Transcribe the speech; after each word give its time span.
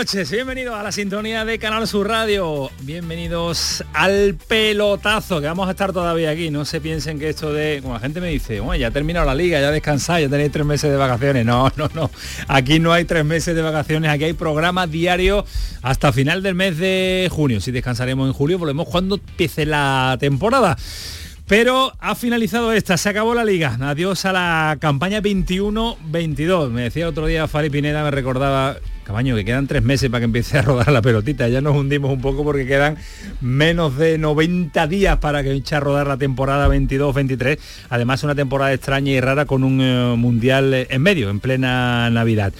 Noches, 0.00 0.30
bienvenidos 0.30 0.74
a 0.76 0.82
la 0.82 0.92
sintonía 0.92 1.44
de 1.44 1.58
Canal 1.58 1.86
Sur 1.86 2.08
Radio, 2.08 2.70
bienvenidos 2.80 3.84
al 3.92 4.34
pelotazo, 4.48 5.42
que 5.42 5.46
vamos 5.46 5.68
a 5.68 5.72
estar 5.72 5.92
todavía 5.92 6.30
aquí, 6.30 6.48
no 6.48 6.64
se 6.64 6.80
piensen 6.80 7.18
que 7.18 7.28
esto 7.28 7.52
de, 7.52 7.80
como 7.82 7.92
la 7.92 8.00
gente 8.00 8.18
me 8.18 8.28
dice, 8.28 8.60
bueno, 8.60 8.80
ya 8.80 8.86
ha 8.86 8.90
terminado 8.92 9.26
la 9.26 9.34
liga, 9.34 9.60
ya 9.60 9.70
descansáis, 9.70 10.24
ya 10.24 10.30
tenéis 10.30 10.52
tres 10.52 10.64
meses 10.64 10.90
de 10.90 10.96
vacaciones, 10.96 11.44
no, 11.44 11.70
no, 11.76 11.90
no, 11.92 12.10
aquí 12.48 12.78
no 12.78 12.94
hay 12.94 13.04
tres 13.04 13.26
meses 13.26 13.54
de 13.54 13.60
vacaciones, 13.60 14.10
aquí 14.10 14.24
hay 14.24 14.32
programa 14.32 14.86
diario 14.86 15.44
hasta 15.82 16.14
final 16.14 16.42
del 16.42 16.54
mes 16.54 16.78
de 16.78 17.28
junio, 17.30 17.60
si 17.60 17.70
descansaremos 17.70 18.26
en 18.26 18.32
julio, 18.32 18.58
volvemos 18.58 18.88
cuando 18.88 19.16
empiece 19.16 19.66
la 19.66 20.16
temporada. 20.18 20.78
Pero 21.46 21.92
ha 21.98 22.14
finalizado 22.14 22.72
esta, 22.72 22.96
se 22.96 23.08
acabó 23.08 23.34
la 23.34 23.44
liga. 23.44 23.76
Adiós 23.80 24.24
a 24.24 24.32
la 24.32 24.76
campaña 24.78 25.20
21-22. 25.20 26.70
Me 26.70 26.82
decía 26.82 27.08
otro 27.08 27.26
día 27.26 27.48
Fari 27.48 27.68
Pineda, 27.68 28.04
me 28.04 28.12
recordaba 28.12 28.76
Cabaño, 29.10 29.34
que 29.34 29.44
quedan 29.44 29.66
tres 29.66 29.82
meses 29.82 30.08
para 30.08 30.20
que 30.20 30.26
empiece 30.26 30.56
a 30.56 30.62
rodar 30.62 30.92
la 30.92 31.02
pelotita. 31.02 31.48
Ya 31.48 31.60
nos 31.60 31.74
hundimos 31.74 32.12
un 32.12 32.20
poco 32.20 32.44
porque 32.44 32.64
quedan 32.64 32.96
menos 33.40 33.96
de 33.96 34.18
90 34.18 34.86
días 34.86 35.16
para 35.16 35.42
que 35.42 35.50
eche 35.50 35.74
a 35.74 35.80
rodar 35.80 36.06
la 36.06 36.16
temporada 36.16 36.68
22-23. 36.68 37.58
Además, 37.88 38.22
una 38.22 38.36
temporada 38.36 38.72
extraña 38.72 39.10
y 39.10 39.20
rara 39.20 39.46
con 39.46 39.64
un 39.64 39.80
eh, 39.80 40.14
mundial 40.16 40.86
en 40.88 41.02
medio, 41.02 41.28
en 41.28 41.40
plena 41.40 42.08
Navidad. 42.10 42.52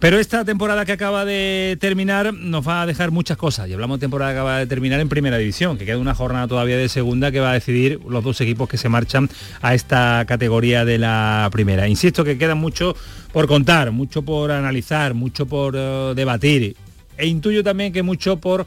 Pero 0.00 0.20
esta 0.20 0.44
temporada 0.44 0.84
que 0.84 0.92
acaba 0.92 1.24
de 1.24 1.76
terminar 1.80 2.32
nos 2.32 2.66
va 2.66 2.82
a 2.82 2.86
dejar 2.86 3.10
muchas 3.10 3.36
cosas. 3.36 3.68
Y 3.68 3.72
hablamos 3.72 3.98
de 3.98 4.04
temporada 4.04 4.32
que 4.32 4.38
acaba 4.38 4.58
de 4.58 4.66
terminar 4.68 5.00
en 5.00 5.08
primera 5.08 5.38
división, 5.38 5.76
que 5.76 5.84
queda 5.84 5.98
una 5.98 6.14
jornada 6.14 6.46
todavía 6.46 6.76
de 6.76 6.88
segunda 6.88 7.32
que 7.32 7.40
va 7.40 7.50
a 7.50 7.54
decidir 7.54 7.98
los 8.08 8.22
dos 8.22 8.40
equipos 8.40 8.68
que 8.68 8.78
se 8.78 8.88
marchan 8.88 9.28
a 9.60 9.74
esta 9.74 10.24
categoría 10.28 10.84
de 10.84 10.98
la 10.98 11.48
primera. 11.50 11.88
Insisto 11.88 12.22
que 12.22 12.38
queda 12.38 12.54
mucho 12.54 12.94
por 13.32 13.48
contar, 13.48 13.90
mucho 13.90 14.22
por 14.22 14.52
analizar, 14.52 15.14
mucho 15.14 15.46
por 15.46 15.74
eh, 15.76 16.12
debatir. 16.14 16.76
E 17.16 17.26
intuyo 17.26 17.64
también 17.64 17.92
que 17.92 18.04
mucho 18.04 18.36
por 18.36 18.66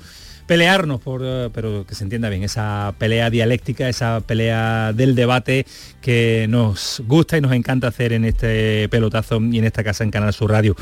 pelearnos, 0.52 1.00
por, 1.00 1.22
eh, 1.24 1.50
pero 1.54 1.86
que 1.88 1.96
se 1.96 2.04
entienda 2.04 2.28
bien, 2.28 2.44
esa 2.44 2.94
pelea 2.98 3.30
dialéctica, 3.30 3.88
esa 3.88 4.20
pelea 4.20 4.92
del 4.92 5.16
debate 5.16 5.66
que 6.02 6.46
nos 6.50 7.02
gusta 7.08 7.38
y 7.38 7.42
nos 7.42 7.54
encanta 7.54 7.88
hacer 7.88 8.12
en 8.12 8.26
este 8.26 8.90
pelotazo 8.90 9.40
y 9.40 9.60
en 9.60 9.64
esta 9.64 9.82
casa 9.82 10.04
en 10.04 10.12
Canal 10.12 10.34
Sur 10.34 10.52
Radio. 10.52 10.76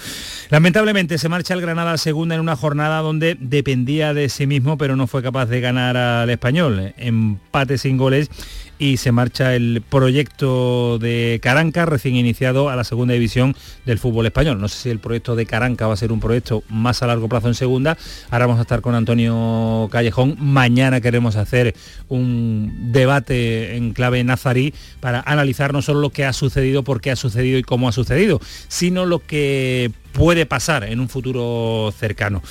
Lamentablemente 0.49 1.19
se 1.19 1.29
marcha 1.29 1.53
el 1.53 1.61
Granada 1.61 1.99
segunda 1.99 2.33
en 2.33 2.41
una 2.41 2.55
jornada 2.55 3.01
donde 3.01 3.37
dependía 3.39 4.15
de 4.15 4.29
sí 4.29 4.47
mismo, 4.47 4.75
pero 4.75 4.95
no 4.95 5.05
fue 5.05 5.21
capaz 5.21 5.45
de 5.45 5.61
ganar 5.61 5.95
al 5.95 6.31
español. 6.31 6.95
Empate 6.97 7.77
sin 7.77 7.97
goles 7.97 8.31
y 8.79 8.95
se 8.97 9.11
marcha 9.11 9.53
el 9.55 9.83
proyecto 9.87 10.97
de 10.99 11.39
Caranca, 11.43 11.85
recién 11.85 12.15
iniciado 12.15 12.69
a 12.69 12.77
la 12.77 12.85
segunda 12.85 13.13
división 13.13 13.55
del 13.85 13.99
fútbol 13.99 14.25
español. 14.25 14.59
No 14.59 14.69
sé 14.69 14.77
si 14.83 14.89
el 14.89 14.99
proyecto 14.99 15.35
de 15.35 15.45
Caranca 15.45 15.85
va 15.85 15.93
a 15.93 15.97
ser 15.97 16.13
un 16.13 16.21
proyecto 16.21 16.63
más 16.69 17.03
a 17.03 17.07
largo 17.07 17.27
plazo 17.27 17.49
en 17.49 17.55
segunda. 17.55 17.97
Ahora 18.31 18.47
vamos 18.47 18.59
a 18.59 18.63
estar 18.63 18.79
con 18.79 18.95
Antonio 18.95 19.89
Callejón. 19.91 20.37
Mañana 20.39 21.01
queremos 21.01 21.35
hacer 21.35 21.75
un 22.07 22.91
debate 22.93 23.75
en 23.75 23.91
clave 23.91 24.23
nazarí 24.23 24.73
para 25.01 25.19
analizar 25.21 25.73
no 25.73 25.81
solo 25.81 25.99
lo 25.99 26.11
que 26.11 26.23
ha 26.23 26.31
sucedido, 26.31 26.83
por 26.83 27.01
qué 27.01 27.11
ha 27.11 27.17
sucedido 27.17 27.57
y 27.57 27.63
cómo 27.63 27.89
ha 27.89 27.91
sucedido, 27.91 28.39
sino 28.69 29.05
lo 29.05 29.19
que 29.19 29.91
puede 30.11 30.45
pasar 30.45 30.83
en 30.83 30.99
un 30.99 31.09
futuro 31.09 31.93
cercano. 31.97 32.41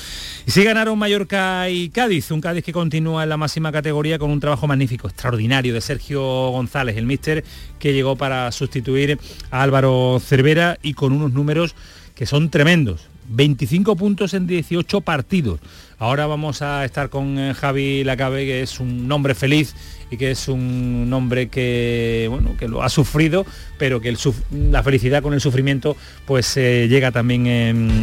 Y 0.47 0.51
sí 0.51 0.65
ganaron 0.65 0.99
Mallorca 0.99 1.69
y 1.69 1.91
Cádiz, 1.91 2.31
un 2.31 2.41
Cádiz 2.41 2.65
que 2.65 2.73
continúa 2.73 3.23
en 3.23 3.29
la 3.29 3.37
máxima 3.37 3.73
categoría 3.73 4.19
con 4.19 4.31
un 4.31 4.41
trabajo 4.41 4.67
magnífico, 4.67 5.09
extraordinario 5.09 5.75
de 5.75 5.81
Sergio 5.81 6.51
González, 6.51 6.97
el 6.97 7.07
míster 7.07 7.45
que 7.79 7.93
llegó 7.93 8.17
para 8.17 8.51
sustituir 8.53 9.19
a 9.51 9.63
Álvaro 9.63 10.21
Cervera 10.25 10.79
y 10.83 10.95
con 10.95 11.13
unos 11.13 11.33
números 11.33 11.75
que 12.15 12.27
son 12.27 12.51
tremendos. 12.51 13.07
25 13.29 13.95
puntos 13.97 14.35
en 14.35 14.47
18 14.47 15.01
partidos. 15.03 15.61
Ahora 16.01 16.29
vamos 16.29 16.63
a 16.63 16.85
estar 16.85 17.11
con 17.11 17.39
eh, 17.39 17.55
Javi 17.55 18.05
Lacabe, 18.05 18.47
que 18.47 18.63
es 18.63 18.79
un 18.79 19.11
hombre 19.11 19.35
feliz 19.35 19.75
y 20.13 20.17
que 20.17 20.31
es 20.31 20.47
un 20.47 21.11
hombre 21.13 21.49
que, 21.49 22.29
bueno, 22.31 22.57
que 22.57 22.69
lo 22.69 22.85
ha 22.85 22.89
sufrido, 22.89 23.45
pero 23.79 24.01
que 24.01 24.17
la 24.53 24.83
felicidad 24.85 25.23
con 25.23 25.35
el 25.35 25.41
sufrimiento 25.41 25.97
pues 26.25 26.57
eh, 26.57 26.87
llega 26.89 27.11
también 27.11 27.47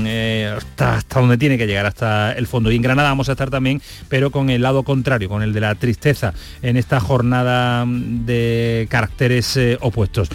eh, 0.06 0.54
hasta, 0.56 0.98
hasta, 0.98 1.22
donde 1.22 1.38
tiene 1.38 1.58
que 1.58 1.68
llegar, 1.68 1.86
hasta 1.86 2.34
el 2.34 2.48
fondo. 2.48 2.70
Y 2.70 2.76
en 2.76 2.82
Granada 2.82 3.10
vamos 3.10 3.30
a 3.30 3.32
estar 3.32 3.50
también, 3.50 3.82
pero 4.10 4.30
con 4.30 4.50
el 4.50 4.62
lado 4.62 4.84
contrario, 4.84 5.30
con 5.30 5.42
el 5.42 5.54
de 5.54 5.62
la 5.62 5.74
tristeza 5.76 6.34
en 6.62 6.76
esta 6.76 7.00
jornada 7.00 7.86
de 7.88 8.88
caracteres 8.90 9.58
opuestos. 9.80 10.30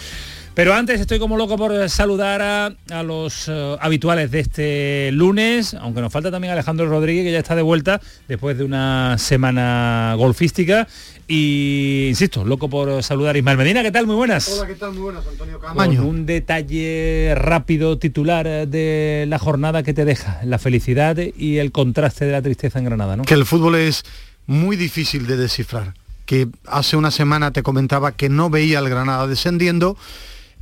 Pero 0.55 0.75
antes 0.75 1.01
estoy 1.01 1.21
como 1.21 1.37
loco 1.37 1.57
por 1.57 1.89
saludar 1.89 2.43
a, 2.43 3.03
los 3.05 3.47
eh, 3.49 3.77
habituales 3.81 4.33
de 4.33 4.41
este 4.41 5.11
lunes, 5.13 5.75
aunque 5.75 6.01
nos 6.01 6.13
falta 6.13 6.31
también 6.31 6.53
Alejandro 6.53 6.89
Rodríguez, 6.89 7.25
que 7.25 7.33
ya 7.33 7.39
está 7.39 7.55
de 7.55 7.63
vuelta 7.63 8.01
después 8.27 8.59
de 8.59 8.65
una 8.65 9.17
semana 9.17 10.15
golfística. 10.17 10.89
Y 11.29 12.07
insisto, 12.09 12.45
loco 12.45 12.69
por 12.69 13.01
saludar 13.05 13.37
a 13.37 13.39
Ismael 13.39 13.59
Medina, 13.59 13.85
¿qué 13.85 13.93
tal? 13.93 14.07
Muy 14.07 14.17
buenas. 14.17 14.49
Hola, 14.49 14.67
¿qué 14.67 14.75
tal? 14.75 14.93
Muy 14.93 15.03
buenas, 15.03 15.25
Antonio 15.25 15.61
Camaño. 15.61 16.05
un 16.05 16.27
detalle 16.27 17.35
rápido 17.37 17.99
titular 17.99 18.67
de 18.67 19.27
la 19.29 19.39
jornada 19.39 19.85
que 19.85 19.95
te 19.95 20.05
deja, 20.05 20.41
la 20.45 20.59
felicidad 20.59 21.17
y 21.17 21.59
el 21.59 21.71
contraste 21.71 22.25
de 22.25 22.33
la 22.33 22.43
tristeza 22.43 22.81
en 22.81 22.87
Granada, 22.87 23.17
¿no? 23.17 23.23
Que 23.23 23.35
el 23.35 23.47
fútbol 23.47 23.77
es 23.77 24.03
muy 24.49 24.77
difícil 24.77 25.29
de 25.29 25.37
descifrar. 25.37 25.95
Que 26.27 26.49
hace 26.67 26.97
una 26.97 27.13
semana 27.13 27.53
te 27.53 27.63
comentaba 27.63 28.13
que 28.13 28.29
no 28.29 28.51
veía 28.51 28.81
al 28.81 28.89
Granada 28.89 29.29
descendiendo 29.29 29.97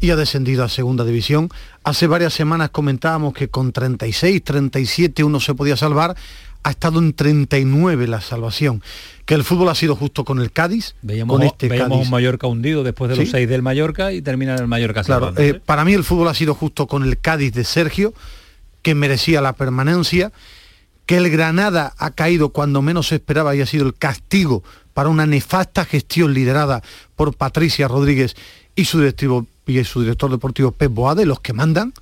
y 0.00 0.10
ha 0.10 0.16
descendido 0.16 0.64
a 0.64 0.68
segunda 0.68 1.04
división. 1.04 1.48
Hace 1.84 2.06
varias 2.06 2.34
semanas 2.34 2.70
comentábamos 2.70 3.34
que 3.34 3.48
con 3.48 3.72
36, 3.72 4.42
37 4.42 5.24
uno 5.24 5.40
se 5.40 5.54
podía 5.54 5.76
salvar, 5.76 6.16
ha 6.62 6.70
estado 6.70 6.98
en 6.98 7.14
39 7.14 8.06
la 8.06 8.20
salvación. 8.20 8.82
Que 9.24 9.34
el 9.34 9.44
fútbol 9.44 9.68
ha 9.68 9.74
sido 9.74 9.96
justo 9.96 10.24
con 10.24 10.40
el 10.40 10.52
Cádiz, 10.52 10.94
veíamos, 11.02 11.36
con 11.36 11.46
este 11.46 11.68
veíamos 11.68 12.06
un 12.06 12.10
Mallorca 12.10 12.46
hundido 12.46 12.82
después 12.82 13.10
de 13.10 13.16
los 13.16 13.30
seis 13.30 13.48
del 13.48 13.62
Mallorca 13.62 14.12
y 14.12 14.22
termina 14.22 14.54
en 14.54 14.60
el 14.60 14.66
Mallorca. 14.68 15.02
Claro, 15.04 15.32
eh, 15.36 15.60
para 15.64 15.84
mí 15.84 15.92
el 15.92 16.04
fútbol 16.04 16.28
ha 16.28 16.34
sido 16.34 16.54
justo 16.54 16.86
con 16.86 17.04
el 17.04 17.18
Cádiz 17.18 17.52
de 17.52 17.64
Sergio, 17.64 18.14
que 18.82 18.94
merecía 18.94 19.40
la 19.40 19.52
permanencia, 19.52 20.32
que 21.06 21.16
el 21.16 21.30
Granada 21.30 21.94
ha 21.98 22.10
caído 22.10 22.50
cuando 22.50 22.82
menos 22.82 23.08
se 23.08 23.16
esperaba 23.16 23.54
y 23.56 23.60
ha 23.60 23.66
sido 23.66 23.86
el 23.86 23.94
castigo 23.94 24.62
para 24.94 25.08
una 25.08 25.26
nefasta 25.26 25.84
gestión 25.84 26.34
liderada 26.34 26.82
por 27.16 27.34
Patricia 27.34 27.88
Rodríguez 27.88 28.36
y 28.74 28.84
su 28.84 28.98
directivo 28.98 29.46
y 29.68 29.84
su 29.84 30.00
director 30.00 30.30
deportivo 30.30 30.72
Pep 30.72 30.92
Boade, 30.92 31.26
los 31.26 31.40
que 31.40 31.52
mandan 31.52 31.92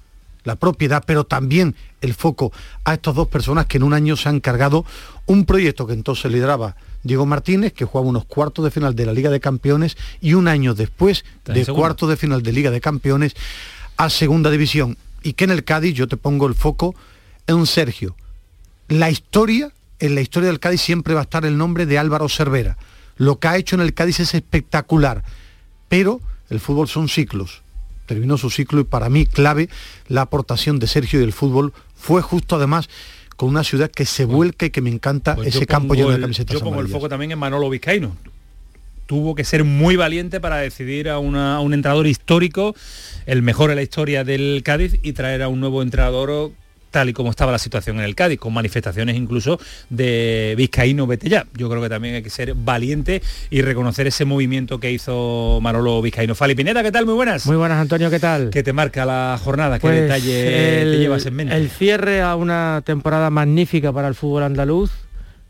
la 0.44 0.54
propiedad, 0.54 1.02
pero 1.04 1.24
también 1.24 1.74
el 2.00 2.14
foco 2.14 2.52
a 2.84 2.94
estas 2.94 3.14
dos 3.14 3.26
personas 3.28 3.66
que 3.66 3.78
en 3.78 3.82
un 3.82 3.92
año 3.92 4.16
se 4.16 4.28
han 4.28 4.38
cargado 4.38 4.84
un 5.26 5.44
proyecto 5.44 5.86
que 5.86 5.92
entonces 5.92 6.30
lideraba 6.30 6.76
Diego 7.02 7.26
Martínez, 7.26 7.72
que 7.72 7.84
jugaba 7.84 8.08
unos 8.08 8.24
cuartos 8.24 8.64
de 8.64 8.70
final 8.70 8.94
de 8.94 9.06
la 9.06 9.12
Liga 9.12 9.30
de 9.30 9.40
Campeones 9.40 9.96
y 10.20 10.34
un 10.34 10.46
año 10.46 10.74
después 10.74 11.24
de 11.44 11.66
cuartos 11.66 12.08
de 12.08 12.16
final 12.16 12.42
de 12.42 12.52
Liga 12.52 12.70
de 12.70 12.80
Campeones 12.80 13.34
a 13.96 14.08
Segunda 14.08 14.50
División. 14.50 14.96
Y 15.22 15.32
que 15.32 15.44
en 15.44 15.50
el 15.50 15.64
Cádiz 15.64 15.94
yo 15.94 16.06
te 16.06 16.16
pongo 16.16 16.46
el 16.46 16.54
foco 16.54 16.94
en 17.48 17.66
Sergio. 17.66 18.14
La 18.88 19.10
historia, 19.10 19.72
en 19.98 20.14
la 20.14 20.20
historia 20.20 20.48
del 20.48 20.60
Cádiz 20.60 20.80
siempre 20.80 21.14
va 21.14 21.20
a 21.20 21.24
estar 21.24 21.44
el 21.44 21.58
nombre 21.58 21.86
de 21.86 21.98
Álvaro 21.98 22.28
Cervera. 22.28 22.76
Lo 23.16 23.40
que 23.40 23.48
ha 23.48 23.56
hecho 23.56 23.74
en 23.74 23.82
el 23.82 23.94
Cádiz 23.94 24.20
es 24.20 24.34
espectacular, 24.34 25.24
pero 25.88 26.20
el 26.50 26.60
fútbol 26.60 26.88
son 26.88 27.08
ciclos. 27.08 27.62
Terminó 28.06 28.38
su 28.38 28.50
ciclo 28.50 28.80
y 28.80 28.84
para 28.84 29.08
mí 29.08 29.26
clave 29.26 29.68
la 30.08 30.22
aportación 30.22 30.78
de 30.78 30.86
Sergio 30.86 31.20
y 31.20 31.24
el 31.24 31.32
fútbol 31.32 31.72
fue 31.96 32.22
justo 32.22 32.56
además 32.56 32.88
con 33.36 33.48
una 33.48 33.64
ciudad 33.64 33.90
que 33.90 34.06
se 34.06 34.24
vuelca 34.24 34.66
y 34.66 34.70
que 34.70 34.80
me 34.80 34.90
encanta 34.90 35.34
pues 35.34 35.48
ese 35.48 35.66
campo 35.66 35.94
lleno 35.94 36.10
de 36.10 36.20
camisetas 36.20 36.54
Yo 36.54 36.60
pongo 36.60 36.80
el 36.80 36.88
foco 36.88 37.08
también 37.08 37.32
en 37.32 37.38
Manolo 37.38 37.68
Vizcaíno. 37.68 38.16
tuvo 39.06 39.34
que 39.34 39.44
ser 39.44 39.64
muy 39.64 39.96
valiente 39.96 40.40
para 40.40 40.56
decidir 40.56 41.08
a, 41.08 41.18
un 41.18 41.74
entrenador 41.74 42.06
histórico, 42.06 42.74
el 43.26 43.42
mejor 43.42 43.70
en 43.70 43.76
la 43.76 43.82
historia 43.82 44.24
del 44.24 44.62
Cádiz, 44.64 44.98
y 45.02 45.12
traer 45.12 45.42
a 45.42 45.48
un 45.48 45.60
nuevo 45.60 45.82
entrenador 45.82 46.52
tal 46.96 47.10
y 47.10 47.12
como 47.12 47.28
estaba 47.28 47.52
la 47.52 47.58
situación 47.58 47.98
en 47.98 48.04
el 48.04 48.14
Cádiz, 48.14 48.38
con 48.38 48.54
manifestaciones 48.54 49.16
incluso 49.16 49.60
de 49.90 50.54
Vizcaíno 50.56 51.06
ya. 51.12 51.46
Yo 51.54 51.68
creo 51.68 51.82
que 51.82 51.90
también 51.90 52.14
hay 52.14 52.22
que 52.22 52.30
ser 52.30 52.54
valiente 52.54 53.20
y 53.50 53.60
reconocer 53.60 54.06
ese 54.06 54.24
movimiento 54.24 54.80
que 54.80 54.90
hizo 54.90 55.58
Manolo 55.60 56.00
Vizcaíno. 56.00 56.34
Fali 56.34 56.54
Pineda, 56.54 56.82
¿qué 56.82 56.90
tal? 56.90 57.04
Muy 57.04 57.12
buenas. 57.12 57.44
Muy 57.44 57.56
buenas, 57.56 57.78
Antonio, 57.82 58.08
¿qué 58.08 58.18
tal? 58.18 58.48
¿Qué 58.48 58.62
te 58.62 58.72
marca 58.72 59.04
la 59.04 59.38
jornada? 59.44 59.78
¿Qué 59.78 59.82
pues 59.88 60.00
detalle 60.00 60.84
te 60.84 60.98
llevas 60.98 61.26
en 61.26 61.34
mente? 61.34 61.54
El 61.54 61.68
cierre 61.68 62.22
a 62.22 62.34
una 62.34 62.80
temporada 62.86 63.28
magnífica 63.28 63.92
para 63.92 64.08
el 64.08 64.14
fútbol 64.14 64.44
andaluz, 64.44 64.90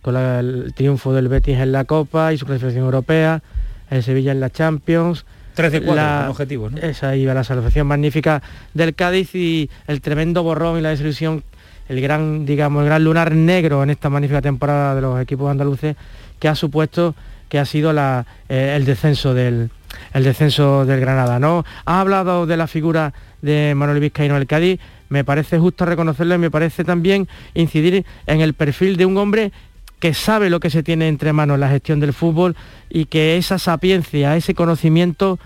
con 0.03 0.17
el 0.17 0.75
triunfo 0.75 1.15
del 1.15 1.29
Betis 1.29 1.59
en 1.59 1.71
la 1.71 1.85
Copa 1.85 2.33
y 2.33 2.39
su 2.39 2.45
clasificación 2.45 2.87
europea, 2.87 3.45
el 3.89 4.03
Sevilla 4.03 4.33
en 4.33 4.41
la 4.41 4.51
Champions, 4.51 5.25
13 5.57 5.83
4 5.83 6.31
objetivos, 6.31 6.73
¿no? 6.73 6.79
Esa 6.79 7.17
iba 7.17 7.35
la 7.35 7.43
salvación 7.43 7.87
magnífica 7.87 8.43
del 8.75 8.95
Cádiz 8.95 9.35
y 9.35 9.71
el 9.87 10.01
tremendo 10.01 10.43
borrón 10.43 10.79
y 10.79 10.83
la 10.83 10.91
desilusión, 10.91 11.43
el 11.89 12.01
gran, 12.01 12.45
digamos, 12.47 12.83
el 12.83 12.87
gran 12.87 13.03
lunar 13.03 13.33
negro 13.33 13.83
en 13.83 13.91
esta 13.91 14.11
magnífica 14.11 14.43
temporada 14.43 14.95
de 14.95 15.01
los 15.01 15.21
equipos 15.21 15.51
andaluces 15.51 15.97
que 16.39 16.49
ha 16.49 16.55
supuesto 16.55 17.15
que 17.49 17.59
ha 17.59 17.65
sido 17.65 17.93
la, 17.93 18.27
eh, 18.49 18.75
el 18.77 18.85
descenso 18.85 19.35
del 19.35 19.71
el 20.13 20.25
descenso 20.25 20.85
del 20.85 21.01
Granada. 21.01 21.39
¿no? 21.39 21.65
Ha 21.87 22.01
hablado 22.01 22.47
de 22.47 22.57
la 22.57 22.67
figura 22.67 23.15
de 23.41 23.73
Manuel 23.75 24.01
Vizcaíno 24.01 24.35
del 24.35 24.47
Cádiz, 24.47 24.81
me 25.09 25.25
parece 25.25 25.59
justo 25.59 25.87
reconocerlo 25.87 26.35
y 26.35 26.39
me 26.39 26.51
parece 26.51 26.85
también 26.85 27.29
incidir 27.55 28.05
en 28.27 28.41
el 28.41 28.53
perfil 28.55 28.97
de 28.97 29.07
un 29.07 29.17
hombre 29.17 29.53
que 29.99 30.15
sabe 30.15 30.51
lo 30.51 30.61
que 30.61 30.71
se 30.71 30.83
tiene 30.83 31.09
entre 31.09 31.33
manos 31.33 31.59
la 31.59 31.69
gestión 31.69 32.01
del 32.01 32.13
fútbol 32.13 32.57
y 32.91 33.07
que 33.07 33.37
esa 33.37 33.59
sapiencia, 33.59 34.37
ese 34.37 34.55
conocimiento, 34.55 35.39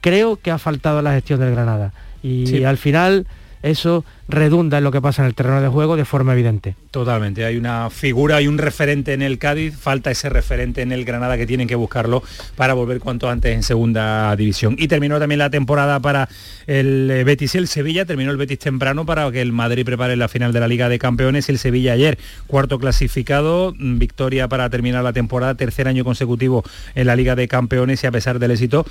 creo 0.00 0.36
que 0.36 0.50
ha 0.50 0.58
faltado 0.58 0.98
a 0.98 1.02
la 1.02 1.12
gestión 1.12 1.40
del 1.40 1.52
Granada. 1.52 1.92
Y 2.22 2.64
al 2.64 2.78
final 2.78 3.26
eso 3.62 4.04
redunda 4.28 4.78
en 4.78 4.84
lo 4.84 4.92
que 4.92 5.00
pasa 5.00 5.22
en 5.22 5.28
el 5.28 5.34
terreno 5.34 5.60
de 5.60 5.68
juego 5.68 5.96
de 5.96 6.04
forma 6.04 6.32
evidente. 6.34 6.74
Totalmente, 6.90 7.44
hay 7.44 7.56
una 7.56 7.88
figura, 7.90 8.36
hay 8.36 8.46
un 8.46 8.58
referente 8.58 9.14
en 9.14 9.22
el 9.22 9.38
Cádiz, 9.38 9.76
falta 9.76 10.10
ese 10.10 10.28
referente 10.28 10.82
en 10.82 10.92
el 10.92 11.04
Granada 11.04 11.36
que 11.36 11.46
tienen 11.46 11.66
que 11.66 11.74
buscarlo 11.74 12.22
para 12.56 12.74
volver 12.74 13.00
cuanto 13.00 13.28
antes 13.30 13.54
en 13.54 13.62
segunda 13.62 14.34
división. 14.36 14.76
Y 14.78 14.88
terminó 14.88 15.18
también 15.18 15.38
la 15.38 15.50
temporada 15.50 16.00
para 16.00 16.28
el 16.66 17.10
eh, 17.10 17.24
Betis 17.24 17.54
y 17.54 17.58
el 17.58 17.68
Sevilla, 17.68 18.04
terminó 18.04 18.30
el 18.30 18.36
Betis 18.36 18.58
temprano 18.58 19.06
para 19.06 19.30
que 19.32 19.40
el 19.40 19.52
Madrid 19.52 19.84
prepare 19.84 20.16
la 20.16 20.28
final 20.28 20.52
de 20.52 20.60
la 20.60 20.68
Liga 20.68 20.88
de 20.88 20.98
Campeones 20.98 21.48
y 21.48 21.52
el 21.52 21.58
Sevilla 21.58 21.92
ayer, 21.94 22.18
cuarto 22.46 22.78
clasificado, 22.78 23.74
mm, 23.78 23.98
victoria 23.98 24.48
para 24.48 24.68
terminar 24.68 25.02
la 25.02 25.12
temporada, 25.12 25.54
tercer 25.54 25.88
año 25.88 26.04
consecutivo 26.04 26.64
en 26.94 27.06
la 27.06 27.16
Liga 27.16 27.34
de 27.34 27.48
Campeones 27.48 28.04
y 28.04 28.06
a 28.06 28.10
pesar 28.10 28.38
del 28.38 28.50
éxito, 28.50 28.86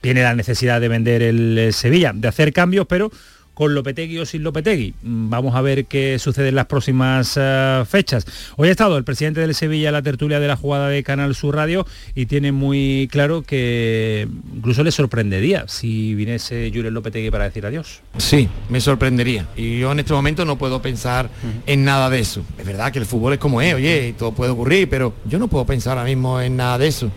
tiene 0.00 0.22
la 0.22 0.34
necesidad 0.34 0.82
de 0.82 0.88
vender 0.88 1.22
el 1.22 1.56
eh, 1.56 1.72
Sevilla, 1.72 2.12
de 2.14 2.28
hacer 2.28 2.52
cambios, 2.52 2.86
pero 2.86 3.10
con 3.54 3.74
Lopetegui 3.74 4.18
o 4.18 4.26
sin 4.26 4.42
Lopetegui. 4.42 4.94
Mm, 5.02 5.30
vamos 5.30 5.54
a 5.54 5.62
ver 5.62 5.86
qué 5.86 6.18
sucede 6.18 6.48
en 6.48 6.56
las 6.56 6.66
próximas 6.66 7.34
eh, 7.36 7.82
fechas. 7.88 8.26
Hoy 8.56 8.68
ha 8.68 8.72
estado 8.72 8.96
el 8.96 9.04
presidente 9.04 9.40
del 9.40 9.54
Sevilla 9.54 9.88
en 9.88 9.94
la 9.94 10.02
tertulia 10.02 10.40
de 10.40 10.48
la 10.48 10.56
jugada 10.56 10.88
de 10.88 11.02
Canal 11.02 11.34
Sur 11.34 11.56
Radio 11.56 11.86
y 12.14 12.26
tiene 12.26 12.52
muy 12.52 13.08
claro 13.10 13.42
que 13.42 14.28
incluso 14.54 14.82
le 14.82 14.90
sorprendería 14.90 15.66
si 15.68 16.14
viniese 16.14 16.70
Jules 16.74 16.92
Lopetegui 16.92 17.30
para 17.30 17.44
decir 17.44 17.64
adiós. 17.64 18.02
Sí, 18.18 18.48
me 18.68 18.80
sorprendería. 18.80 19.46
Y 19.56 19.78
yo 19.78 19.92
en 19.92 20.00
este 20.00 20.12
momento 20.12 20.44
no 20.44 20.58
puedo 20.58 20.82
pensar 20.82 21.30
en 21.66 21.84
nada 21.84 22.10
de 22.10 22.20
eso. 22.20 22.44
Es 22.58 22.66
verdad 22.66 22.92
que 22.92 22.98
el 22.98 23.06
fútbol 23.06 23.34
es 23.34 23.38
como 23.38 23.60
es, 23.62 23.74
oye, 23.74 24.14
todo 24.18 24.32
puede 24.32 24.50
ocurrir, 24.50 24.88
pero 24.88 25.14
yo 25.24 25.38
no 25.38 25.48
puedo 25.48 25.64
pensar 25.64 25.96
ahora 25.96 26.08
mismo 26.08 26.40
en 26.40 26.56
nada 26.56 26.78
de 26.78 26.88
eso. 26.88 27.10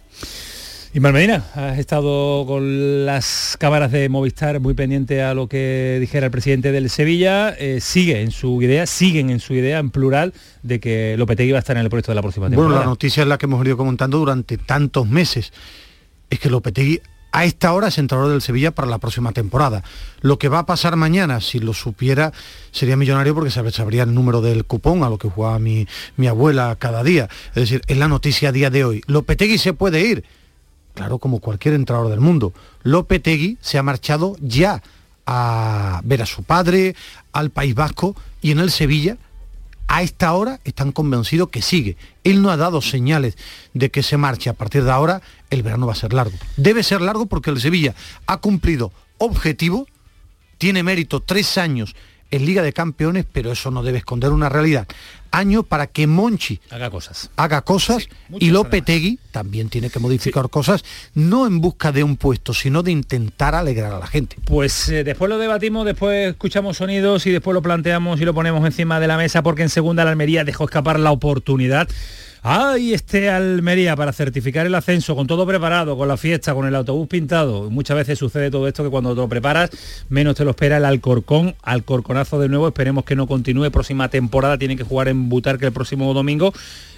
Y 0.98 1.00
Medina, 1.00 1.46
has 1.54 1.78
estado 1.78 2.44
con 2.48 3.06
las 3.06 3.56
cámaras 3.60 3.92
de 3.92 4.10
Movistar 4.10 4.60
muy 4.60 4.74
pendiente 4.74 5.22
a 5.22 5.36
lo 5.36 5.48
que 5.48 6.00
dijera 6.00 6.26
el 6.26 6.32
presidente 6.32 6.72
del 6.72 6.90
Sevilla. 6.90 7.52
Eh, 7.52 7.82
sigue 7.82 8.22
en 8.22 8.32
su 8.32 8.60
idea, 8.64 8.88
siguen 8.88 9.30
en 9.30 9.40
su 9.40 9.54
idea 9.54 9.78
en 9.78 9.92
plural 9.92 10.34
de 10.64 10.80
que 10.80 11.16
Lopetegui 11.16 11.52
va 11.52 11.60
a 11.60 11.60
estar 11.60 11.78
en 11.78 11.84
el 11.84 11.90
proyecto 11.90 12.14
de 12.14 12.16
la 12.16 12.24
próxima 12.24 12.48
temporada. 12.48 12.70
Bueno, 12.70 12.84
la 12.84 12.90
noticia 12.90 13.22
es 13.22 13.30
la 13.30 13.38
que 13.38 13.46
hemos 13.46 13.64
ido 13.64 13.78
comentando 13.78 14.18
durante 14.18 14.58
tantos 14.58 15.08
meses. 15.08 15.54
Es 16.32 16.40
que 16.40 16.50
Lopetegui 16.50 17.00
a 17.32 17.46
esta 17.46 17.74
hora 17.74 17.90
es 17.90 18.00
entrenador 18.00 18.32
del 18.32 18.42
Sevilla 18.42 18.72
para 18.72 18.88
la 18.88 18.98
próxima 18.98 19.34
temporada. 19.34 19.84
Lo 20.22 20.40
que 20.40 20.50
va 20.50 20.58
a 20.58 20.66
pasar 20.66 20.96
mañana, 20.96 21.42
si 21.42 21.60
lo 21.60 21.76
supiera, 21.76 22.34
sería 22.72 22.98
millonario 22.98 23.36
porque 23.36 23.52
sabría 23.52 24.02
el 24.02 24.16
número 24.16 24.42
del 24.42 24.66
cupón 24.66 25.04
a 25.04 25.12
lo 25.12 25.20
que 25.20 25.30
jugaba 25.30 25.60
mi, 25.60 25.88
mi 26.16 26.26
abuela 26.26 26.76
cada 26.80 27.04
día. 27.04 27.30
Es 27.50 27.70
decir, 27.70 27.84
es 27.86 27.98
la 27.98 28.08
noticia 28.08 28.50
a 28.50 28.52
día 28.52 28.72
de 28.72 28.84
hoy. 28.84 29.04
Lopetegui 29.06 29.60
se 29.60 29.74
puede 29.74 30.02
ir 30.02 30.24
claro, 30.98 31.20
como 31.20 31.40
cualquier 31.40 31.76
entrenador 31.76 32.10
del 32.10 32.20
mundo. 32.20 32.54
Lopetegui 32.82 33.60
se 33.62 33.78
ha 33.78 33.84
marchado 33.84 34.36
ya 34.42 34.82
a 35.28 36.02
ver 36.04 36.24
a 36.24 36.26
su 36.26 36.42
padre, 36.42 36.96
al 37.34 37.52
País 37.52 37.76
Vasco 37.76 38.16
y 38.42 38.50
en 38.50 38.58
el 38.58 38.72
Sevilla. 38.72 39.18
A 39.88 40.02
esta 40.02 40.34
hora 40.34 40.60
están 40.64 40.92
convencidos 40.92 41.50
que 41.50 41.62
sigue. 41.62 41.98
Él 42.24 42.42
no 42.42 42.50
ha 42.50 42.58
dado 42.58 42.82
señales 42.82 43.38
de 43.76 43.92
que 43.92 44.02
se 44.02 44.18
marche. 44.18 44.50
A 44.50 44.54
partir 44.54 44.84
de 44.84 44.92
ahora 44.92 45.22
el 45.52 45.62
verano 45.62 45.86
va 45.86 45.94
a 45.94 45.96
ser 45.96 46.14
largo. 46.14 46.36
Debe 46.58 46.82
ser 46.82 47.00
largo 47.02 47.28
porque 47.28 47.52
el 47.52 47.62
Sevilla 47.62 47.94
ha 48.26 48.38
cumplido 48.38 48.92
objetivo, 49.20 49.88
tiene 50.58 50.82
mérito 50.82 51.20
tres 51.20 51.60
años 51.60 51.96
en 52.32 52.46
Liga 52.46 52.64
de 52.64 52.74
Campeones, 52.74 53.26
pero 53.32 53.52
eso 53.52 53.70
no 53.70 53.84
debe 53.84 54.00
esconder 54.00 54.32
una 54.32 54.50
realidad. 54.50 54.88
Año 55.31 55.63
para 55.63 55.88
que 55.88 56.07
Monchi 56.07 56.59
haga 56.69 56.89
cosas, 56.89 57.29
haga 57.35 57.62
cosas 57.62 58.07
y 58.39 58.50
Lopetegui 58.50 59.19
también 59.31 59.69
tiene 59.69 59.89
que 59.89 60.00
modificar 60.00 60.50
cosas, 60.50 60.83
no 61.13 61.45
en 61.47 61.62
busca 61.62 61.91
de 61.91 62.03
un 62.03 62.18
puesto, 62.18 62.53
sino 62.53 62.83
de 62.83 62.91
intentar 62.91 63.56
alegrar 63.56 63.94
a 63.94 64.00
la 64.00 64.07
gente. 64.07 64.38
Pues 64.45 64.89
eh, 64.89 65.03
después 65.03 65.29
lo 65.29 65.38
debatimos, 65.38 65.85
después 65.85 66.31
escuchamos 66.31 66.77
sonidos 66.77 67.25
y 67.25 67.31
después 67.31 67.53
lo 67.53 67.62
planteamos 67.62 68.19
y 68.21 68.25
lo 68.25 68.33
ponemos 68.33 68.65
encima 68.65 69.00
de 69.00 69.07
la 69.07 69.18
mesa 69.18 69.44
porque 69.44 69.63
en 69.63 69.69
segunda 69.69 70.03
la 70.03 70.12
Almería 70.12 70.44
dejó 70.44 70.65
escapar 70.65 71.00
la 71.00 71.12
oportunidad 71.12 71.88
Ahí 72.50 72.94
este 72.94 73.30
Almería 73.30 73.98
para 73.98 74.14
certificar 74.14 74.66
el 74.66 74.74
ascenso, 74.74 75.18
con 75.18 75.28
todo 75.28 75.46
preparado, 75.46 75.98
con 75.98 76.08
la 76.08 76.16
fiesta, 76.16 76.54
con 76.54 76.66
el 76.66 76.76
autobús 76.76 77.10
pintado. 77.10 77.70
Muchas 77.70 77.98
veces 77.98 78.18
sucede 78.18 78.50
todo 78.50 78.70
esto 78.70 78.86
que 78.86 78.90
cuando 78.90 79.14
te 79.14 79.20
lo 79.20 79.28
preparas, 79.28 79.70
menos 80.08 80.38
te 80.38 80.46
lo 80.46 80.52
espera 80.52 80.78
el 80.78 80.86
Alcorcón. 80.86 81.56
Alcorconazo 81.62 82.40
de 82.40 82.48
nuevo, 82.48 82.70
esperemos 82.70 83.04
que 83.04 83.18
no 83.18 83.28
continúe. 83.28 83.70
Próxima 83.70 84.08
temporada 84.08 84.58
tiene 84.58 84.78
que 84.78 84.86
jugar 84.86 85.10
en 85.10 85.28
Butarque 85.28 85.66
el 85.66 85.74
próximo 85.74 86.14
domingo. 86.14 86.54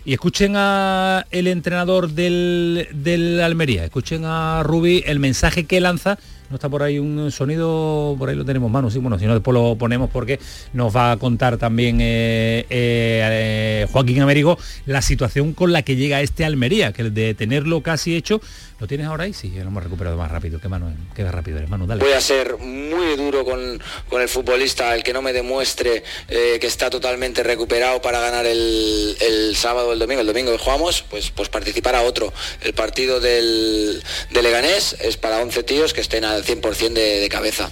Y 0.05 0.13
escuchen 0.13 0.53
a 0.55 1.25
el 1.31 1.47
entrenador 1.47 2.09
del, 2.09 2.87
del 2.93 3.41
Almería, 3.41 3.85
escuchen 3.85 4.23
a 4.25 4.63
Rubi 4.63 5.03
el 5.05 5.19
mensaje 5.19 5.65
que 5.65 5.79
lanza. 5.79 6.17
No 6.49 6.55
está 6.55 6.67
por 6.67 6.81
ahí 6.81 6.97
un 6.97 7.31
sonido, 7.31 8.15
por 8.17 8.29
ahí 8.29 8.35
lo 8.35 8.43
tenemos 8.43 8.71
manos, 8.71 8.93
sí, 8.93 8.99
bueno, 8.99 9.19
si 9.19 9.25
no 9.27 9.35
después 9.35 9.53
lo 9.53 9.75
ponemos 9.75 10.09
porque 10.09 10.39
nos 10.73 10.95
va 10.95 11.11
a 11.11 11.17
contar 11.17 11.57
también 11.57 11.99
eh, 12.01 12.65
eh, 12.71 13.87
Joaquín 13.91 14.19
Américo 14.21 14.57
la 14.87 15.03
situación 15.03 15.53
con 15.53 15.71
la 15.71 15.83
que 15.83 15.95
llega 15.95 16.21
este 16.21 16.45
Almería, 16.45 16.91
que 16.91 17.03
de 17.03 17.35
tenerlo 17.35 17.81
casi 17.83 18.15
hecho, 18.15 18.41
¿lo 18.79 18.87
tienes 18.87 19.07
ahora 19.07 19.25
ahí? 19.25 19.33
Sí, 19.33 19.49
lo 19.49 19.61
hemos 19.61 19.83
recuperado 19.83 20.17
más 20.17 20.31
rápido, 20.31 20.59
que 20.59 20.67
mano, 20.67 20.93
queda 21.15 21.31
rápido, 21.31 21.59
hermano, 21.59 21.85
dale. 21.85 22.03
Voy 22.03 22.13
a 22.13 22.21
ser 22.21 22.57
muy 22.57 23.15
duro 23.15 23.45
con, 23.45 23.81
el 24.19 24.29
futbolista, 24.29 24.95
el 24.95 25.03
que 25.03 25.13
no 25.13 25.21
me 25.21 25.33
demuestre 25.33 26.03
eh, 26.27 26.57
que 26.59 26.67
está 26.67 26.89
totalmente 26.89 27.43
recuperado 27.43 28.01
para 28.01 28.19
ganar 28.19 28.45
el, 28.45 29.53
sábado 29.55 29.89
o 29.89 29.93
el 29.93 29.99
domingo, 29.99 30.21
el 30.21 30.27
domingo 30.27 30.51
que 30.51 30.57
jugamos, 30.57 31.03
pues, 31.09 31.31
pues 31.31 31.49
participar 31.49 31.95
a 31.95 32.03
otro. 32.03 32.31
El 32.61 32.73
partido 32.73 33.19
del, 33.19 34.03
de 34.29 34.43
Leganés 34.43 34.95
es 35.01 35.17
para 35.17 35.41
11 35.41 35.63
tíos 35.63 35.93
que 35.93 36.01
estén 36.01 36.23
al 36.23 36.43
100% 36.43 36.93
de, 36.93 37.19
de, 37.19 37.29
cabeza. 37.29 37.69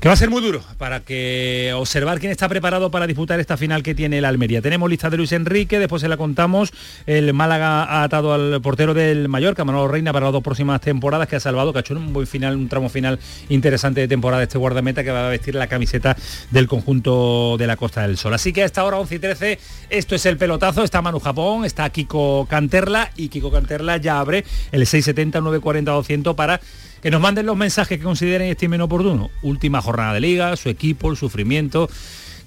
Que 0.00 0.08
va 0.08 0.14
a 0.14 0.16
ser 0.16 0.30
muy 0.30 0.40
duro 0.40 0.62
para 0.78 1.00
que 1.00 1.74
observar 1.76 2.20
quién 2.20 2.32
está 2.32 2.48
preparado 2.48 2.90
para 2.90 3.06
disputar 3.06 3.38
esta 3.38 3.58
final 3.58 3.82
que 3.82 3.94
tiene 3.94 4.16
el 4.16 4.24
Almería. 4.24 4.62
Tenemos 4.62 4.88
lista 4.88 5.10
de 5.10 5.18
Luis 5.18 5.30
Enrique, 5.32 5.78
después 5.78 6.00
se 6.00 6.08
la 6.08 6.16
contamos. 6.16 6.72
El 7.04 7.34
Málaga 7.34 7.84
ha 7.84 8.02
atado 8.02 8.32
al 8.32 8.62
portero 8.62 8.94
del 8.94 9.28
Mallorca, 9.28 9.62
Manolo 9.66 9.88
Reina, 9.88 10.14
para 10.14 10.24
las 10.24 10.32
dos 10.32 10.42
próximas 10.42 10.80
temporadas, 10.80 11.28
que 11.28 11.36
ha 11.36 11.40
salvado, 11.40 11.74
que 11.74 11.92
un 11.92 12.14
buen 12.14 12.26
final, 12.26 12.56
un 12.56 12.70
tramo 12.70 12.88
final 12.88 13.18
interesante 13.50 14.00
de 14.00 14.08
temporada 14.08 14.42
este 14.42 14.56
guardameta 14.56 15.04
que 15.04 15.10
va 15.10 15.26
a 15.26 15.28
vestir 15.28 15.54
la 15.54 15.66
camiseta 15.66 16.16
del 16.50 16.66
conjunto 16.66 17.56
de 17.58 17.66
la 17.66 17.76
Costa 17.76 18.00
del 18.00 18.16
Sol. 18.16 18.32
Así 18.32 18.54
que 18.54 18.62
a 18.62 18.64
esta 18.64 18.82
hora 18.84 18.96
11 18.96 19.14
y 19.16 19.18
13, 19.18 19.58
esto 19.90 20.14
es 20.14 20.24
el 20.24 20.38
pelotazo, 20.38 20.82
está 20.82 21.02
Manu 21.02 21.20
Japón, 21.20 21.66
está 21.66 21.90
Kiko 21.90 22.46
Canterla 22.48 23.10
y 23.16 23.28
Kiko 23.28 23.50
Canterla 23.50 23.98
ya 23.98 24.18
abre 24.18 24.46
el 24.72 24.86
670 24.86 25.40
940 25.40 25.90
200 25.90 26.34
para 26.34 26.58
que 27.02 27.10
nos 27.10 27.20
manden 27.20 27.46
los 27.46 27.56
mensajes 27.56 27.98
que 27.98 28.04
consideren 28.04 28.48
estimen 28.48 28.80
oportuno. 28.80 29.30
Última 29.42 29.80
jornada 29.82 30.14
de 30.14 30.20
liga, 30.20 30.56
su 30.56 30.68
equipo, 30.68 31.10
el 31.10 31.16
sufrimiento 31.16 31.88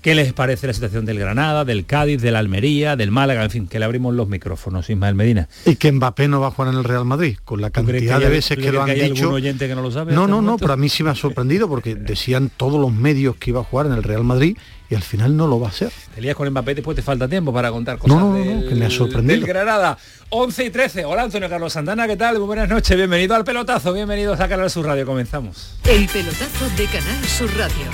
qué 0.03 0.13
les 0.13 0.33
parece 0.33 0.67
la 0.67 0.73
situación 0.73 1.05
del 1.05 1.17
Granada, 1.17 1.63
del 1.63 1.85
Cádiz, 1.85 2.21
del 2.21 2.35
Almería, 2.35 2.97
del 2.97 3.09
Málaga, 3.09 3.41
en 3.41 3.49
fin, 3.49 3.67
que 3.67 3.79
le 3.79 3.85
abrimos 3.85 4.13
los 4.13 4.27
micrófonos, 4.27 4.89
Ismael 4.89 5.15
Medina. 5.15 5.47
Y 5.65 5.77
que 5.77 5.91
Mbappé 5.93 6.27
no 6.27 6.41
va 6.41 6.47
a 6.47 6.51
jugar 6.51 6.73
en 6.73 6.79
el 6.79 6.83
Real 6.83 7.05
Madrid, 7.05 7.37
con 7.45 7.61
la 7.61 7.69
cantidad 7.69 8.19
de 8.19 8.27
veces 8.27 8.57
que, 8.57 8.71
lo 8.71 8.83
han 8.83 8.93
dicho. 8.93 9.31
oyente 9.31 9.67
que 9.67 9.73
no 9.73 9.81
lo 9.81 9.91
sabe? 9.91 10.13
No, 10.13 10.27
no, 10.27 10.41
no, 10.41 10.57
pero 10.57 10.73
a 10.73 10.77
mí 10.77 10.89
sí 10.89 11.03
me 11.03 11.09
ha 11.09 11.15
sorprendido 11.15 11.69
porque 11.69 11.95
decían 11.95 12.51
todos 12.55 12.79
los 12.79 12.91
medios 12.91 13.37
que 13.37 13.51
iba 13.51 13.61
a 13.61 13.63
jugar 13.63 13.85
en 13.85 13.93
el 13.93 14.03
Real 14.03 14.25
Madrid 14.25 14.57
y 14.93 14.95
al 14.95 15.01
final 15.01 15.35
no 15.35 15.47
lo 15.47 15.59
va 15.59 15.67
a 15.67 15.69
hacer. 15.71 15.91
Te 16.13 16.21
lías 16.21 16.35
con 16.35 16.47
Mbappé, 16.47 16.75
después 16.75 16.95
te 16.95 17.01
falta 17.01 17.27
tiempo 17.27 17.51
para 17.51 17.71
contar 17.71 17.97
cosas 17.97 18.15
no, 18.15 18.37
no, 18.37 18.45
no, 18.45 18.69
que 18.69 18.75
me 18.75 18.85
ha 18.85 18.91
sorprendido. 18.91 19.39
del 19.39 19.47
Granada. 19.47 19.97
11 20.29 20.65
y 20.65 20.69
13. 20.69 21.05
Hola 21.05 21.23
Antonio 21.23 21.49
Carlos 21.49 21.73
Santana, 21.73 22.07
¿qué 22.07 22.15
tal? 22.15 22.37
Muy 22.37 22.45
buenas 22.45 22.69
noches, 22.69 22.95
bienvenido 22.95 23.35
al 23.35 23.43
pelotazo, 23.43 23.91
bienvenidos 23.91 24.39
a 24.39 24.47
Canal 24.47 24.69
Sur 24.69 24.85
Radio, 24.85 25.05
comenzamos. 25.05 25.75
El 25.83 26.07
pelotazo 26.07 26.69
de 26.77 26.85
Canal 26.85 27.25
Sur 27.25 27.49
Radio 27.57 27.85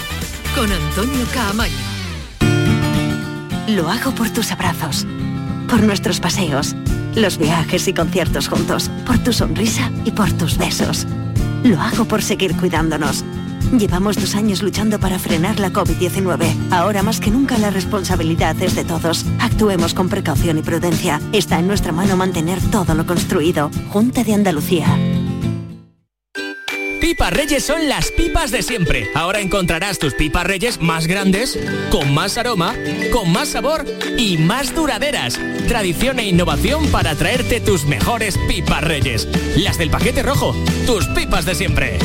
con 0.56 0.70
Antonio 0.70 1.26
Caamaño. 1.34 1.74
Lo 3.70 3.88
hago 3.90 4.12
por 4.12 4.30
tus 4.32 4.52
abrazos, 4.52 5.08
por 5.70 5.82
nuestros 5.84 6.20
paseos, 6.20 6.76
los 7.16 7.38
viajes 7.38 7.88
y 7.88 7.94
conciertos 7.94 8.50
juntos, 8.50 8.92
por 9.06 9.18
tu 9.20 9.32
sonrisa 9.32 9.90
y 10.04 10.12
por 10.12 10.34
tus 10.34 10.58
besos. 10.58 11.08
Lo 11.64 11.80
hago 11.80 12.04
por 12.04 12.22
seguir 12.22 12.58
cuidándonos 12.58 13.24
Llevamos 13.78 14.16
dos 14.16 14.36
años 14.36 14.62
luchando 14.62 15.00
para 15.00 15.20
frenar 15.20 15.60
la 15.60 15.72
COVID-19. 15.72 16.72
Ahora 16.72 17.04
más 17.04 17.20
que 17.20 17.32
nunca 17.32 17.58
la 17.58 17.70
responsabilidad 17.70 18.62
es 18.62 18.76
de 18.76 18.84
todos. 18.84 19.26
Actuemos 19.40 19.94
con 19.94 20.10
precaución 20.10 20.58
y 20.58 20.62
prudencia. 20.62 21.22
Está 21.34 21.60
en 21.60 21.68
nuestra 21.68 21.92
mano 21.92 22.18
mantener 22.18 22.60
todo 22.72 22.96
lo 22.96 23.06
construido. 23.06 23.70
Junta 23.90 24.24
de 24.24 24.34
Andalucía. 24.34 24.98
Pipas 27.10 27.34
Reyes 27.34 27.66
son 27.66 27.90
las 27.90 28.12
pipas 28.12 28.52
de 28.52 28.62
siempre. 28.62 29.10
Ahora 29.16 29.40
encontrarás 29.40 30.00
tus 30.00 30.14
pipas 30.14 30.46
Reyes 30.46 30.80
más 30.80 31.08
grandes, 31.08 31.58
con 31.90 32.14
más 32.14 32.38
aroma, 32.38 32.76
con 33.12 33.32
más 33.32 33.50
sabor 33.50 33.86
y 34.18 34.38
más 34.38 34.76
duraderas. 34.76 35.40
Tradición 35.68 36.20
e 36.20 36.28
innovación 36.28 36.88
para 36.92 37.16
traerte 37.16 37.62
tus 37.62 37.86
mejores 37.86 38.38
pipas 38.48 38.84
Reyes. 38.84 39.28
Las 39.58 39.78
del 39.78 39.90
paquete 39.90 40.24
rojo, 40.24 40.56
tus 40.86 41.08
pipas 41.08 41.46
de 41.46 41.56
siempre. 41.56 42.00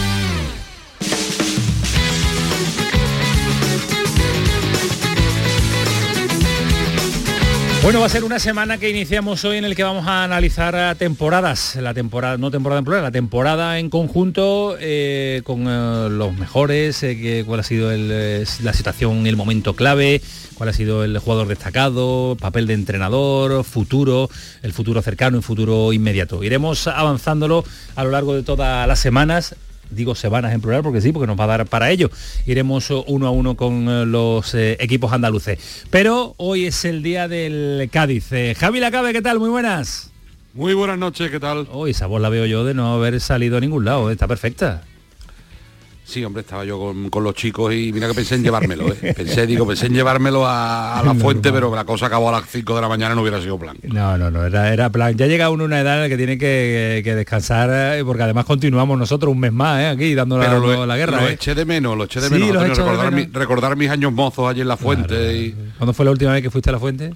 Bueno, 7.83 7.99
va 7.99 8.05
a 8.05 8.09
ser 8.09 8.23
una 8.23 8.37
semana 8.37 8.77
que 8.77 8.91
iniciamos 8.91 9.43
hoy 9.43 9.57
en 9.57 9.65
el 9.65 9.75
que 9.75 9.83
vamos 9.83 10.05
a 10.05 10.23
analizar 10.23 10.95
temporadas, 10.97 11.75
la 11.77 11.95
temporada, 11.95 12.37
no 12.37 12.51
temporada 12.51 12.77
en 12.77 12.85
plural, 12.85 13.01
la 13.01 13.11
temporada 13.11 13.79
en 13.79 13.89
conjunto 13.89 14.77
eh, 14.79 15.41
con 15.43 15.65
eh, 15.67 16.07
los 16.11 16.37
mejores, 16.37 17.01
eh, 17.01 17.43
cuál 17.43 17.61
ha 17.61 17.63
sido 17.63 17.91
la 17.91 18.73
situación, 18.73 19.25
el 19.25 19.35
momento 19.35 19.75
clave, 19.75 20.21
cuál 20.53 20.69
ha 20.69 20.73
sido 20.73 21.03
el 21.03 21.17
jugador 21.17 21.47
destacado, 21.47 22.37
papel 22.39 22.67
de 22.67 22.75
entrenador, 22.75 23.63
futuro, 23.63 24.29
el 24.61 24.73
futuro 24.73 25.01
cercano 25.01 25.39
y 25.39 25.41
futuro 25.41 25.91
inmediato. 25.91 26.43
Iremos 26.43 26.85
avanzándolo 26.85 27.65
a 27.95 28.03
lo 28.03 28.11
largo 28.11 28.35
de 28.35 28.43
todas 28.43 28.87
las 28.87 28.99
semanas 28.99 29.55
digo 29.91 30.15
semanas 30.15 30.53
en 30.53 30.61
plural 30.61 30.81
porque 30.83 31.01
sí, 31.01 31.11
porque 31.11 31.27
nos 31.27 31.39
va 31.39 31.43
a 31.43 31.47
dar 31.47 31.65
para 31.67 31.91
ello. 31.91 32.09
Iremos 32.45 32.89
uno 33.07 33.27
a 33.27 33.31
uno 33.31 33.55
con 33.55 33.87
eh, 33.87 34.05
los 34.05 34.55
eh, 34.55 34.77
equipos 34.79 35.13
andaluces. 35.13 35.85
Pero 35.89 36.33
hoy 36.37 36.65
es 36.65 36.83
el 36.85 37.03
día 37.03 37.27
del 37.27 37.89
Cádiz. 37.91 38.31
Eh, 38.31 38.55
Javi 38.57 38.79
Lacabe, 38.79 39.13
¿qué 39.13 39.21
tal? 39.21 39.39
Muy 39.39 39.49
buenas. 39.49 40.11
Muy 40.53 40.73
buenas 40.73 40.97
noches, 40.97 41.31
¿qué 41.31 41.39
tal? 41.39 41.67
Hoy 41.71 41.91
esa 41.91 42.07
voz 42.07 42.21
la 42.21 42.27
veo 42.29 42.45
yo 42.45 42.65
de 42.65 42.73
no 42.73 42.93
haber 42.93 43.21
salido 43.21 43.57
a 43.57 43.61
ningún 43.61 43.85
lado, 43.85 44.11
está 44.11 44.27
perfecta. 44.27 44.83
Sí, 46.11 46.25
hombre, 46.25 46.41
estaba 46.41 46.65
yo 46.65 46.93
con, 47.09 47.23
los 47.23 47.33
chicos 47.35 47.73
y 47.73 47.93
mira 47.93 48.05
que 48.09 48.13
pensé 48.13 48.35
en 48.35 48.43
llevármelo, 48.43 48.91
¿eh? 48.91 49.13
Pensé, 49.15 49.47
digo, 49.47 49.65
pensé 49.65 49.85
en 49.85 49.93
llevármelo 49.93 50.43
a, 50.45 51.01
la 51.05 51.13
fuente, 51.15 51.53
pero 51.53 51.73
la 51.73 51.85
cosa 51.85 52.07
acabó 52.07 52.27
a 52.27 52.33
las 52.33 52.49
5 52.49 52.75
de 52.75 52.81
la 52.81 52.89
mañana 52.89 53.15
no 53.15 53.21
hubiera 53.21 53.41
sido 53.41 53.57
plan. 53.57 53.77
No, 53.83 54.17
no, 54.17 54.29
no, 54.29 54.45
era, 54.45 54.73
era 54.73 54.89
plan. 54.89 55.15
Ya 55.15 55.27
llega 55.27 55.49
uno 55.49 55.63
a 55.63 55.67
una 55.67 55.79
edad 55.79 55.95
en 55.95 56.01
la 56.01 56.09
que 56.09 56.17
tiene 56.17 56.37
que, 56.37 57.01
descansar, 57.15 57.69
eh, 57.71 58.03
porque 58.03 58.23
además 58.23 58.43
continuamos 58.43 58.99
nosotros 58.99 59.31
un 59.31 59.39
mes 59.39 59.53
más, 59.53 59.79
¿eh? 59.79 59.87
Aquí 59.87 60.13
dando 60.13 60.37
la, 60.37 60.97
guerra. 60.97 61.21
Lo 61.21 61.29
¿eh? 61.29 61.33
eché 61.35 61.55
de 61.55 61.63
menos, 61.63 61.95
lo 61.95 62.03
eché 62.03 62.19
de 62.19 62.29
menos. 62.29 63.31
recordar, 63.31 63.77
mis 63.77 63.89
años 63.89 64.11
mozos 64.11 64.49
allí 64.49 64.59
en 64.59 64.67
la 64.67 64.75
fuente. 64.75 65.37
Y... 65.37 65.55
¿Cuándo 65.77 65.93
fue 65.93 66.03
la 66.03 66.11
última 66.11 66.33
vez 66.33 66.43
que 66.43 66.49
fuiste 66.49 66.71
a 66.71 66.73
la 66.73 66.79
fuente? 66.79 67.13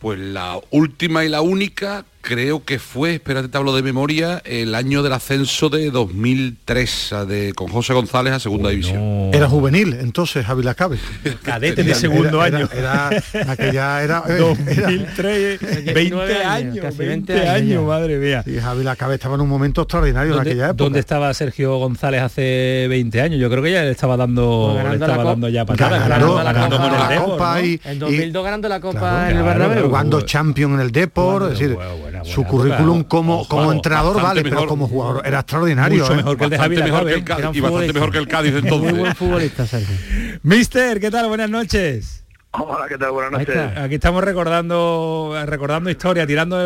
Pues 0.00 0.18
la 0.18 0.60
última 0.70 1.24
y 1.24 1.30
la 1.30 1.40
única 1.40 2.04
creo 2.22 2.64
que 2.64 2.78
fue, 2.78 3.14
espérate, 3.14 3.48
te 3.48 3.58
hablo 3.58 3.74
de 3.74 3.82
memoria, 3.82 4.40
el 4.44 4.74
año 4.74 5.02
del 5.02 5.12
ascenso 5.12 5.68
de 5.68 5.90
2003 5.90 7.14
de, 7.28 7.52
con 7.54 7.68
José 7.68 7.92
González 7.92 8.32
a 8.32 8.40
segunda 8.40 8.70
división. 8.70 9.30
Era 9.34 9.48
juvenil, 9.48 9.94
entonces, 10.00 10.48
Ávila 10.48 10.74
Cabe. 10.74 10.98
Cadete 11.42 11.82
de 11.82 11.94
segundo 11.94 12.40
año. 12.40 12.68
Era, 12.72 13.10
aquella 13.48 14.02
era, 14.02 14.22
2003, 14.38 15.94
20 15.94 16.44
años, 16.44 16.96
20 16.96 17.48
años, 17.48 17.84
madre 17.84 18.16
mía. 18.18 18.44
Y 18.46 18.58
Javi 18.58 18.84
Cabe 18.96 19.14
estaba 19.14 19.34
en 19.34 19.40
un 19.40 19.48
momento 19.48 19.82
extraordinario 19.82 20.34
en 20.34 20.40
aquella 20.40 20.64
época. 20.66 20.84
¿Dónde 20.84 21.00
estaba 21.00 21.34
Sergio 21.34 21.76
González 21.78 22.22
hace 22.22 22.86
20 22.88 23.20
años? 23.20 23.40
Yo 23.40 23.50
creo 23.50 23.62
que 23.62 23.72
ya 23.72 23.82
le 23.82 23.90
estaba 23.90 24.16
dando, 24.16 24.78
le 24.80 24.94
estaba 24.94 25.24
dando 25.24 25.48
ya 25.48 25.66
para 25.66 25.88
ganando, 25.88 26.34
ganando, 26.36 26.78
la, 26.78 27.22
Copa 27.22 27.60
y, 27.60 27.80
en 27.84 27.98
2002 27.98 28.44
ganando 28.44 28.68
la 28.68 28.80
Copa 28.80 29.30
en 29.30 29.38
el 29.38 29.42
Bernabéu. 29.42 29.86
Jugando 29.86 30.20
Champion 30.20 30.74
en 30.74 30.80
el 30.80 30.92
es 30.92 31.58
decir, 31.58 31.76
su 32.24 32.44
currículum 32.44 33.04
como, 33.04 33.46
como 33.46 33.72
entrenador 33.72 34.20
vale, 34.22 34.42
pero 34.42 34.66
como 34.66 34.88
jugador 34.88 35.22
era 35.24 35.40
extraordinario. 35.40 36.02
Mucho 36.02 36.12
¿eh? 36.12 36.16
mejor 36.16 36.36
que 36.36 36.44
el 36.44 36.50
de 36.50 36.58
Javier 36.58 36.84
mejor 36.84 37.06
que 37.06 37.14
el 37.14 37.24
Cádiz, 37.24 37.50
y 37.54 37.60
bastante 37.60 37.92
mejor 37.92 38.12
que 38.12 38.18
el 38.18 38.28
Cádiz 38.28 38.54
entonces. 38.54 38.92
Muy 38.92 39.00
buen 39.00 39.14
futbolista, 39.14 39.66
Sergio. 39.66 39.96
Mister, 40.42 41.00
¿qué 41.00 41.10
tal? 41.10 41.28
Buenas 41.28 41.50
noches. 41.50 42.24
Hola, 42.52 42.86
¿qué 42.86 42.98
tal? 42.98 43.12
Buenas 43.12 43.32
noches. 43.32 43.78
Aquí 43.78 43.94
estamos 43.94 44.22
recordando 44.22 45.34
recordando 45.46 45.88
historia, 45.88 46.26
tirando 46.26 46.56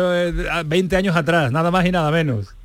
20 0.65 0.95
eh, 0.95 0.99
años 0.99 1.15
atrás, 1.15 1.51
nada 1.51 1.71
más 1.71 1.85
y 1.85 1.91
nada 1.91 2.11
menos. 2.11 2.56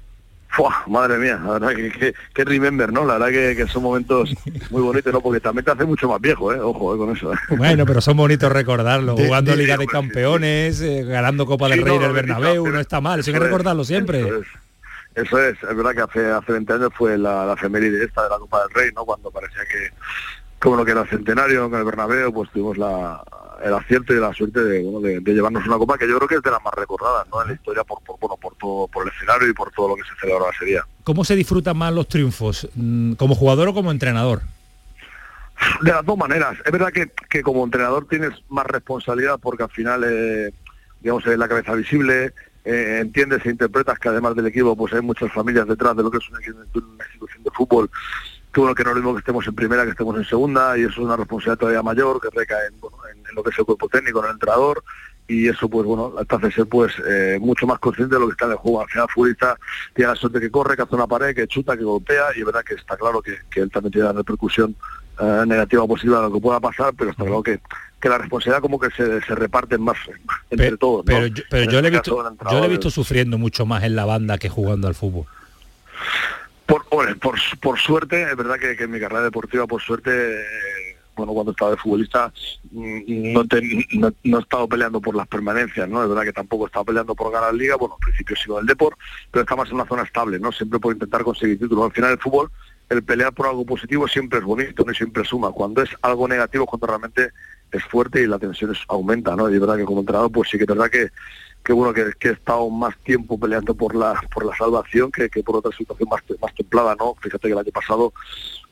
Fua, 0.53 0.85
madre 0.87 1.17
mía, 1.17 1.41
la 1.43 1.53
verdad 1.53 1.71
que, 1.71 1.91
que, 1.91 2.15
que 2.35 2.45
remember, 2.45 2.93
¿no? 2.93 3.07
La 3.07 3.15
verdad 3.15 3.29
que, 3.29 3.57
que, 3.57 3.67
son 3.67 3.85
momentos 3.85 4.35
muy 4.71 4.83
bonitos, 4.83 5.11
¿no? 5.11 5.23
Porque 5.23 5.41
también 5.41 5.65
te 5.65 5.71
hace 5.71 5.87
mucho 5.87 6.07
más 6.09 6.21
viejo, 6.21 6.53
¿eh? 6.53 6.61
Ojo, 6.61 6.95
¿eh? 6.95 6.99
con 6.99 7.17
eso. 7.17 7.33
¿eh? 7.33 7.37
Bueno, 7.57 7.87
pero 7.87 8.03
son 8.03 8.19
bonitos 8.19 8.53
recordarlo, 8.53 9.15
de, 9.15 9.25
jugando 9.25 9.53
de, 9.53 9.57
Liga 9.57 9.79
de, 9.79 9.87
Campeones, 9.87 10.83
eh, 10.83 11.05
ganando 11.05 11.47
Copa 11.47 11.69
del 11.69 11.79
sí, 11.79 11.85
Rey 11.85 11.97
no, 11.97 12.05
en 12.05 12.09
el 12.11 12.15
Bernabéu, 12.15 12.69
no 12.69 12.81
está 12.81 13.01
mal, 13.01 13.21
eso 13.21 13.31
hay 13.31 13.39
que 13.39 13.45
recordarlo 13.45 13.83
siempre. 13.83 14.21
Eso 14.21 14.41
es. 14.41 14.47
Eso 15.15 15.39
es, 15.39 15.63
es 15.63 15.77
verdad 15.77 15.93
que 15.93 16.01
hace, 16.03 16.31
hace 16.31 16.53
20 16.53 16.73
años 16.73 16.91
fue 16.97 17.17
la, 17.17 17.47
la 17.47 17.55
efeméride 17.55 18.05
esta 18.05 18.23
de 18.25 18.29
la 18.29 18.39
Copa 18.39 18.63
del 18.63 18.75
Rey, 18.75 18.91
¿no? 18.95 19.07
Cuando 19.07 19.31
parecía 19.31 19.63
que, 19.65 19.91
que 20.61 20.69
bueno, 20.69 20.85
que 20.85 20.91
era 20.91 21.07
centenario 21.07 21.65
en 21.65 21.75
el 21.75 21.85
Bernabéu, 21.85 22.33
pues 22.33 22.51
tuvimos 22.51 22.77
la, 22.77 23.23
el 23.63 23.75
acierto 23.75 24.13
y 24.13 24.21
la 24.21 24.33
suerte 24.33 24.61
de, 24.63 24.83
bueno, 24.83 25.01
de, 25.01 25.21
de, 25.21 25.33
llevarnos 25.33 25.67
una 25.67 25.79
copa 25.79 25.97
que 25.97 26.09
yo 26.09 26.17
creo 26.17 26.29
que 26.29 26.35
es 26.37 26.43
de 26.43 26.51
las 26.51 26.63
más 26.63 26.75
recordadas 26.75 27.27
¿no? 27.29 27.43
en 27.43 27.49
la 27.49 27.55
historia 27.55 27.85
por, 27.85 28.03
por, 28.03 28.19
bueno, 28.19 28.37
por, 28.37 28.55
todo, 28.57 28.89
por 28.89 29.07
el 29.07 29.13
escenario 29.13 29.49
y 29.49 29.53
por 29.53 29.71
todo 29.71 29.89
lo 29.89 29.97
que 29.97 30.03
se 30.03 30.21
celebra 30.21 30.51
ese 30.55 30.65
día. 30.65 30.87
¿Cómo 31.05 31.25
se 31.25 31.37
disfrutan 31.37 31.77
más 31.77 31.93
los 31.93 32.09
triunfos? 32.09 32.69
Mm, 32.75 33.13
¿Como 33.15 33.35
jugador 33.35 33.69
o 33.69 33.75
como 33.75 33.91
entrenador? 33.91 34.43
De 35.81 35.93
las 35.93 36.05
dos 36.05 36.19
maneras. 36.19 36.57
Es 36.65 36.73
verdad 36.73 36.93
que, 36.93 37.11
que 37.29 37.43
como 37.43 37.65
entrenador 37.65 38.07
tienes 38.09 38.31
más 38.49 38.67
responsabilidad 38.67 39.39
porque 39.41 39.63
al 39.63 39.71
final, 39.71 40.03
eh, 40.05 40.53
digamos, 41.01 41.25
es 41.27 41.39
la 41.39 41.47
cabeza 41.47 41.75
visible, 41.75 42.33
eh, 42.65 42.99
entiendes 43.01 43.45
e 43.47 43.51
interpretas 43.51 43.99
que 43.99 44.09
además 44.09 44.35
del 44.35 44.47
equipo 44.47 44.77
pues 44.77 44.93
hay 44.93 45.03
muchas 45.03 45.33
familias 45.33 45.67
detrás 45.67 45.97
de 45.97 46.03
lo 46.03 46.11
que 46.11 46.19
es 46.19 46.29
una, 46.31 46.39
una 46.39 47.05
institución 47.05 47.43
de 47.43 47.51
fútbol 47.51 47.91
que 48.53 48.61
bueno 48.61 48.75
que 48.75 48.85
no 48.85 48.91
es 48.91 48.97
lo 48.97 49.03
mismo 49.03 49.15
que 49.15 49.21
estemos 49.21 49.47
en 49.47 49.55
primera 49.55 49.85
que 49.85 49.91
estemos 49.91 50.17
en 50.17 50.25
segunda 50.25 50.77
y 50.77 50.83
eso 50.83 50.93
es 50.93 50.99
una 50.99 51.17
responsabilidad 51.17 51.59
todavía 51.59 51.83
mayor 51.83 52.21
que 52.21 52.29
recae 52.31 52.67
en, 52.69 52.81
bueno, 52.81 52.99
en, 53.11 53.19
en 53.19 53.35
lo 53.35 53.43
que 53.43 53.51
es 53.51 53.59
el 53.59 53.65
cuerpo 53.65 53.89
técnico, 53.89 54.21
en 54.21 54.27
el 54.27 54.33
entrenador 54.33 54.83
y 55.29 55.49
eso 55.49 55.69
pues 55.69 55.87
bueno 55.87 56.13
te 56.29 56.37
hace 56.37 56.51
ser 56.51 56.67
pues 56.67 56.93
eh, 57.07 57.39
mucho 57.41 57.67
más 57.67 57.79
consciente 57.79 58.15
de 58.15 58.21
lo 58.21 58.27
que 58.27 58.33
está 58.33 58.47
en 58.47 58.53
el 58.53 58.57
juego 58.59 58.83
al 58.83 58.89
final 58.89 59.09
futbolista 59.09 59.57
tiene 59.95 60.11
la 60.11 60.17
suerte 60.17 60.41
que 60.41 60.51
corre, 60.51 60.77
que 60.77 60.83
hace 60.83 60.95
una 60.95 61.07
pared, 61.07 61.35
que 61.35 61.47
chuta, 61.47 61.77
que 61.77 61.85
golpea 61.85 62.27
y 62.37 62.41
es 62.41 62.47
verdad 62.47 62.63
que 62.65 62.75
está 62.75 62.97
claro 62.97 63.23
que, 63.23 63.37
que 63.51 63.61
él 63.61 63.71
también 63.71 63.93
tiene 63.93 64.09
la 64.09 64.13
repercusión 64.13 64.75
eh, 65.21 65.45
negativa 65.47 65.83
o 65.83 65.89
positiva 65.89 66.19
de 66.19 66.29
lo 66.29 66.35
que 66.35 66.41
pueda 66.41 66.61
pasar 66.61 66.93
pero 66.97 67.11
está 67.11 67.25
claro 67.25 67.43
que 67.43 67.61
que 68.01 68.09
la 68.09 68.19
responsabilidad 68.19 68.61
como 68.61 68.81
que 68.81 68.91
se, 68.91 69.21
se 69.23 69.35
reparten 69.37 69.81
más 69.81 69.97
entre 70.51 70.67
pero, 70.67 70.77
todos. 70.77 71.07
¿no? 71.07 71.15
Pero, 71.15 71.27
yo, 71.29 71.45
pero 71.49 71.71
yo, 71.71 71.79
este 71.79 71.83
le 71.83 71.89
he 71.89 71.91
visto, 71.93 72.37
yo 72.51 72.61
le 72.61 72.67
he 72.67 72.69
visto 72.69 72.91
sufriendo 72.91 73.39
mucho 73.39 73.65
más 73.65 73.85
en 73.85 73.95
la 73.95 74.05
banda 74.05 74.39
que 74.39 74.49
jugando 74.49 74.89
al 74.89 74.97
fútbol. 74.97 75.27
Por, 76.67 76.85
bueno, 76.91 77.17
por, 77.19 77.39
por 77.61 77.79
suerte, 77.79 78.23
es 78.23 78.37
verdad 78.37 78.59
que, 78.59 78.77
que, 78.77 78.85
en 78.85 78.91
mi 78.91 79.01
carrera 79.01 79.23
deportiva, 79.23 79.67
por 79.67 79.83
suerte, 79.83 80.11
eh, 80.41 80.97
bueno, 81.17 81.33
cuando 81.33 81.53
estaba 81.53 81.73
de 81.73 81.77
futbolista, 81.77 82.33
mm, 82.71 83.33
no, 83.33 83.47
te, 83.47 83.61
no, 83.93 84.13
no, 84.25 84.39
he 84.39 84.41
estado 84.41 84.69
peleando 84.69 85.01
por 85.01 85.15
las 85.15 85.29
permanencias, 85.29 85.89
¿no? 85.89 86.03
Es 86.03 86.09
verdad 86.09 86.25
que 86.25 86.33
tampoco 86.33 86.65
he 86.65 86.67
estado 86.69 86.87
peleando 86.87 87.15
por 87.15 87.33
ganar 87.33 87.53
liga, 87.55 87.77
bueno, 87.77 87.95
al 87.95 88.01
principio 88.05 88.37
sigo 88.37 88.57
del 88.57 88.67
deporte, 88.67 89.01
pero 89.31 89.43
está 89.43 89.57
más 89.57 89.69
en 89.69 89.75
una 89.75 89.87
zona 89.87 90.03
estable, 90.03 90.39
¿no? 90.39 90.53
Siempre 90.53 90.79
por 90.79 90.93
intentar 90.93 91.23
conseguir 91.23 91.59
títulos. 91.59 91.85
Al 91.85 91.93
final 91.93 92.13
el 92.13 92.19
fútbol, 92.19 92.51
el 92.89 93.03
pelear 93.03 93.33
por 93.33 93.47
algo 93.47 93.67
positivo 93.67 94.09
siempre 94.09 94.39
es 94.39 94.45
bonito, 94.45 94.85
no 94.85 94.95
siempre 94.95 95.25
suma. 95.25 95.51
Cuando 95.53 95.83
es 95.83 95.91
algo 96.03 96.29
negativo, 96.29 96.67
cuando 96.67 96.87
realmente 96.87 97.31
es 97.71 97.85
fuerte 97.85 98.23
y 98.23 98.27
la 98.27 98.39
tensión 98.39 98.73
es, 98.73 98.79
aumenta, 98.89 99.35
¿no? 99.37 99.51
Y 99.51 99.55
es 99.55 99.61
verdad 99.61 99.77
que 99.77 99.85
como 99.85 100.01
entrenador, 100.01 100.31
pues 100.31 100.51
sí 100.51 100.59
que 100.59 100.65
es 100.65 100.69
verdad 100.69 100.91
que, 100.91 101.11
que 101.65 101.73
bueno, 101.73 101.93
que, 101.93 102.13
que, 102.19 102.29
he 102.29 102.33
estado 102.33 102.69
más 102.71 102.97
tiempo 103.05 103.39
peleando 103.39 103.75
por 103.75 103.95
la 103.95 104.21
por 104.33 104.45
la 104.45 104.57
salvación 104.57 105.11
que, 105.13 105.29
que 105.29 105.43
por 105.43 105.57
otra 105.57 105.71
situación 105.77 106.09
más, 106.09 106.23
más 106.41 106.55
templada, 106.55 106.97
¿no? 106.99 107.15
Fíjate 107.21 107.49
que 107.49 107.53
el 107.53 107.59
año 107.59 107.73
pasado, 107.73 108.13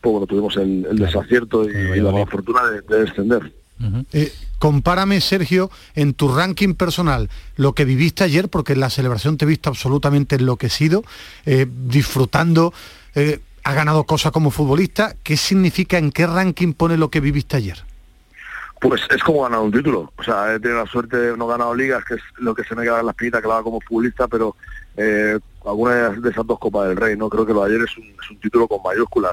pues 0.00 0.12
bueno, 0.12 0.26
tuvimos 0.26 0.56
el, 0.56 0.86
el 0.90 0.96
desacierto 0.98 1.64
y, 1.68 1.76
y 1.76 2.00
la 2.00 2.12
mala 2.12 2.26
fortuna 2.26 2.64
de, 2.70 2.80
de 2.82 3.04
descender. 3.04 3.52
Uh 3.80 3.84
-huh. 3.84 4.06
eh, 4.12 4.32
compárame, 4.58 5.20
Sergio, 5.22 5.70
en 5.94 6.12
tu 6.12 6.28
ranking 6.28 6.74
personal, 6.74 7.30
lo 7.56 7.72
que 7.72 7.86
viviste 7.86 8.24
ayer, 8.24 8.48
porque 8.48 8.74
en 8.74 8.80
la 8.80 8.90
celebración 8.90 9.38
te 9.38 9.46
he 9.46 9.48
visto 9.48 9.70
absolutamente 9.70 10.36
enloquecido, 10.36 11.02
eh, 11.46 11.66
disfrutando, 11.86 12.74
eh, 13.14 13.40
ha 13.64 13.72
ganado 13.72 14.04
cosas 14.04 14.32
como 14.32 14.50
futbolista, 14.50 15.14
¿qué 15.22 15.36
significa, 15.36 15.96
en 15.96 16.12
qué 16.12 16.26
ranking 16.26 16.74
pone 16.74 16.96
lo 16.98 17.08
que 17.08 17.20
viviste 17.20 17.56
ayer? 17.56 17.84
Pues 18.80 19.02
es 19.10 19.22
como 19.22 19.42
ganar 19.42 19.60
un 19.60 19.70
título. 19.70 20.10
O 20.16 20.22
sea, 20.22 20.54
he 20.54 20.60
tenido 20.60 20.82
la 20.82 20.90
suerte 20.90 21.16
de 21.16 21.36
no 21.36 21.46
ganar 21.46 21.76
ligas, 21.76 22.04
que 22.04 22.14
es 22.14 22.22
lo 22.38 22.54
que 22.54 22.64
se 22.64 22.74
me 22.74 22.82
queda 22.82 23.00
en 23.00 23.06
la 23.06 23.12
espinita 23.12 23.40
clavada 23.40 23.62
como 23.62 23.80
futbolista, 23.80 24.26
pero 24.26 24.56
eh, 24.96 25.38
alguna 25.66 26.10
de 26.10 26.30
esas 26.30 26.46
dos 26.46 26.58
Copas 26.58 26.88
del 26.88 26.96
Rey, 26.96 27.16
¿no? 27.16 27.28
Creo 27.28 27.44
que 27.44 27.52
lo 27.52 27.64
de 27.64 27.74
ayer 27.74 27.86
es 27.86 27.96
un, 27.98 28.04
es 28.04 28.30
un 28.30 28.40
título 28.40 28.66
con 28.66 28.82
mayúsculas. 28.82 29.32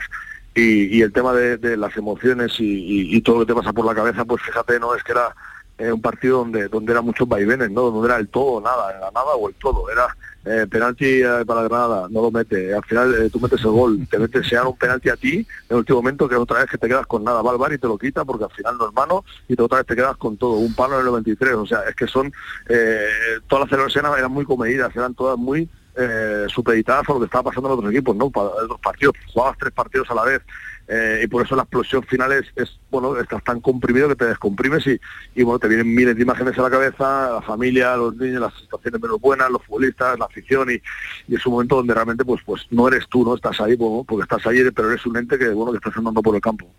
Y, 0.54 0.98
y 0.98 1.02
el 1.02 1.14
tema 1.14 1.34
de, 1.34 1.58
de 1.58 1.78
las 1.78 1.96
emociones 1.96 2.60
y, 2.60 2.66
y, 2.66 3.16
y, 3.16 3.22
todo 3.22 3.40
lo 3.40 3.46
que 3.46 3.54
te 3.54 3.60
pasa 3.60 3.72
por 3.72 3.86
la 3.86 3.94
cabeza, 3.94 4.26
pues 4.26 4.42
fíjate, 4.42 4.80
no 4.80 4.96
es 4.96 5.04
que 5.04 5.12
era 5.12 5.34
un 5.80 6.02
partido 6.02 6.40
donde 6.40 6.68
donde 6.68 6.92
era 6.92 7.02
muchos 7.02 7.28
vaivenes, 7.28 7.70
¿no? 7.70 7.92
Donde 7.92 8.08
era 8.08 8.18
el 8.18 8.28
todo 8.30 8.62
nada, 8.62 8.90
era 8.90 9.12
nada 9.12 9.36
o 9.36 9.48
el 9.48 9.56
todo. 9.56 9.90
Era 9.90 10.08
eh, 10.46 10.66
penalti 10.70 11.22
eh, 11.22 11.44
para 11.46 11.64
Granada, 11.64 12.08
no 12.10 12.22
lo 12.22 12.32
mete. 12.32 12.74
Al 12.74 12.84
final 12.86 13.14
eh, 13.14 13.30
tú 13.30 13.40
metes 13.40 13.60
el 13.60 13.72
gol, 13.72 14.08
te 14.10 14.18
metes, 14.18 14.48
se 14.48 14.56
dan 14.56 14.68
un 14.68 14.78
penalti 14.78 15.10
a 15.10 15.18
ti 15.18 15.36
en 15.36 15.46
el 15.70 15.78
último 15.78 16.00
momento 16.00 16.28
que 16.28 16.36
otra 16.36 16.60
vez 16.60 16.70
que 16.70 16.78
te 16.78 16.88
quedas 16.88 17.06
con 17.06 17.24
nada. 17.24 17.42
Va 17.42 17.52
al 17.52 17.58
bar 17.58 17.74
y 17.74 17.78
te 17.78 17.88
lo 17.88 17.98
quita 17.98 18.26
porque 18.26 18.46
al 18.46 18.52
final 18.52 18.78
no 18.78 18.88
es 18.88 18.94
mano 18.94 19.26
y 19.48 19.56
te 19.56 19.62
otra 19.62 19.80
vez 19.80 19.88
te 19.88 19.96
quedas 19.96 20.18
con 20.18 20.38
todo. 20.38 20.54
Un 20.54 20.74
palo 20.74 20.96
en 20.96 21.02
el 21.02 21.06
93. 21.08 21.54
O 21.56 21.66
sea, 21.66 21.82
es 21.82 21.96
que 21.96 22.08
son, 22.08 22.32
eh, 22.70 23.08
todas 23.48 23.64
las 23.64 23.70
celebraciones 23.70 24.12
eran 24.18 24.32
muy 24.32 24.46
comedidas, 24.46 24.96
eran 24.96 25.14
todas 25.14 25.38
muy 25.38 25.70
eh, 26.00 26.46
supeditadas 26.48 27.10
a 27.10 27.14
lo 27.14 27.20
que 27.20 27.26
estaba 27.26 27.50
pasando 27.50 27.70
en 27.70 27.80
otros 27.80 27.92
equipos, 27.92 28.16
¿no? 28.16 28.30
Para 28.30 28.50
otros 28.50 28.80
partidos. 28.80 29.16
Jugabas 29.34 29.58
tres 29.60 29.74
partidos 29.74 30.10
a 30.12 30.16
la 30.16 30.24
vez. 30.24 30.42
Eh, 30.90 31.22
y 31.24 31.28
por 31.28 31.46
eso 31.46 31.56
la 31.56 31.64
explosión 31.64 32.02
final 32.04 32.32
es, 32.32 32.46
es, 32.56 32.80
bueno, 32.90 33.20
estás 33.20 33.44
tan 33.44 33.60
comprimido 33.60 34.08
que 34.08 34.16
te 34.16 34.26
descomprimes 34.26 34.88
y, 34.88 35.00
y, 35.36 35.44
bueno, 35.44 35.60
te 35.60 35.68
vienen 35.68 35.94
miles 35.94 36.16
de 36.16 36.22
imágenes 36.22 36.58
a 36.58 36.62
la 36.62 36.70
cabeza, 36.70 37.32
la 37.34 37.42
familia, 37.42 37.98
los 37.98 38.16
niños, 38.16 38.42
las 38.42 38.54
situaciones 38.54 39.02
menos 39.02 39.20
buenas, 39.20 39.50
los 39.52 39.62
futbolistas, 39.64 40.18
la 40.18 40.26
afición 40.26 40.72
y, 40.72 40.82
y 41.28 41.36
es 41.36 41.46
un 41.46 41.54
momento 41.54 41.76
donde 41.76 41.94
realmente 41.94 42.24
pues 42.24 42.42
pues 42.46 42.66
no 42.72 42.88
eres 42.88 43.06
tú, 43.10 43.26
no 43.26 43.36
estás 43.36 43.60
ahí, 43.60 43.76
bueno, 43.76 44.06
porque 44.08 44.24
estás 44.24 44.48
ahí, 44.48 44.60
pero 44.74 44.90
eres 44.90 45.06
un 45.06 45.18
ente 45.18 45.38
que 45.38 45.50
bueno 45.50 45.74
que 45.74 45.78
estás 45.78 45.98
andando 45.98 46.22
por 46.22 46.36
el 46.36 46.42
campo. 46.42 46.70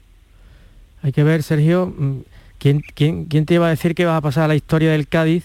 Hay 1.03 1.13
que 1.13 1.23
ver, 1.23 1.43
Sergio, 1.43 1.95
¿quién, 2.59 2.83
quién, 2.95 3.27
quién 3.27 3.45
te 3.45 3.55
iba 3.55 3.67
a 3.67 3.71
decir 3.71 3.95
que 3.95 4.07
vas 4.07 4.17
a 4.17 4.23
pasar 4.23 4.45
a 4.45 4.49
la 4.49 4.55
historia 4.55 4.91
del 4.91 5.07
Cádiz? 5.07 5.45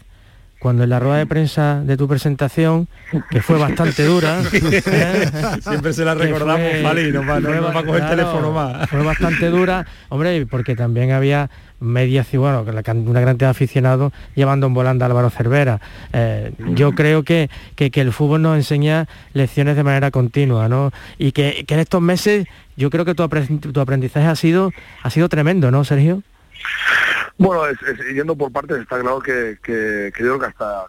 Cuando 0.64 0.86
en 0.86 0.90
la 0.90 0.98
rueda 0.98 1.18
de 1.18 1.26
prensa 1.26 1.82
de 1.84 1.98
tu 1.98 2.08
presentación, 2.08 2.88
que 3.30 3.42
fue 3.42 3.60
bastante 3.60 4.06
dura... 4.06 4.42
¿eh? 4.54 5.60
Siempre 5.62 5.92
se 5.92 6.06
la 6.06 6.16
recordamos, 6.16 6.72
Fali, 6.82 7.12
no 7.12 7.20
va, 7.28 7.42
no, 7.42 7.54
no 7.54 7.64
va 7.64 7.82
a 7.82 7.84
coger 7.84 8.00
claro, 8.00 8.16
teléfono 8.16 8.52
más. 8.54 8.90
Fue 8.90 9.04
bastante 9.04 9.48
dura, 9.50 9.86
hombre, 10.08 10.46
porque 10.46 10.78
también 10.78 11.12
había 11.12 11.50
media 11.82 12.26
bueno, 12.32 12.62
una 12.62 12.72
gran 13.20 13.34
cantidad 13.34 13.48
de 13.48 13.52
aficionados 13.52 14.14
llevando 14.36 14.68
en 14.68 14.74
volanda 14.74 15.06
a 15.06 15.10
Álvaro 15.10 15.30
Cervera. 15.30 15.82
Eh, 16.14 16.54
yo 16.76 16.94
creo 16.94 17.24
que, 17.24 17.50
que, 17.76 17.92
que, 17.92 18.00
el 18.00 18.14
fútbol 18.14 18.42
nos 18.42 18.56
enseña 18.56 19.10
lecciones 19.34 19.76
de 19.76 19.84
manera 19.84 20.12
continua, 20.12 20.70
¿no? 20.70 20.94
Y 21.18 21.34
que, 21.34 21.66
que 21.68 21.74
en 21.74 21.82
estos 21.82 22.02
meses 22.02 22.48
yo 22.78 22.90
creo 22.90 23.04
que 23.04 23.16
tu, 23.16 23.28
tu 23.28 23.80
aprendizaje 23.82 24.28
ha 24.28 24.36
sido, 24.38 24.72
ha 25.02 25.10
sido 25.10 25.28
tremendo, 25.28 25.72
¿no, 25.72 25.84
Sergio? 25.84 26.24
Bueno, 27.38 27.66
es, 27.66 27.82
es, 27.82 28.00
yendo 28.14 28.36
por 28.36 28.52
partes, 28.52 28.78
está 28.78 29.00
claro 29.00 29.20
que, 29.20 29.58
que, 29.64 30.12
que 30.16 30.24
yo 30.24 30.38
creo 30.38 30.40
que 30.40 30.46
hasta 30.46 30.86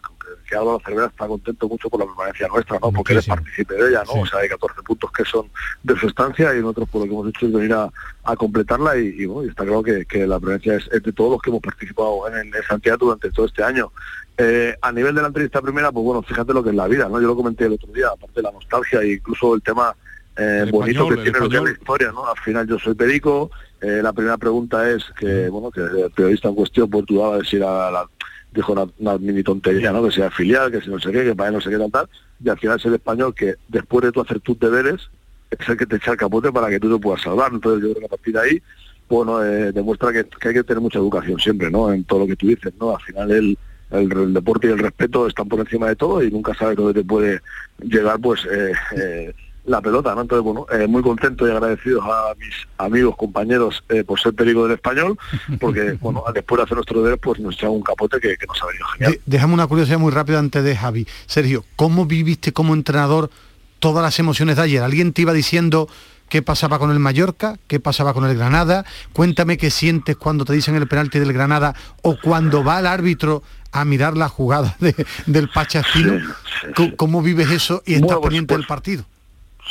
que, 0.48 0.57
Álvaro 0.57 0.80
Cervera 0.85 1.07
está 1.07 1.26
contento 1.26 1.68
mucho 1.68 1.88
por 1.88 2.00
la 2.00 2.07
permanencia 2.07 2.48
nuestra, 2.48 2.78
¿no? 2.80 2.92
Porque 2.92 3.14
él 3.14 3.18
es 3.20 3.26
partícipe 3.26 3.74
de 3.74 3.88
ella, 3.88 4.02
¿no? 4.07 4.12
Sí. 4.12 4.18
O 4.20 4.26
sea, 4.26 4.40
hay 4.40 4.48
14 4.48 4.83
puntos 4.83 5.11
que 5.11 5.24
son 5.24 5.50
de 5.83 5.96
su 5.96 6.07
estancia 6.07 6.54
y 6.54 6.61
nosotros 6.61 6.88
por 6.90 7.00
lo 7.00 7.07
que 7.07 7.12
hemos 7.12 7.28
hecho 7.28 7.46
es 7.46 7.52
venir 7.52 7.72
a, 7.72 7.90
a 8.24 8.37
completarla 8.37 8.96
y, 8.98 9.14
y, 9.18 9.26
bueno, 9.26 9.48
está 9.48 9.64
claro 9.64 9.83
que, 9.83 10.04
que 10.04 10.26
la 10.26 10.38
permanencia 10.38 10.74
es, 10.74 10.87
es, 10.92 11.02
de 11.02 11.12
todos 11.12 11.33
los 11.33 11.42
que 11.42 11.50
hemos 11.50 11.62
participado 11.62 12.28
en, 12.28 12.54
en 12.54 12.62
Santiago 12.68 13.07
durante 13.07 13.30
todo 13.30 13.46
este 13.46 13.62
año. 13.62 13.90
Eh, 14.37 14.76
a 14.83 14.92
nivel 14.92 15.14
de 15.14 15.22
la 15.22 15.28
entrevista 15.28 15.62
primera, 15.62 15.92
pues 15.92 16.04
bueno, 16.04 16.22
fíjate 16.22 16.52
lo 16.52 16.62
que 16.62 16.70
es 16.70 16.76
la 16.76 16.88
vida, 16.88 17.09
¿no? 17.09 17.20
Yo 17.20 17.28
lo 17.28 17.37
comenté 17.37 17.66
el 17.66 17.74
otro 17.74 17.92
día, 17.92 18.09
aparte 18.09 18.35
de 18.35 18.42
la 18.42 18.50
nostalgia 18.50 19.00
e 19.00 19.12
incluso 19.14 19.54
el 19.54 19.62
tema 19.62 19.94
eh, 20.37 20.66
bonito 20.70 21.02
español, 21.02 21.16
que 21.16 21.22
tiene 21.22 21.38
lo 21.38 21.48
que 21.48 21.57
es 21.57 21.62
la 21.62 21.70
historia, 21.70 22.12
¿no? 22.12 22.26
Al 22.26 22.38
final 22.38 22.66
yo 22.66 22.78
soy 22.78 22.94
perico, 22.94 23.50
eh, 23.85 24.03
la 24.03 24.12
primera 24.12 24.38
pregunta 24.38 24.90
es 24.90 25.05
que, 25.18 25.49
bueno, 25.49 25.70
que 25.70 25.81
el 25.81 26.11
periodista 26.11 26.49
en 26.49 26.55
cuestión 26.55 26.88
pues 26.88 27.05
dudaba 27.07 27.38
de 27.38 27.44
si 27.44 27.57
era 27.57 27.90
la, 27.90 28.07
dijo 28.53 28.73
una, 28.73 28.87
una, 28.99 29.18
mini 29.18 29.42
tontería, 29.42 29.92
¿no? 29.92 30.03
Que 30.03 30.11
sea 30.11 30.31
filial, 30.31 30.70
que 30.70 30.81
si 30.81 30.88
no 30.88 30.99
sé 30.99 31.12
qué, 31.12 31.25
que 31.25 31.35
para 31.35 31.49
él 31.49 31.55
no 31.55 31.61
sé 31.61 31.70
qué 31.70 31.79
tal, 31.79 31.90
tal, 31.90 32.09
y 32.42 32.49
al 32.49 32.59
final 32.59 32.79
es 32.79 32.85
el 32.87 32.94
español 32.94 33.35
que 33.35 33.57
después 33.68 34.05
de 34.05 34.12
tú 34.12 34.20
hacer 34.20 34.40
tus 34.40 34.59
deberes, 34.59 35.11
es 35.51 35.68
el 35.68 35.77
que 35.77 35.87
te 35.87 35.97
echa 35.97 36.12
el 36.12 36.16
capote 36.16 36.51
para 36.51 36.68
que 36.68 36.81
tú 36.81 36.94
te 36.94 37.03
puedas 37.03 37.23
salvar. 37.23 37.53
Entonces 37.53 37.83
yo 37.83 37.92
creo 37.92 38.01
que 38.01 38.07
a 38.07 38.16
partir 38.16 38.35
de 38.35 38.40
ahí, 38.40 38.62
bueno, 39.09 39.44
eh, 39.44 39.73
demuestra 39.73 40.12
que, 40.12 40.25
que, 40.25 40.49
hay 40.49 40.55
que 40.55 40.64
tener 40.64 40.81
mucha 40.81 40.99
educación 40.99 41.38
siempre, 41.38 41.70
¿no? 41.70 41.92
En 41.92 42.05
todo 42.05 42.20
lo 42.20 42.27
que 42.27 42.37
tú 42.37 42.47
dices, 42.47 42.73
¿no? 42.81 42.97
Al 42.97 43.03
final 43.03 43.31
el, 43.31 43.59
el, 43.90 44.12
el 44.12 44.35
deporte 44.35 44.68
y 44.68 44.70
el 44.70 44.79
respeto 44.79 45.27
están 45.27 45.49
por 45.49 45.61
encima 45.61 45.88
de 45.88 45.97
todo 45.97 46.23
y 46.23 46.31
nunca 46.31 46.55
sabes 46.55 46.77
dónde 46.77 46.94
te 46.94 47.07
puede 47.07 47.40
llegar, 47.83 48.18
pues, 48.20 48.47
eh, 48.51 48.73
eh, 48.97 49.35
la 49.66 49.81
pelota, 49.81 50.14
¿no? 50.14 50.22
Entonces, 50.22 50.44
bueno, 50.44 50.66
eh, 50.70 50.87
muy 50.87 51.03
contento 51.03 51.46
y 51.46 51.50
agradecidos 51.50 52.05
a 52.05 52.35
mis 52.38 52.55
amigos, 52.79 53.16
compañeros, 53.16 53.83
eh, 53.88 54.05
por 54.05 54.20
ser 54.20 54.35
perigo 54.35 54.64
del 54.64 54.77
español, 54.77 55.18
porque, 55.61 55.96
bueno, 56.00 56.22
después 56.35 56.59
de 56.59 56.64
hacer 56.64 56.77
nuestro 56.77 57.03
deber, 57.03 57.18
pues 57.18 57.40
nos 57.40 57.55
echaba 57.55 57.72
un 57.72 57.83
capote 57.83 58.20
que, 58.20 58.37
que 58.37 58.46
nos 58.46 58.62
ha 58.62 58.66
venido 58.66 58.87
genial. 58.88 59.12
De, 59.12 59.20
déjame 59.27 59.55
una 59.55 59.66
curiosidad 59.66 59.98
muy 59.98 60.12
rápida 60.12 60.38
antes 60.38 60.62
de 60.62 60.77
Javi. 60.77 61.07
Sergio, 61.27 61.64
¿cómo 61.77 62.07
viviste 62.07 62.53
como 62.53 62.74
entrenador 62.74 63.31
todas 63.79 64.03
las 64.03 64.18
emociones 64.18 64.57
de 64.57 64.62
ayer? 64.62 64.83
¿Alguien 64.83 65.12
te 65.12 65.22
iba 65.22 65.33
diciendo 65.33 65.88
qué 66.29 66.42
pasaba 66.42 66.79
con 66.79 66.90
el 66.90 66.98
Mallorca, 66.98 67.59
qué 67.66 67.81
pasaba 67.81 68.12
con 68.12 68.24
el 68.27 68.37
Granada? 68.37 68.85
Cuéntame 69.12 69.57
qué 69.57 69.70
sientes 69.70 70.16
cuando 70.16 70.44
te 70.44 70.53
dicen 70.53 70.74
el 70.74 70.88
penalti 70.88 71.18
del 71.18 71.33
Granada 71.33 71.74
o 72.03 72.18
cuando 72.20 72.62
va 72.62 72.81
el 72.81 72.87
árbitro 72.87 73.42
a 73.72 73.85
mirar 73.85 74.16
la 74.16 74.29
jugada 74.29 74.77
de, 74.79 74.94
del 75.27 75.48
Pachafino. 75.48 76.18
Sí, 76.18 76.24
sí, 76.61 76.72
sí. 76.77 76.92
¿Cómo, 76.96 77.22
vives 77.22 77.50
eso 77.50 77.83
y 77.85 77.94
estás 77.94 78.07
bueno, 78.07 78.20
pues, 78.20 78.29
pendiente 78.29 78.55
pues, 78.55 78.61
del 78.61 78.66
partido? 78.66 79.05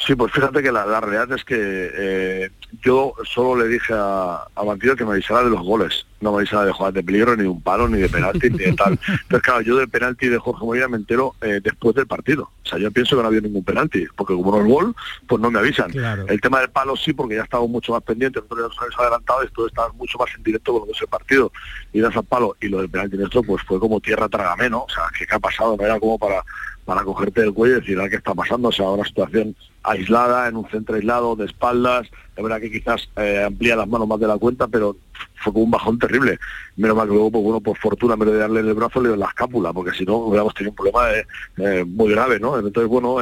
Sí, 0.06 0.16
pues 0.16 0.34
fíjate 0.34 0.62
que 0.62 0.72
la, 0.72 1.00
realidad 1.00 1.32
es 1.32 1.46
que 1.46 1.56
eh, 1.58 2.52
yo 2.82 3.14
solo 3.24 3.56
le 3.56 3.70
dije 3.70 3.94
a, 3.94 4.44
a 4.54 4.96
que 4.98 5.06
me 5.06 5.14
avisara 5.14 5.44
de 5.44 5.50
los 5.50 5.62
goles, 5.62 6.06
no 6.20 6.32
me 6.32 6.40
avisara 6.40 6.66
de 6.66 6.74
jugadas 6.74 6.96
de 6.96 7.04
peligro, 7.04 7.38
ni 7.38 7.44
de 7.44 7.48
un 7.48 7.62
palo, 7.62 7.88
ni 7.88 8.02
de 8.02 8.10
penalti, 8.10 8.50
ni 8.50 8.58
de 8.58 8.74
tal. 8.74 9.00
Entonces, 9.08 9.42
claro, 9.42 9.62
yo 9.62 9.78
del 9.78 9.88
penalti 9.88 10.28
de 10.28 10.38
Jorge 10.38 10.66
Molina 10.66 10.90
me 10.90 10.98
entero 10.98 11.36
eh, 11.42 11.62
después 11.64 11.96
del 11.96 12.06
partido. 12.06 12.52
O 12.66 12.68
sea, 12.68 12.80
yo 12.80 12.92
pienso 12.92 13.16
que 13.16 13.22
no 13.22 13.30
había 13.30 13.40
ningún 13.40 13.64
penalti, 13.64 14.06
porque 14.18 14.34
como 14.34 14.52
no 14.52 14.62
es 14.62 14.68
gol, 14.68 14.96
pues 15.26 15.42
no 15.42 15.50
me 15.50 15.60
avisan. 15.60 15.90
El 16.28 16.42
tema 16.42 16.60
del 16.60 16.70
palo 16.70 16.98
sí, 16.98 17.14
porque 17.14 17.36
ya 17.36 17.44
estaba 17.44 17.66
mucho 17.66 17.94
más 17.94 18.04
pendiente, 18.04 18.42
nosotros 18.42 18.74
ya 18.78 18.86
nos 18.86 19.00
adelantado 19.00 19.44
y 19.46 19.48
tú 19.50 19.68
estabas 19.68 19.94
mucho 19.94 20.18
más 20.18 20.30
en 20.36 20.44
directo 20.44 20.74
con 20.74 20.82
lo 20.82 20.86
que 20.88 20.92
es 20.92 21.02
el 21.02 21.08
partido. 21.08 21.52
Y 21.94 22.02
das 22.02 22.16
al 22.18 22.26
palo, 22.26 22.58
y 22.60 22.68
lo 22.68 22.80
del 22.80 22.90
penalti 22.90 23.16
nuestro, 23.16 23.42
pues 23.42 23.64
fue 23.64 23.80
como 23.80 24.02
tierra 24.02 24.28
tragameno, 24.28 24.84
o 24.84 24.90
sea, 24.90 25.04
qué 25.18 25.26
ha 25.34 25.40
pasado, 25.40 25.78
no 25.78 25.86
era 25.86 25.98
como 25.98 26.20
para 26.20 26.44
para 26.86 27.04
cogerte 27.04 27.42
el 27.42 27.54
cuello 27.54 27.78
y 27.78 27.80
decir, 27.80 27.98
¿qué 28.10 28.18
está 28.18 28.34
pasando? 28.34 28.68
O 28.68 28.72
sea, 28.72 28.90
una 28.90 29.06
situación 29.06 29.56
aislada, 29.84 30.48
en 30.48 30.56
un 30.56 30.70
centro 30.70 30.96
aislado, 30.96 31.36
de 31.36 31.46
espaldas, 31.46 32.10
de 32.36 32.42
verdad 32.44 32.60
que 32.60 32.72
quizás 32.72 33.10
eh, 33.18 33.44
amplía 33.46 33.76
las 33.76 33.88
manos 33.88 34.08
más 34.08 34.20
de 34.20 34.28
la 34.28 34.38
cuenta, 34.38 34.68
pero 34.68 34.96
fue 35.36 35.54
como 35.54 35.66
un 35.66 35.72
bajón 35.72 36.00
terrible. 36.00 36.40
Menos 36.78 36.96
mal 36.96 37.08
que 37.08 37.14
luego, 37.14 37.32
pues 37.32 37.44
bueno, 37.44 37.60
por 37.62 37.78
fortuna, 37.78 38.16
me 38.16 38.26
de 38.26 38.38
darle 38.38 38.62
el 38.62 38.74
brazo, 38.74 39.02
le 39.02 39.10
dio 39.10 39.18
la 39.18 39.28
escápula, 39.28 39.74
porque 39.74 39.92
si 39.92 40.06
no 40.06 40.18
hubiéramos 40.18 40.54
tenido 40.54 40.72
un 40.72 40.76
problema 40.76 41.12
eh, 41.12 41.28
eh, 41.58 41.84
muy 41.86 42.12
grave, 42.12 42.40
¿no? 42.40 42.58
Entonces, 42.58 42.88
bueno, 42.88 43.18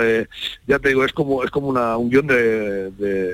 ya 0.68 0.80
te 0.80 0.90
digo, 0.90 1.04
es 1.04 1.14
como 1.14 1.44
es 1.44 1.52
como 1.52 1.68
una, 1.68 1.98
un 1.98 2.10
guion 2.10 2.28
de, 2.28 2.92
de 2.92 3.34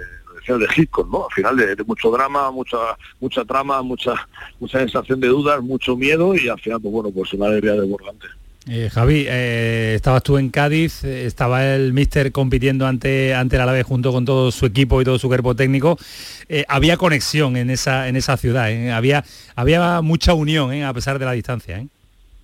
de 0.56 0.68
Hitchcock, 0.74 1.12
¿no? 1.12 1.26
Al 1.26 1.34
final 1.34 1.58
de, 1.58 1.84
mucho 1.84 2.10
drama, 2.10 2.52
mucha 2.52 2.78
mucha 3.20 3.44
trama, 3.44 3.82
mucha 3.82 4.14
mucha 4.60 4.80
sensación 4.80 5.20
de 5.20 5.28
dudas, 5.28 5.62
mucho 5.62 5.98
miedo 5.98 6.34
y 6.36 6.48
al 6.48 6.60
final, 6.60 6.80
pues 6.80 6.94
bueno, 6.94 7.12
pues 7.12 7.34
una 7.34 7.48
alegría 7.48 7.74
desbordante. 7.74 8.28
Eh, 8.70 8.90
Javi, 8.94 9.26
eh, 9.28 9.94
estabas 9.96 10.24
tú 10.24 10.38
en 10.38 10.50
Cádiz, 10.50 11.06
eh, 11.06 11.26
estaba 11.26 11.66
el 11.66 11.94
míster 11.94 12.34
compitiendo 12.34 12.86
ante, 12.86 13.34
ante 13.34 13.56
el 13.56 13.62
Alavés 13.62 13.86
junto 13.86 14.12
con 14.12 14.26
todo 14.26 14.52
su 14.52 14.66
equipo 14.66 15.02
y 15.02 15.06
todo 15.06 15.18
su 15.18 15.30
cuerpo 15.30 15.56
técnico. 15.56 15.98
había 16.68 16.98
conexión 16.98 17.56
en 17.56 17.70
esa, 17.70 18.10
en 18.10 18.18
esa 18.18 18.36
ciudad, 18.36 18.68
había, 18.92 19.24
había 19.56 20.02
mucha 20.02 20.34
unión 20.34 20.84
a 20.84 20.94
pesar 20.94 21.18
de 21.18 21.26
la 21.26 21.32
distancia. 21.32 21.86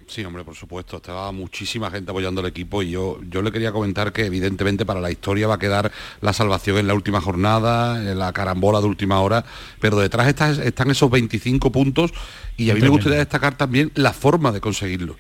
Sí, 0.08 0.24
hombre, 0.24 0.44
por 0.44 0.56
supuesto, 0.56 0.98
estaba 0.98 1.32
muchísima 1.32 1.90
gente 1.90 2.12
apoyando 2.12 2.42
al 2.42 2.48
equipo 2.48 2.84
y 2.84 2.92
yo, 2.92 3.20
yo 3.30 3.42
le 3.42 3.52
quería 3.52 3.72
comentar 3.72 4.12
que 4.14 4.26
evidentemente 4.26 4.86
para 4.86 5.02
la 5.02 5.10
historia 5.10 5.48
va 5.48 5.56
a 5.56 5.60
quedar 5.60 5.92
la 6.22 6.34
salvación 6.34 6.78
en 6.78 6.88
la 6.88 6.94
última 6.94 7.20
jornada, 7.20 8.00
en 8.00 8.20
la 8.20 8.32
carambola 8.32 8.80
de 8.80 8.88
última 8.88 9.20
hora, 9.22 9.44
pero 9.80 9.98
detrás 9.98 10.28
están 10.28 10.92
esos 10.92 11.10
25 11.10 11.72
puntos 11.72 12.14
y 12.58 12.70
a 12.70 12.76
mí 12.76 12.82
me 12.82 12.90
gustaría 12.90 13.18
destacar 13.18 13.58
también 13.58 13.92
la 13.96 14.14
forma 14.14 14.52
de 14.52 14.62
conseguirlo 14.62 15.16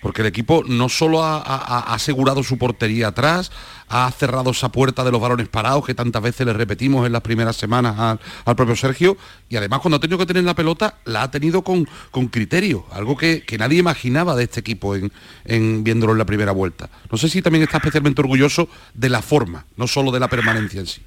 porque 0.00 0.22
el 0.22 0.28
equipo 0.28 0.62
no 0.66 0.88
solo 0.88 1.22
ha, 1.22 1.94
asegurado 1.94 2.42
su 2.42 2.58
portería 2.58 3.08
atrás, 3.08 3.50
ha 3.88 4.10
cerrado 4.10 4.50
esa 4.50 4.70
puerta 4.70 5.04
de 5.04 5.12
los 5.12 5.20
balones 5.20 5.48
parados 5.48 5.84
que 5.86 5.94
tantas 5.94 6.22
veces 6.22 6.46
le 6.46 6.52
repetimos 6.52 7.06
en 7.06 7.12
las 7.12 7.22
primeras 7.22 7.56
semanas 7.56 8.18
al, 8.44 8.56
propio 8.56 8.76
Sergio, 8.76 9.16
y 9.48 9.56
además 9.56 9.80
cuando 9.80 9.96
ha 9.96 10.00
tenido 10.00 10.18
que 10.18 10.26
tener 10.26 10.44
la 10.44 10.54
pelota, 10.54 10.98
la 11.04 11.22
ha 11.22 11.30
tenido 11.30 11.62
con, 11.62 11.88
con 12.10 12.28
criterio, 12.28 12.86
algo 12.92 13.16
que, 13.16 13.44
nadie 13.58 13.78
imaginaba 13.78 14.36
de 14.36 14.44
este 14.44 14.60
equipo 14.60 14.94
en, 14.96 15.84
viéndolo 15.84 16.12
en 16.12 16.18
la 16.18 16.26
primera 16.26 16.52
vuelta. 16.52 16.90
No 17.10 17.16
sé 17.16 17.28
si 17.28 17.42
también 17.42 17.64
está 17.64 17.78
especialmente 17.78 18.20
orgulloso 18.20 18.68
de 18.94 19.08
la 19.08 19.22
forma, 19.22 19.64
no 19.76 19.86
solo 19.86 20.10
de 20.12 20.20
la 20.20 20.28
permanencia 20.28 20.80
en 20.80 20.86
sí. 20.86 21.02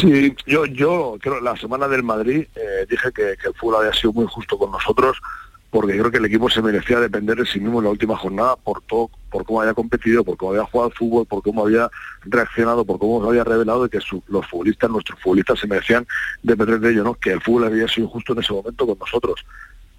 Sí, 0.00 0.34
yo, 0.46 0.64
yo 0.64 1.18
creo 1.20 1.40
la 1.40 1.56
semana 1.56 1.86
del 1.86 2.02
Madrid 2.02 2.46
eh, 2.54 2.86
dije 2.88 3.10
que, 3.14 3.34
que 3.40 3.48
el 3.48 3.54
fútbol 3.54 3.82
había 3.82 3.92
sido 3.92 4.14
muy 4.14 4.26
justo 4.26 4.56
con 4.56 4.70
nosotros 4.70 5.18
porque 5.74 5.98
creo 5.98 6.08
que 6.08 6.18
el 6.18 6.24
equipo 6.26 6.48
se 6.48 6.62
merecía 6.62 7.00
depender 7.00 7.36
de 7.36 7.44
sí 7.46 7.58
mismo 7.58 7.80
en 7.80 7.86
la 7.86 7.90
última 7.90 8.16
jornada 8.16 8.54
por 8.54 8.80
todo, 8.82 9.10
por 9.28 9.44
cómo 9.44 9.60
había 9.60 9.74
competido, 9.74 10.22
por 10.22 10.36
cómo 10.36 10.52
había 10.52 10.62
jugado 10.62 10.88
al 10.92 10.96
fútbol, 10.96 11.26
por 11.26 11.42
cómo 11.42 11.62
había 11.64 11.90
reaccionado, 12.26 12.84
por 12.84 13.00
cómo 13.00 13.20
se 13.20 13.30
había 13.30 13.42
revelado 13.42 13.84
y 13.84 13.88
que 13.88 13.98
los 14.28 14.46
futbolistas, 14.46 14.88
nuestros 14.88 15.18
futbolistas 15.18 15.58
se 15.58 15.66
merecían 15.66 16.06
depender 16.44 16.78
de 16.78 16.92
ello, 16.92 17.02
¿no? 17.02 17.14
Que 17.14 17.32
el 17.32 17.42
fútbol 17.42 17.64
había 17.64 17.88
sido 17.88 18.06
injusto 18.06 18.34
en 18.34 18.38
ese 18.38 18.52
momento 18.52 18.86
con 18.86 18.96
nosotros. 19.00 19.44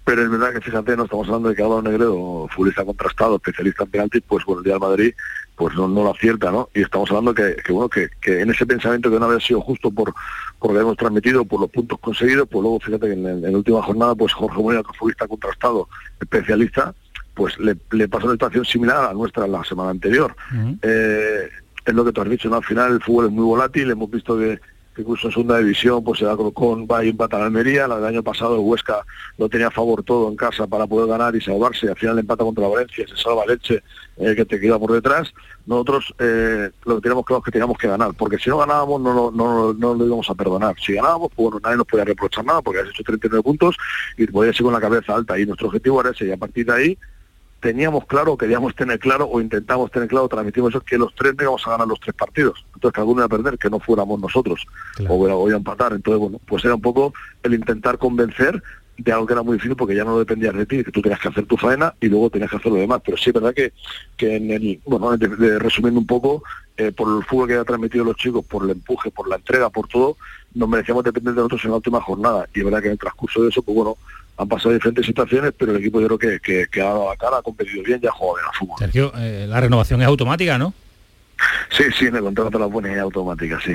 Pero 0.06 0.22
es 0.22 0.30
verdad 0.30 0.52
que 0.52 0.60
fíjate, 0.60 0.96
no 0.96 1.04
estamos 1.04 1.26
hablando 1.26 1.48
de 1.48 1.56
que 1.56 1.62
Álvaro 1.62 1.82
Negredo, 1.82 2.46
futbolista 2.54 2.84
contrastado, 2.84 3.36
especialista 3.36 3.82
en 3.82 3.90
penaltis, 3.90 4.22
pues 4.26 4.44
bueno, 4.44 4.60
el 4.60 4.64
día 4.64 4.74
de 4.74 4.80
Madrid 4.80 5.14
pues 5.56 5.74
no, 5.74 5.88
lo 5.88 6.10
acierta, 6.10 6.52
¿no? 6.52 6.68
Y 6.74 6.82
estamos 6.82 7.10
hablando 7.10 7.34
que, 7.34 7.56
bueno, 7.70 7.88
que, 7.88 8.10
en 8.24 8.50
ese 8.50 8.66
pensamiento 8.66 9.10
que 9.10 9.18
no 9.18 9.24
había 9.24 9.40
sido 9.40 9.60
justo 9.62 9.90
por, 9.90 10.14
por 10.58 10.70
lo 10.70 10.76
que 10.76 10.82
hemos 10.82 10.96
transmitido, 10.96 11.44
por 11.44 11.60
los 11.60 11.70
puntos 11.70 11.98
conseguidos, 11.98 12.46
pues 12.48 12.62
luego 12.62 12.78
fíjate 12.78 13.06
que 13.06 13.12
en, 13.14 13.42
la 13.42 13.50
última 13.50 13.82
jornada, 13.82 14.14
pues 14.14 14.32
Jorge 14.34 14.60
otro 14.60 14.92
futbolista 14.92 15.26
contrastado, 15.26 15.88
especialista, 16.20 16.94
pues 17.34 17.58
le, 17.58 17.74
pasó 18.08 18.26
una 18.26 18.34
situación 18.34 18.64
similar 18.64 18.98
a 18.98 19.06
la 19.08 19.14
nuestra 19.14 19.46
la 19.46 19.64
semana 19.64 19.90
anterior. 19.90 20.36
Eh, 20.82 21.48
es 21.84 21.94
lo 21.94 22.04
que 22.04 22.12
tú 22.12 22.20
has 22.20 22.28
dicho, 22.28 22.48
¿no? 22.48 22.56
Al 22.56 22.64
final 22.64 22.92
el 22.92 23.02
fútbol 23.02 23.26
es 23.26 23.32
muy 23.32 23.44
volátil, 23.44 23.90
hemos 23.90 24.10
visto 24.10 24.38
que 24.38 24.60
incluso 24.98 25.28
en 25.28 25.32
segunda 25.32 25.58
división 25.58 26.02
pues 26.02 26.20
se 26.20 26.24
da 26.24 26.36
con 26.36 26.86
va 26.86 27.04
y 27.04 27.10
empata 27.10 27.36
a 27.36 27.44
Almería, 27.44 27.88
la 27.88 27.96
del 27.96 28.06
año 28.06 28.22
pasado 28.22 28.54
el 28.54 28.60
Huesca 28.60 29.04
lo 29.38 29.48
tenía 29.48 29.68
a 29.68 29.70
favor 29.70 30.02
todo 30.02 30.28
en 30.28 30.36
casa 30.36 30.66
para 30.66 30.86
poder 30.86 31.08
ganar 31.08 31.34
y 31.36 31.40
salvarse, 31.40 31.88
al 31.88 31.96
final 31.96 32.18
empata 32.18 32.44
contra 32.44 32.68
Valencia, 32.68 33.06
se 33.08 33.16
salva 33.16 33.46
Leche 33.46 33.82
eh, 34.16 34.34
que 34.34 34.44
te 34.44 34.58
queda 34.58 34.78
por 34.78 34.92
detrás, 34.92 35.32
nosotros 35.66 36.14
eh, 36.18 36.70
lo 36.84 36.96
que 36.96 37.02
teníamos 37.02 37.24
claro 37.24 37.38
es 37.38 37.44
que 37.44 37.50
teníamos 37.50 37.78
que 37.78 37.88
ganar, 37.88 38.14
porque 38.14 38.38
si 38.38 38.50
no 38.50 38.58
ganábamos 38.58 39.00
no, 39.00 39.30
no, 39.30 39.72
no, 39.72 39.94
lo 39.94 40.06
íbamos 40.06 40.30
a 40.30 40.34
perdonar, 40.34 40.74
si 40.80 40.94
ganábamos 40.94 41.30
pues 41.34 41.50
bueno, 41.50 41.60
nadie 41.62 41.76
nos 41.76 41.86
podía 41.86 42.04
reprochar 42.04 42.44
nada 42.44 42.62
porque 42.62 42.80
has 42.80 42.88
hecho 42.88 43.02
39 43.02 43.42
puntos 43.42 43.76
y 44.16 44.26
podías 44.26 44.58
ir 44.58 44.64
con 44.64 44.72
la 44.72 44.80
cabeza 44.80 45.14
alta. 45.14 45.38
Y 45.38 45.46
nuestro 45.46 45.68
objetivo 45.68 46.00
era 46.00 46.10
ese 46.10 46.26
y 46.26 46.32
a 46.32 46.36
partir 46.36 46.66
de 46.66 46.72
ahí 46.72 46.98
teníamos 47.66 48.06
claro, 48.06 48.36
queríamos 48.36 48.76
tener 48.76 49.00
claro 49.00 49.26
o 49.26 49.40
intentamos 49.40 49.90
tener 49.90 50.08
claro, 50.08 50.28
transmitimos 50.28 50.70
eso, 50.70 50.80
que 50.82 50.96
los 50.96 51.12
tres 51.16 51.34
no 51.36 51.42
íbamos 51.42 51.66
a 51.66 51.70
ganar 51.70 51.88
los 51.88 51.98
tres 51.98 52.14
partidos. 52.14 52.64
Entonces 52.74 52.94
que 52.94 53.00
alguno 53.00 53.22
iba 53.22 53.26
a 53.26 53.28
perder, 53.28 53.58
que 53.58 53.68
no 53.68 53.80
fuéramos 53.80 54.20
nosotros, 54.20 54.64
o, 55.08 55.48
a 55.48 55.50
empatar. 55.50 55.92
Entonces, 55.92 56.20
bueno, 56.20 56.40
pues 56.46 56.64
era 56.64 56.76
un 56.76 56.80
poco 56.80 57.12
el 57.42 57.54
intentar 57.54 57.98
convencer 57.98 58.62
de 58.98 59.12
algo 59.12 59.26
que 59.26 59.32
era 59.32 59.42
muy 59.42 59.54
difícil 59.56 59.76
porque 59.76 59.94
ya 59.94 60.04
no 60.04 60.18
dependía 60.18 60.52
de 60.52 60.66
ti, 60.66 60.82
que 60.82 60.90
tú 60.90 61.02
tenías 61.02 61.20
que 61.20 61.28
hacer 61.28 61.46
tu 61.46 61.56
faena 61.56 61.94
y 62.00 62.08
luego 62.08 62.30
tenías 62.30 62.50
que 62.50 62.56
hacer 62.56 62.72
lo 62.72 62.78
demás. 62.78 63.02
Pero 63.04 63.16
sí 63.16 63.30
es 63.30 63.34
verdad 63.34 63.54
que, 63.54 63.72
que 64.16 64.36
en 64.36 64.50
el, 64.50 64.80
bueno, 64.86 65.16
resumiendo 65.58 66.00
un 66.00 66.06
poco, 66.06 66.42
eh, 66.76 66.92
por 66.92 67.16
el 67.16 67.24
fútbol 67.24 67.48
que 67.48 67.54
había 67.54 67.64
transmitido 67.64 68.04
los 68.04 68.16
chicos, 68.16 68.44
por 68.44 68.64
el 68.64 68.70
empuje, 68.70 69.10
por 69.10 69.28
la 69.28 69.36
entrega, 69.36 69.70
por 69.70 69.88
todo, 69.88 70.16
nos 70.54 70.68
merecíamos 70.68 71.04
depender 71.04 71.34
de 71.34 71.38
nosotros 71.38 71.64
en 71.64 71.70
la 71.70 71.76
última 71.76 72.00
jornada. 72.00 72.48
Y 72.54 72.60
es 72.60 72.64
verdad 72.64 72.80
que 72.80 72.86
en 72.86 72.92
el 72.92 72.98
transcurso 72.98 73.42
de 73.42 73.50
eso, 73.50 73.62
pues 73.62 73.74
bueno, 73.74 73.96
han 74.38 74.48
pasado 74.48 74.74
diferentes 74.74 75.06
situaciones, 75.06 75.52
pero 75.56 75.72
el 75.72 75.78
equipo 75.78 76.00
yo 76.00 76.06
creo 76.16 76.40
que, 76.40 76.68
que, 76.70 76.80
ha 76.80 76.84
dado 76.84 77.08
la 77.08 77.16
cara, 77.16 77.38
ha 77.38 77.42
competido 77.42 77.82
bien 77.82 78.00
y 78.02 78.06
ha 78.06 78.12
jugado 78.12 78.36
bien 78.36 78.46
al 78.46 78.58
fútbol. 78.58 78.76
Sergio, 78.78 79.12
eh, 79.16 79.46
la 79.48 79.60
renovación 79.60 80.02
es 80.02 80.08
automática, 80.08 80.58
¿no? 80.58 80.74
Sí, 81.70 81.84
sí, 81.98 82.06
en 82.06 82.16
el 82.16 82.22
contrato 82.22 82.58
la 82.58 82.68
ponen 82.68 82.98
automática, 82.98 83.58
sí. 83.62 83.72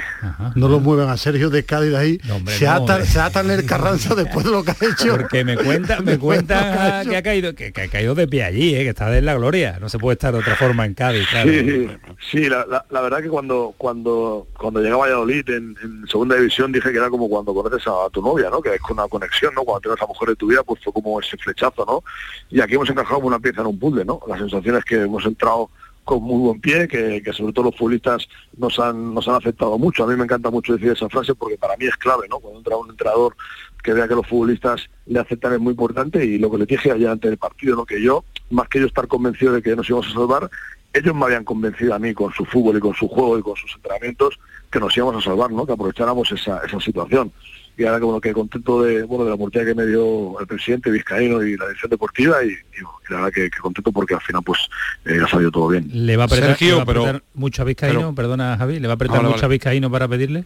No 0.55 0.67
lo 0.67 0.79
mueven 0.79 1.09
a 1.09 1.17
Sergio 1.17 1.49
de 1.49 1.63
Cádiz 1.63 1.93
ahí. 1.93 2.19
se, 2.47 2.67
ata, 2.67 3.05
se 3.05 3.19
atan 3.19 3.51
el 3.51 3.65
Carranza 3.65 4.15
después 4.15 4.45
de 4.45 4.51
lo 4.51 4.63
que 4.63 4.71
ha 4.71 4.75
hecho. 4.81 5.17
Porque 5.17 5.43
me 5.43 5.55
cuenta, 5.55 5.99
me 6.01 6.17
cuenta 6.19 7.03
que, 7.07 7.15
ha 7.15 7.21
caído, 7.21 7.53
que, 7.53 7.71
ha 7.75 7.87
caído 7.87 8.15
de 8.15 8.27
pie 8.27 8.43
allí, 8.43 8.75
eh, 8.75 8.83
que 8.83 8.89
está 8.89 9.09
de 9.09 9.21
la 9.21 9.35
gloria. 9.35 9.77
No 9.79 9.89
se 9.89 9.99
puede 9.99 10.13
estar 10.13 10.33
de 10.33 10.39
otra 10.39 10.55
forma 10.55 10.85
en 10.85 10.95
Cádiz, 10.95 11.27
Sí, 11.43 11.89
sí 12.31 12.49
la, 12.49 12.83
verdad 12.89 13.21
que 13.21 13.29
cuando 13.29 13.73
cuando 13.77 14.47
cuando 14.57 14.81
llegaba 14.81 15.05
a 15.05 15.07
Valladolid 15.07 15.49
en, 15.49 15.75
segunda 16.07 16.35
división 16.35 16.71
dije 16.71 16.91
que 16.91 16.97
era 16.97 17.09
como 17.09 17.29
cuando 17.29 17.53
conoces 17.53 17.85
a, 17.87 18.09
tu 18.11 18.21
novia, 18.21 18.49
¿no? 18.49 18.61
Que 18.61 18.75
es 18.75 18.81
una 18.89 19.07
conexión, 19.07 19.53
¿no? 19.53 19.63
Cuando 19.63 19.81
tienes 19.81 19.99
a 19.99 20.03
la 20.03 20.07
mujer 20.07 20.29
de 20.29 20.35
tu 20.35 20.47
vida, 20.47 20.63
pues 20.63 20.81
fue 20.83 20.93
como 20.93 21.19
ese 21.19 21.37
flechazo, 21.37 21.85
¿no? 21.85 22.03
Y 22.49 22.61
aquí 22.61 22.75
hemos 22.75 22.89
encajado 22.89 23.19
una 23.19 23.39
pieza 23.39 23.61
en 23.61 23.67
un 23.67 23.79
puzzle, 23.79 24.05
¿no? 24.05 24.19
Las 24.27 24.39
sensaciones 24.39 24.83
que 24.83 25.01
hemos 25.01 25.25
entrado 25.25 25.69
con 26.03 26.23
muy 26.23 26.39
buen 26.39 26.61
pie, 26.61 26.87
que, 26.87 27.21
sobre 27.33 27.53
todo 27.53 27.65
los 27.65 27.75
futbolistas 27.75 28.27
nos 28.57 28.79
han, 28.79 29.13
nos 29.13 29.27
han 29.27 29.35
afectado 29.35 29.77
mucho. 29.77 30.03
A 30.03 30.07
mí 30.07 30.15
me 30.15 30.23
encanta 30.23 30.49
mucho 30.49 30.73
decir 30.73 30.91
esa 30.91 31.09
frase 31.09 31.35
porque 31.35 31.57
para 31.57 31.77
mí 31.77 31.85
es 31.85 31.95
clave, 31.97 32.27
¿no? 32.29 32.39
Cuando 32.39 32.59
entra 32.59 32.77
un 32.77 32.89
entrenador 32.89 33.35
que 33.83 33.93
vea 33.93 34.07
que 34.07 34.15
los 34.15 34.27
futbolistas 34.27 34.89
le 35.05 35.19
aceptan 35.19 35.53
es 35.53 35.59
muy 35.59 35.71
importante 35.71 36.23
y 36.23 36.37
lo 36.37 36.51
que 36.51 36.57
le 36.57 36.65
dije 36.65 36.91
allá 36.91 37.11
antes 37.11 37.29
del 37.29 37.37
partido, 37.37 37.75
¿no? 37.75 37.85
Que 37.85 38.01
yo, 38.01 38.23
más 38.49 38.67
que 38.67 38.79
yo 38.79 38.85
estar 38.85 39.07
convencido 39.07 39.53
de 39.53 39.61
que 39.61 39.75
nos 39.75 39.89
íbamos 39.89 40.07
a 40.07 40.13
salvar, 40.13 40.49
ellos 40.93 41.15
me 41.15 41.25
habían 41.25 41.43
convencido 41.43 41.95
a 41.95 41.99
mí 41.99 42.13
con 42.13 42.33
su 42.33 42.45
fútbol 42.45 42.77
y 42.77 42.81
con 42.81 42.93
su 42.93 43.07
juego 43.07 43.37
y 43.39 43.41
con 43.41 43.55
sus 43.55 43.73
entrenamientos 43.75 44.39
que 44.69 44.79
nos 44.79 44.95
íbamos 44.95 45.15
a 45.17 45.21
salvar, 45.21 45.51
¿no? 45.51 45.65
Que 45.65 45.73
aprovecháramos 45.73 46.31
esa, 46.31 46.61
esa 46.65 46.79
situación 46.79 47.31
y 47.81 47.85
ahora 47.85 47.99
como 47.99 48.21
que 48.21 48.31
contento 48.31 48.83
de 48.83 49.03
bueno 49.03 49.23
de 49.23 49.29
la 49.29 49.35
oportunidad 49.35 49.67
que 49.67 49.75
me 49.75 49.87
dio 49.87 50.39
el 50.39 50.47
presidente 50.47 50.91
Vizcaíno 50.91 51.43
y 51.43 51.57
la 51.57 51.65
dirección 51.65 51.89
deportiva 51.89 52.43
y, 52.43 52.51
la 53.09 53.17
verdad 53.17 53.31
que, 53.33 53.49
contento 53.59 53.91
porque 53.91 54.13
al 54.13 54.21
final 54.21 54.43
pues 54.43 54.59
eh, 55.05 55.19
ha 55.23 55.27
salido 55.27 55.51
todo 55.51 55.69
bien. 55.69 55.89
¿Le 55.91 56.15
va 56.15 56.23
a 56.23 56.25
apretar, 56.27 56.57
pero, 56.85 57.21
mucho 57.33 57.61
a 57.61 57.65
Vizcaíno? 57.65 58.13
Perdona 58.15 58.57
Javi, 58.57 58.79
¿le 58.79 58.87
va 58.87 58.93
a 58.93 58.95
apretar 58.95 59.23
mucho 59.23 59.45
a 59.45 59.49
Vizcaíno 59.49 59.89
para 59.91 60.07
pedirle? 60.07 60.45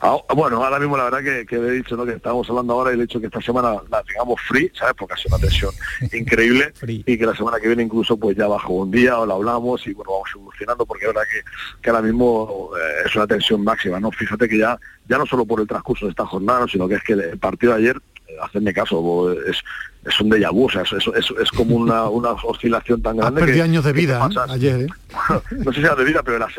Ah, 0.00 0.16
bueno, 0.34 0.64
ahora 0.64 0.78
mismo 0.78 0.96
la 0.96 1.04
verdad 1.04 1.22
que, 1.22 1.46
que 1.46 1.56
he 1.56 1.70
dicho 1.72 1.96
¿no? 1.96 2.06
que 2.06 2.12
estábamos 2.12 2.48
hablando 2.48 2.72
ahora 2.72 2.90
y 2.90 2.94
el 2.94 3.02
hecho 3.02 3.20
que 3.20 3.26
esta 3.26 3.40
semana 3.40 3.76
la 3.90 4.02
tengamos 4.02 4.40
free, 4.48 4.70
¿sabes? 4.74 4.94
Porque 4.98 5.14
ha 5.14 5.16
sido 5.16 5.36
una 5.36 5.46
tensión 5.46 5.72
increíble 6.12 6.72
y 6.86 7.18
que 7.18 7.26
la 7.26 7.36
semana 7.36 7.60
que 7.60 7.66
viene 7.66 7.82
incluso 7.82 8.16
pues 8.16 8.36
ya 8.36 8.46
bajo 8.46 8.72
un 8.72 8.90
día 8.90 9.18
o 9.18 9.26
la 9.26 9.34
hablamos 9.34 9.86
y 9.86 9.92
bueno, 9.92 10.12
vamos 10.12 10.30
evolucionando 10.34 10.86
porque 10.86 11.06
es 11.06 11.12
verdad 11.12 11.28
que, 11.30 11.42
que 11.82 11.90
ahora 11.90 12.02
mismo 12.02 12.70
eh, 12.76 13.06
es 13.06 13.14
una 13.14 13.26
tensión 13.26 13.62
máxima, 13.62 14.00
¿no? 14.00 14.10
Fíjate 14.10 14.48
que 14.48 14.58
ya, 14.58 14.78
ya 15.08 15.18
no 15.18 15.26
solo 15.26 15.44
por 15.44 15.60
el 15.60 15.66
transcurso 15.66 16.06
de 16.06 16.10
esta 16.10 16.26
jornada, 16.26 16.66
sino 16.66 16.88
que 16.88 16.94
es 16.94 17.02
que 17.02 17.12
el 17.12 17.38
partido 17.38 17.74
de 17.74 17.80
ayer 17.80 18.00
hacedme 18.42 18.72
caso, 18.72 19.32
es, 19.32 19.62
es 20.04 20.20
un 20.20 20.30
déjà 20.30 20.50
vu, 20.50 20.66
o 20.66 20.70
sea, 20.70 20.82
es, 20.82 20.92
es, 20.92 21.32
es 21.40 21.50
como 21.50 21.76
una, 21.76 22.08
una 22.08 22.30
oscilación 22.32 23.02
tan 23.02 23.16
grande. 23.16 23.40
Perdí 23.40 23.60
años 23.60 23.84
de 23.84 23.92
vida 23.92 24.26
¿eh? 24.30 24.38
ayer. 24.48 24.80
¿eh? 24.82 24.86
no 25.64 25.72
sé 25.72 25.80
si 25.80 25.86
era 25.86 25.94
de 25.94 26.04
vida, 26.04 26.22
pero 26.22 26.38
las 26.38 26.52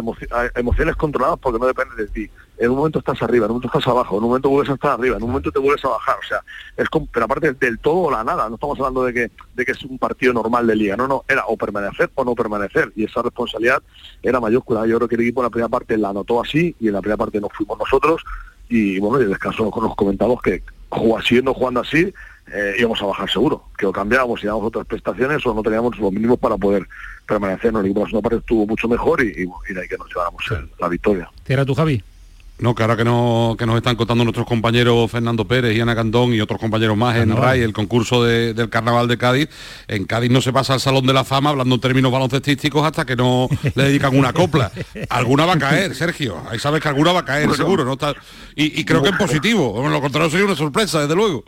emociones 0.55 0.95
controladas 0.95 1.39
porque 1.39 1.59
no 1.59 1.67
dependen 1.67 1.97
de 1.97 2.07
ti. 2.07 2.29
En 2.61 2.69
un 2.69 2.77
momento 2.77 2.99
estás 2.99 3.19
arriba, 3.23 3.45
en 3.45 3.51
un 3.51 3.57
momento 3.57 3.75
estás 3.75 3.91
abajo, 3.91 4.17
en 4.17 4.23
un 4.23 4.29
momento 4.29 4.49
vuelves 4.49 4.69
a 4.69 4.75
estar 4.75 4.91
arriba, 4.91 5.17
en 5.17 5.23
un 5.23 5.29
momento 5.29 5.51
te 5.51 5.57
vuelves 5.57 5.83
a 5.83 5.89
bajar. 5.89 6.15
O 6.23 6.27
sea, 6.27 6.43
es 6.77 6.87
como, 6.89 7.07
pero 7.07 7.25
aparte 7.25 7.53
del 7.53 7.79
todo 7.79 8.01
o 8.01 8.11
la 8.11 8.23
nada, 8.23 8.47
no 8.49 8.55
estamos 8.55 8.77
hablando 8.77 9.03
de 9.03 9.13
que, 9.13 9.31
de 9.55 9.65
que 9.65 9.71
es 9.71 9.83
un 9.83 9.97
partido 9.97 10.31
normal 10.31 10.67
de 10.67 10.75
liga, 10.75 10.95
no, 10.95 11.07
no, 11.07 11.23
era 11.27 11.43
o 11.47 11.57
permanecer 11.57 12.11
o 12.13 12.23
no 12.23 12.35
permanecer. 12.35 12.93
Y 12.95 13.05
esa 13.05 13.23
responsabilidad 13.23 13.81
era 14.21 14.39
mayúscula. 14.39 14.85
Yo 14.85 14.97
creo 14.97 15.07
que 15.07 15.15
el 15.15 15.21
equipo 15.21 15.41
en 15.41 15.45
la 15.45 15.49
primera 15.49 15.69
parte 15.69 15.97
la 15.97 16.09
anotó 16.09 16.39
así 16.39 16.75
y 16.79 16.87
en 16.87 16.93
la 16.93 17.01
primera 17.01 17.17
parte 17.17 17.41
nos 17.41 17.51
fuimos 17.51 17.79
nosotros. 17.79 18.21
Y 18.69 18.99
bueno, 18.99 19.17
y 19.17 19.21
en 19.21 19.25
el 19.25 19.31
descanso 19.31 19.63
nos 19.63 19.95
comentamos 19.95 20.39
que 20.43 20.61
siguiendo 21.23 21.55
jugando 21.55 21.79
así, 21.79 22.13
eh, 22.53 22.75
íbamos 22.77 23.01
a 23.01 23.05
bajar 23.05 23.29
seguro, 23.29 23.63
que 23.75 23.87
o 23.87 23.91
cambiábamos 23.91 24.43
y 24.43 24.45
dábamos 24.47 24.67
otras 24.67 24.85
prestaciones 24.85 25.43
o 25.45 25.53
no 25.55 25.63
teníamos 25.63 25.97
los 25.97 26.11
mínimos 26.11 26.37
para 26.37 26.57
poder 26.57 26.87
permanecer. 27.25 27.71
en 27.71 27.77
El 27.77 27.85
equipo 27.85 28.05
de 28.05 28.11
la 28.11 28.21
parte 28.21 28.37
estuvo 28.37 28.67
mucho 28.67 28.87
mejor 28.87 29.23
y, 29.23 29.29
y, 29.29 29.73
de 29.73 29.81
ahí 29.81 29.87
que 29.87 29.97
nos 29.97 30.07
lleváramos 30.09 30.43
la 30.79 30.87
victoria. 30.89 31.29
¿Era 31.47 31.65
tu 31.65 31.73
Javi? 31.73 32.03
No, 32.61 32.75
que 32.75 32.83
ahora 32.83 32.95
que, 32.95 33.03
no, 33.03 33.55
que 33.57 33.65
nos 33.65 33.75
están 33.75 33.95
contando 33.95 34.23
nuestros 34.23 34.45
compañeros 34.45 35.09
Fernando 35.09 35.45
Pérez 35.45 35.75
y 35.75 35.81
Ana 35.81 35.95
Candón 35.95 36.31
y 36.31 36.41
otros 36.41 36.59
compañeros 36.59 36.95
más 36.95 37.17
en 37.17 37.35
RAI, 37.35 37.61
el 37.61 37.73
concurso 37.73 38.23
del 38.23 38.69
Carnaval 38.69 39.07
de 39.07 39.17
Cádiz, 39.17 39.49
en 39.87 40.05
Cádiz 40.05 40.29
no 40.29 40.41
se 40.41 40.53
pasa 40.53 40.75
al 40.75 40.79
Salón 40.79 41.07
de 41.07 41.13
la 41.13 41.23
Fama 41.23 41.49
hablando 41.49 41.73
en 41.73 41.81
términos 41.81 42.11
baloncestísticos 42.11 42.85
hasta 42.85 43.03
que 43.03 43.15
no 43.15 43.49
le 43.75 43.83
dedican 43.85 44.15
una 44.15 44.31
copla. 44.31 44.71
Alguna 45.09 45.45
va 45.45 45.53
a 45.53 45.57
caer, 45.59 45.95
Sergio. 45.95 46.37
Ahí 46.51 46.59
sabes 46.59 46.81
que 46.81 46.87
alguna 46.87 47.11
va 47.11 47.21
a 47.21 47.25
caer, 47.25 47.51
seguro. 47.55 47.83
¿no? 47.83 47.93
Está... 47.93 48.13
Y, 48.55 48.85
creo 48.85 49.01
que 49.01 49.09
es 49.09 49.15
positivo. 49.15 49.83
Lo 49.89 49.99
contrario 49.99 50.29
sería 50.29 50.45
una 50.45 50.55
sorpresa, 50.55 51.01
desde 51.01 51.15
luego. 51.15 51.43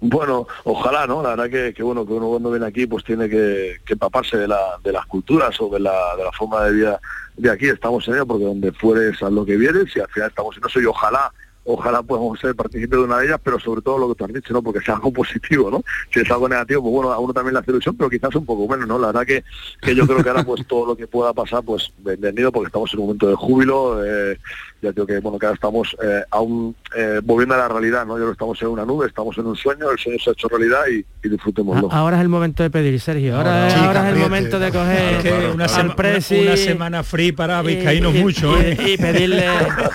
Bueno, 0.00 0.46
ojalá, 0.64 1.06
¿no? 1.06 1.22
La 1.22 1.30
verdad 1.34 1.74
que, 1.74 1.82
bueno, 1.82 2.06
que 2.06 2.12
uno 2.12 2.28
cuando 2.28 2.50
viene 2.50 2.66
aquí 2.66 2.86
pues 2.86 3.04
tiene 3.04 3.28
que, 3.28 3.78
empaparse 3.88 4.36
de, 4.36 4.46
la, 4.46 4.78
de 4.82 4.92
las 4.92 5.06
culturas 5.06 5.60
o 5.60 5.68
de 5.68 5.80
la, 5.80 6.16
de 6.16 6.24
la 6.24 6.32
forma 6.32 6.64
de 6.64 6.72
vida 6.72 7.00
de 7.38 7.50
aquí 7.50 7.68
estamos 7.68 8.06
en 8.08 8.14
ello, 8.14 8.26
porque 8.26 8.44
donde 8.44 8.72
fueres 8.72 9.22
a 9.22 9.30
lo 9.30 9.46
que 9.46 9.56
vienes 9.56 9.94
y 9.96 10.00
al 10.00 10.08
final 10.08 10.28
estamos 10.28 10.56
en 10.56 10.66
eso 10.66 10.80
y 10.80 10.86
ojalá 10.86 11.32
ojalá 11.70 12.02
podamos 12.02 12.40
ser 12.40 12.54
partícipes 12.54 12.98
de 12.98 13.04
una 13.04 13.18
de 13.18 13.26
ellas, 13.26 13.40
pero 13.44 13.60
sobre 13.60 13.82
todo 13.82 13.98
lo 13.98 14.08
que 14.08 14.14
tú 14.14 14.24
has 14.24 14.32
dicho, 14.32 14.54
¿no? 14.54 14.62
Porque 14.62 14.80
sea 14.80 14.94
algo 14.94 15.12
positivo, 15.12 15.70
¿no? 15.70 15.82
Si 16.10 16.20
es 16.20 16.30
algo 16.30 16.48
negativo, 16.48 16.80
pues 16.80 16.94
bueno, 16.94 17.12
a 17.12 17.18
uno 17.18 17.34
también 17.34 17.52
le 17.52 17.60
hace 17.60 17.70
ilusión, 17.70 17.94
pero 17.94 18.08
quizás 18.08 18.34
un 18.36 18.46
poco 18.46 18.66
menos, 18.66 18.88
¿no? 18.88 18.98
La 18.98 19.08
verdad 19.08 19.26
que, 19.26 19.44
que 19.82 19.94
yo 19.94 20.06
creo 20.06 20.22
que 20.22 20.30
ahora 20.30 20.44
pues 20.44 20.66
todo 20.66 20.86
lo 20.86 20.96
que 20.96 21.06
pueda 21.06 21.34
pasar, 21.34 21.62
pues 21.62 21.92
bienvenido, 21.98 22.50
porque 22.50 22.68
estamos 22.68 22.92
en 22.94 23.00
un 23.00 23.06
momento 23.06 23.28
de 23.28 23.34
júbilo, 23.34 24.02
eh, 24.02 24.38
ya 24.80 24.92
creo 24.92 25.06
que 25.06 25.18
bueno 25.18 25.38
que 25.38 25.46
ahora 25.46 25.54
estamos 25.54 25.96
eh, 26.02 26.22
aún 26.30 26.74
eh, 26.96 27.20
volviendo 27.22 27.54
a 27.54 27.58
la 27.58 27.68
realidad, 27.68 28.06
¿no? 28.06 28.18
Yo 28.18 28.26
no 28.26 28.32
estamos 28.32 28.60
en 28.62 28.68
una 28.68 28.84
nube, 28.84 29.06
estamos 29.06 29.36
en 29.38 29.46
un 29.46 29.56
sueño, 29.56 29.90
el 29.90 29.98
sueño 29.98 30.18
se 30.22 30.30
ha 30.30 30.32
hecho 30.32 30.48
realidad 30.48 30.80
y, 30.90 31.04
y 31.26 31.28
disfrutémoslo. 31.28 31.90
Ahora 31.92 32.16
es 32.16 32.22
el 32.22 32.28
momento 32.28 32.62
de 32.62 32.70
pedir, 32.70 32.98
Sergio. 33.00 33.36
Ahora, 33.36 33.84
ahora, 33.84 34.08
es 34.08 34.14
el 34.14 34.20
momento 34.20 34.58
de 34.58 34.70
coger 34.70 35.50
una, 35.54 35.66
una, 35.66 36.56
semana 36.56 37.02
free 37.02 37.32
para 37.32 37.60
vizcaínos 37.62 38.14
mucho, 38.14 38.56
¿eh? 38.58 38.76
y, 38.86 38.96
pedirle 38.96 39.46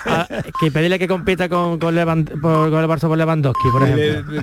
que 0.60 0.70
pedirle 0.70 0.98
que 0.98 1.08
compita 1.08 1.48
con, 1.48 1.78
con, 1.78 1.94
Levant, 1.94 2.30
por, 2.40 2.70
con 2.70 2.80
el 2.80 2.88
Barça 2.88 3.08
por 3.08 3.16
Lewandowski, 3.16 3.68
por 3.72 3.82
ejemplo. 3.82 4.34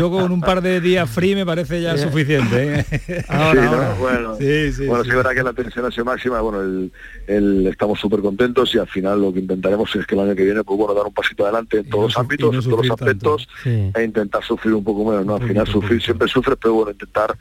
yo 0.00 0.10
con 0.10 0.30
un 0.30 0.40
par 0.40 0.62
de 0.62 0.80
días 0.80 1.08
free 1.10 1.34
me 1.34 1.44
parece 1.44 1.82
ya 1.82 1.96
suficiente. 1.98 2.80
¿eh? 2.80 3.24
Ahora, 3.28 3.66
ahora. 3.66 3.94
Bueno, 3.98 4.36
sí, 4.36 4.72
sí, 4.72 4.86
bueno, 4.86 5.04
sí, 5.04 5.10
verdad 5.10 5.32
que 5.32 5.42
la 5.42 5.52
tensión 5.52 5.84
ha 5.84 5.90
sido 5.90 6.04
máxima, 6.04 6.40
bueno, 6.40 6.60
el, 6.60 6.92
el, 7.26 7.66
estamos 7.66 7.98
súper 7.98 8.20
contentos 8.20 8.74
y 8.74 8.78
al 8.78 8.88
final 8.88 9.20
lo 9.20 9.31
que 9.32 9.40
intentaremos 9.40 9.94
es 9.96 10.06
que 10.06 10.14
el 10.14 10.20
año 10.22 10.34
que 10.34 10.44
viene, 10.44 10.64
pues 10.64 10.78
bueno, 10.78 10.94
dar 10.94 11.06
un 11.06 11.12
pasito 11.12 11.44
adelante 11.44 11.78
en 11.78 11.88
todos 11.88 12.04
los 12.04 12.18
ámbitos, 12.18 12.54
en 12.54 12.70
todos 12.70 12.86
los 12.86 13.00
aspectos, 13.00 13.48
e 13.64 14.02
intentar 14.04 14.42
sufrir 14.42 14.74
un 14.74 14.84
poco 14.84 15.10
menos, 15.10 15.26
¿no? 15.26 15.36
Al 15.36 15.46
final 15.46 15.66
sufrir 15.66 16.02
siempre 16.02 16.28
sufres, 16.28 16.58
pero 16.60 16.74
bueno, 16.74 16.90
intentar 16.92 17.36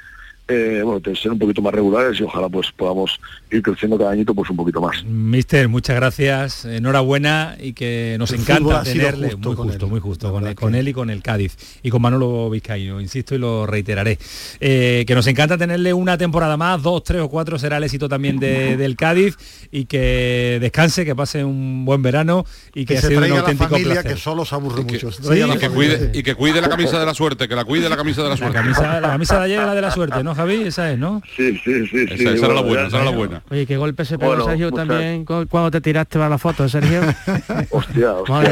eh, 0.47 0.81
bueno, 0.83 1.01
ser 1.15 1.31
un 1.31 1.39
poquito 1.39 1.61
más 1.61 1.73
regulares 1.73 2.19
y 2.19 2.23
ojalá 2.23 2.49
pues 2.49 2.71
podamos 2.71 3.19
ir 3.51 3.61
creciendo 3.61 3.97
cada 3.97 4.11
añito 4.11 4.33
pues 4.33 4.49
un 4.49 4.57
poquito 4.57 4.81
más. 4.81 5.03
Mister, 5.05 5.69
muchas 5.69 5.95
gracias, 5.95 6.65
enhorabuena 6.65 7.55
y 7.59 7.73
que 7.73 8.15
nos 8.19 8.33
encanta 8.33 8.83
tenerle 8.83 9.35
muy 9.35 9.55
justo, 9.55 9.87
muy 9.87 9.99
justo 9.99 10.31
con, 10.31 10.75
él, 10.75 10.87
y 10.87 10.93
con 10.93 11.09
el 11.09 11.21
Cádiz 11.21 11.55
y 11.83 11.89
con 11.89 12.01
Manolo 12.01 12.49
Vizcaíno, 12.49 12.99
insisto 12.99 13.35
y 13.35 13.37
lo 13.37 13.65
reiteraré. 13.65 14.17
Eh, 14.59 15.05
que 15.07 15.15
nos 15.15 15.27
encanta 15.27 15.57
tenerle 15.57 15.93
una 15.93 16.17
temporada 16.17 16.57
más, 16.57 16.81
dos, 16.81 17.03
tres 17.03 17.21
o 17.21 17.29
cuatro 17.29 17.57
será 17.57 17.77
el 17.77 17.83
éxito 17.83 18.09
también 18.09 18.39
del 18.39 18.95
Cádiz 18.95 19.37
y 19.71 19.85
que 19.85 20.57
descanse, 20.59 21.05
que 21.05 21.15
pase 21.15 21.43
un 21.45 21.85
buen 21.85 22.01
verano 22.01 22.45
y 22.73 22.85
que, 22.85 22.95
que 22.95 23.01
se 23.01 23.15
traiga 23.15 23.35
un 23.35 23.39
auténtico 23.39 23.63
la 23.63 23.69
familia 23.69 24.03
que 24.03 24.17
solo 24.17 24.43
se 24.45 24.55
aburre 24.55 24.83
mucho. 24.83 25.09
y, 25.09 25.57
que 25.57 25.69
cuide, 25.69 26.11
y 26.13 26.23
que 26.23 26.35
cuide 26.35 26.61
la 26.61 26.69
camisa 26.69 26.99
de 26.99 27.05
la 27.05 27.13
suerte, 27.13 27.47
que 27.47 27.55
la 27.55 27.63
cuide 27.63 27.89
la 27.89 27.97
camisa 27.97 28.23
de 28.23 28.29
la 28.29 28.37
suerte. 28.37 28.57
La 28.57 28.63
camisa, 28.63 28.99
la 28.99 29.09
camisa 29.09 29.39
de 29.39 29.45
ayer 29.45 29.59
era 29.59 29.75
de 29.75 29.81
la 29.81 29.91
suerte, 29.91 30.23
¿no? 30.23 30.30
Javi? 30.35 30.63
Esa 30.63 30.91
es, 30.91 30.99
¿no? 30.99 31.21
Sí, 31.35 31.57
sí, 31.63 31.87
sí. 31.87 32.03
Esa, 32.03 32.17
sí, 32.17 32.27
esa 32.27 32.45
era 32.45 32.55
la 32.55 32.61
buena, 32.61 32.87
esa 32.87 32.97
era 32.97 33.05
la 33.05 33.17
buena. 33.17 33.43
Oye, 33.49 33.65
qué 33.65 33.77
golpe 33.77 34.05
se 34.05 34.17
pegó 34.17 34.43
Sergio 34.45 34.71
también 34.71 35.25
cuando 35.25 35.71
te 35.71 35.81
tiraste 35.81 36.17
para 36.17 36.29
la 36.29 36.37
foto, 36.37 36.67
Sergio. 36.67 37.01
hostia, 37.69 38.13
hostia, 38.15 38.51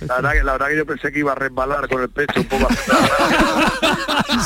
la, 0.00 0.14
verdad 0.16 0.32
que, 0.32 0.42
la 0.42 0.52
verdad 0.52 0.68
que 0.68 0.76
yo 0.76 0.86
pensé 0.86 1.12
que 1.12 1.18
iba 1.18 1.32
a 1.32 1.34
resbalar 1.34 1.88
con 1.88 2.02
el 2.02 2.08
pecho 2.08 2.40
un 2.40 2.46
poco 2.46 2.68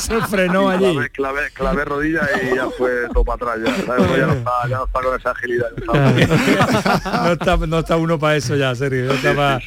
Se 0.02 0.20
frenó 0.22 0.68
allí. 0.68 0.92
Clavé, 0.92 1.10
clavé, 1.10 1.50
clavé, 1.52 1.84
rodilla 1.84 2.22
y 2.42 2.56
ya 2.56 2.68
fue 2.70 3.08
todo 3.12 3.24
para 3.24 3.52
atrás. 3.52 3.76
Ya, 3.86 3.96
ya, 4.16 4.26
no 4.26 4.32
está, 4.32 4.50
ya 4.68 4.76
no 4.78 4.84
está 4.84 5.00
con 5.00 5.18
esa 5.18 5.30
agilidad. 5.30 5.68
no, 7.24 7.32
está, 7.32 7.56
no 7.56 7.78
está 7.78 7.96
uno 7.96 8.18
para 8.18 8.36
eso 8.36 8.56
ya, 8.56 8.74
Sergio. 8.74 9.14
Ya, 9.22 9.60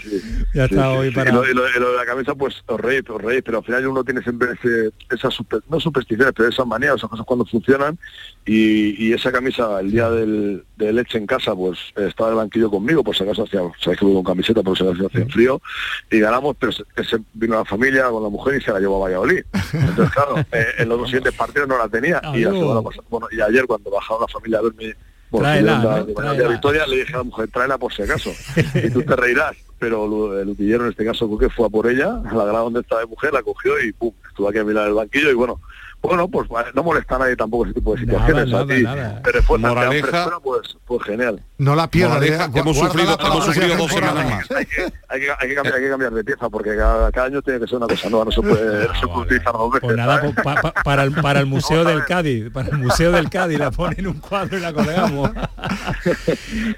ya 0.54 0.66
está 0.66 0.90
hoy 0.90 1.12
para... 1.12 1.30
Y 1.30 1.34
lo, 1.34 1.48
y 1.50 1.54
lo, 1.54 1.92
de 1.92 1.98
la 1.98 2.06
cabeza, 2.06 2.36
pues 2.36 2.62
os 2.66 2.80
reís, 2.80 3.04
os 3.10 3.22
reís, 3.22 3.42
pero 3.44 3.60
al 3.60 3.64
final 3.64 3.88
uno 3.88 4.04
tiene 4.04 4.22
siempre 4.22 4.50
ese, 4.54 4.92
esa 5.10 5.30
super, 5.30 5.59
no 5.70 5.80
supersticiones, 5.80 6.34
pero 6.36 6.50
esas 6.50 6.66
manías, 6.66 6.96
esas 6.96 7.10
cosas 7.10 7.26
cuando 7.26 7.46
funcionan. 7.46 7.98
Y, 8.46 9.14
esa 9.14 9.32
camisa 9.32 9.80
el 9.80 9.92
día 9.92 10.10
del, 10.10 10.64
de 10.78 10.94
leche 10.94 11.18
en 11.18 11.26
casa 11.26 11.56
pues 11.56 11.78
estaba 11.96 12.30
en 12.30 12.34
el 12.34 12.38
banquillo 12.38 12.70
conmigo, 12.70 13.04
por 13.04 13.16
si 13.16 13.24
acaso 13.24 13.44
hacía, 13.44 13.62
sabes 13.80 14.00
que 14.00 14.06
voy 14.06 14.16
con 14.16 14.24
camiseta, 14.24 14.64
por 14.64 14.78
si 14.78 14.88
acaso 14.88 15.08
hacía 15.08 15.26
frío. 15.26 15.62
Y 16.10 16.20
ganamos, 16.20 16.56
pero 16.60 16.72
ese 16.96 17.18
vino 17.34 17.56
la 17.56 17.66
familia 17.66 18.10
con 18.10 18.24
la 18.24 18.30
mujer 18.30 18.62
y 18.62 18.64
se 18.64 18.72
la 18.72 18.80
llevó 18.80 18.98
a 18.98 19.08
Valladolid. 19.08 19.44
Entonces 19.74 20.14
claro, 20.14 20.38
eh, 20.52 20.68
en 20.78 20.90
los 20.90 21.00
dos 21.00 21.08
siguientes 21.10 21.34
partidos 21.34 21.68
no 21.68 21.78
la 21.78 21.90
tenía. 21.90 22.22
Y, 22.34 22.46
bueno, 22.46 23.28
y 23.32 23.42
ayer 23.42 23.66
cuando 23.66 23.92
bajaba 23.92 24.22
la 24.22 24.28
familia 24.28 24.60
a 24.60 24.62
verme 24.62 24.96
tráela, 25.32 26.06
la, 26.16 26.48
Victoria 26.48 26.88
le 26.88 26.98
dije 26.98 27.14
a 27.14 27.18
la 27.18 27.24
mujer, 27.24 27.50
tráela 27.50 27.78
por 27.78 27.94
si 27.94 28.04
acaso. 28.04 28.32
y 28.76 28.90
tú 28.90 29.02
te 29.04 29.16
reirás. 29.16 29.56
Pero 29.80 30.40
el 30.40 30.50
utillero 30.50 30.84
en 30.84 30.92
este 30.92 31.06
caso 31.06 31.26
creo 31.28 31.50
que 31.50 31.56
fue 31.56 31.66
a 31.66 31.70
por 31.70 31.88
ella, 31.88 32.22
a 32.26 32.36
la 32.36 32.46
grada 32.46 32.60
donde 32.60 32.82
estaba 32.82 33.02
de 33.02 33.08
mujer, 33.08 33.34
la 33.34 33.42
cogió 33.42 33.82
y 33.82 33.94
pum, 33.94 34.14
estuvo 34.28 34.50
aquí 34.50 34.60
a 34.60 34.64
mirar 34.64 34.88
el 34.88 34.94
banquillo 34.94 35.32
y 35.32 35.34
bueno, 35.34 35.60
bueno, 36.02 36.30
pues 36.30 36.48
no 36.74 36.84
molesta 36.84 37.18
a 37.18 37.20
nadie 37.20 37.36
tampoco 37.36 37.66
ese 37.66 37.74
tipo 37.74 37.94
de 37.94 38.02
situaciones. 38.02 38.48
Nada, 38.48 38.66
nada, 38.66 38.96
nada. 38.96 39.22
Pero 39.22 39.44
fue 39.44 39.58
Moraleja, 39.58 40.40
pues, 40.42 40.78
pues 40.86 41.04
genial. 41.04 41.44
No 41.58 41.76
la 41.76 41.90
pierdas. 41.90 42.50
Hemos 42.56 42.78
sufrido, 42.78 43.18
hemos 43.20 43.46
sufrido 43.46 43.76
dos 43.76 43.92
semanas 43.92 44.26
más. 44.26 44.52
Hay 44.52 44.66
que, 44.66 44.82
hay, 45.10 45.20
que, 45.20 45.32
hay, 45.38 45.50
que 45.50 45.56
cambiar, 45.56 45.76
hay 45.76 45.84
que 45.84 45.90
cambiar 45.90 46.14
de 46.14 46.24
pieza 46.24 46.50
porque 46.50 46.76
cada, 46.78 47.12
cada, 47.12 47.28
año 47.28 47.42
tiene 47.42 47.60
que 47.60 47.68
ser 47.68 47.78
una 47.78 47.88
cosa 47.88 48.10
nueva, 48.10 48.26
no 48.26 48.32
se 48.32 48.42
puede, 48.42 48.88
no 48.88 48.96
se 48.96 49.08
puede 49.08 49.20
utilizar 49.20 49.54
dos 49.54 49.72
veces. 49.72 49.88
Pues 49.88 49.98
nada, 49.98 50.22
pues, 50.22 50.36
pa, 50.36 50.56
pa, 50.62 50.72
para, 50.84 51.04
el, 51.04 51.12
para 51.12 51.42
el 51.42 51.46
Museo 51.48 51.84
del 51.84 52.06
Cádiz, 52.06 52.50
para 52.50 52.70
el 52.70 52.78
Museo 52.78 53.12
del 53.12 53.30
Cádiz 53.30 53.60
la 53.60 53.72
ponen 53.72 54.08
un 54.08 54.20
cuadro 54.20 54.58
y 54.58 54.62
la 54.62 54.72
colgamos. 54.72 55.32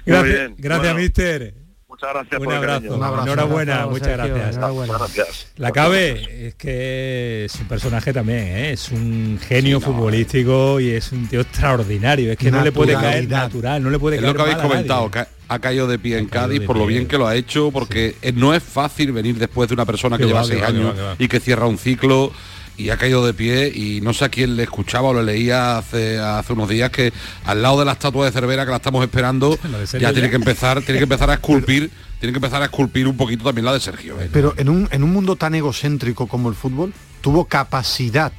gracias, 0.04 0.50
gracias, 0.58 0.96
mister. 0.96 1.61
Muchas 2.02 2.14
gracias 2.14 2.40
un 2.40 2.52
abrazo. 2.52 2.94
Un 2.96 3.02
abrazo. 3.04 3.22
Enhorabuena, 3.26 3.86
muchas 3.86 4.08
gracias. 4.08 5.38
La 5.56 5.70
Cabe 5.70 6.48
es 6.48 6.54
que 6.56 7.44
es 7.44 7.54
un 7.60 7.68
personaje 7.68 8.12
también, 8.12 8.40
¿eh? 8.40 8.72
es 8.72 8.90
un 8.90 9.38
genio 9.40 9.80
futbolístico 9.80 10.80
y 10.80 10.90
es 10.90 11.12
un 11.12 11.28
tío 11.28 11.42
extraordinario. 11.42 12.32
Es 12.32 12.38
que 12.38 12.50
no 12.50 12.64
le 12.64 12.72
puede 12.72 12.94
caer 12.94 13.28
natural, 13.28 13.82
no 13.82 13.90
le 13.90 14.00
puede 14.00 14.16
es 14.16 14.22
caer 14.22 14.34
lo 14.34 14.44
que 14.44 14.50
habéis 14.50 14.66
comentado, 14.66 15.10
ha 15.48 15.58
caído 15.58 15.86
de 15.86 15.98
pie 15.98 16.18
en 16.18 16.26
Cádiz 16.26 16.62
por 16.62 16.76
lo 16.76 16.86
bien 16.86 17.06
que 17.06 17.18
lo 17.18 17.26
ha 17.26 17.36
hecho, 17.36 17.70
porque 17.70 18.16
no 18.34 18.52
es 18.52 18.62
fácil 18.62 19.12
venir 19.12 19.38
después 19.38 19.68
de 19.68 19.74
una 19.74 19.84
persona 19.84 20.18
que, 20.18 20.26
lleva 20.26 20.42
seis 20.42 20.62
años 20.62 20.94
y 21.18 21.28
que 21.28 21.38
cierra 21.38 21.66
un 21.66 21.78
ciclo 21.78 22.32
y 22.76 22.90
ha 22.90 22.96
caído 22.96 23.24
de 23.24 23.34
pie 23.34 23.72
y 23.74 24.00
no 24.00 24.12
sé 24.12 24.24
a 24.24 24.28
quién 24.28 24.56
le 24.56 24.64
escuchaba 24.64 25.08
o 25.08 25.14
le 25.14 25.22
leía 25.22 25.78
hace, 25.78 26.18
hace 26.18 26.52
unos 26.52 26.68
días 26.68 26.90
que 26.90 27.12
al 27.44 27.62
lado 27.62 27.78
de 27.78 27.84
la 27.84 27.92
estatua 27.92 28.26
de 28.26 28.32
Cervera 28.32 28.64
que 28.64 28.70
la 28.70 28.76
estamos 28.76 29.02
esperando 29.04 29.58
ya 29.98 30.12
tiene 30.12 30.30
que 30.30 30.36
empezar 30.36 30.82
tiene 30.82 30.98
que 30.98 31.04
empezar 31.04 31.30
a 31.30 31.34
esculpir 31.40 31.90
tiene 32.18 32.32
que 32.32 32.38
empezar 32.38 32.62
a 32.62 32.66
esculpir 32.66 33.06
un 33.06 33.16
poquito 33.16 33.44
también 33.44 33.64
la 33.64 33.72
de 33.72 33.80
Sergio 33.80 34.20
¿eh? 34.20 34.30
pero 34.32 34.54
en 34.56 34.68
un, 34.68 34.88
en 34.90 35.02
un 35.02 35.12
mundo 35.12 35.36
tan 35.36 35.54
egocéntrico 35.54 36.26
como 36.26 36.48
el 36.48 36.54
fútbol 36.54 36.92
tuvo 37.20 37.44
capacidad 37.44 38.32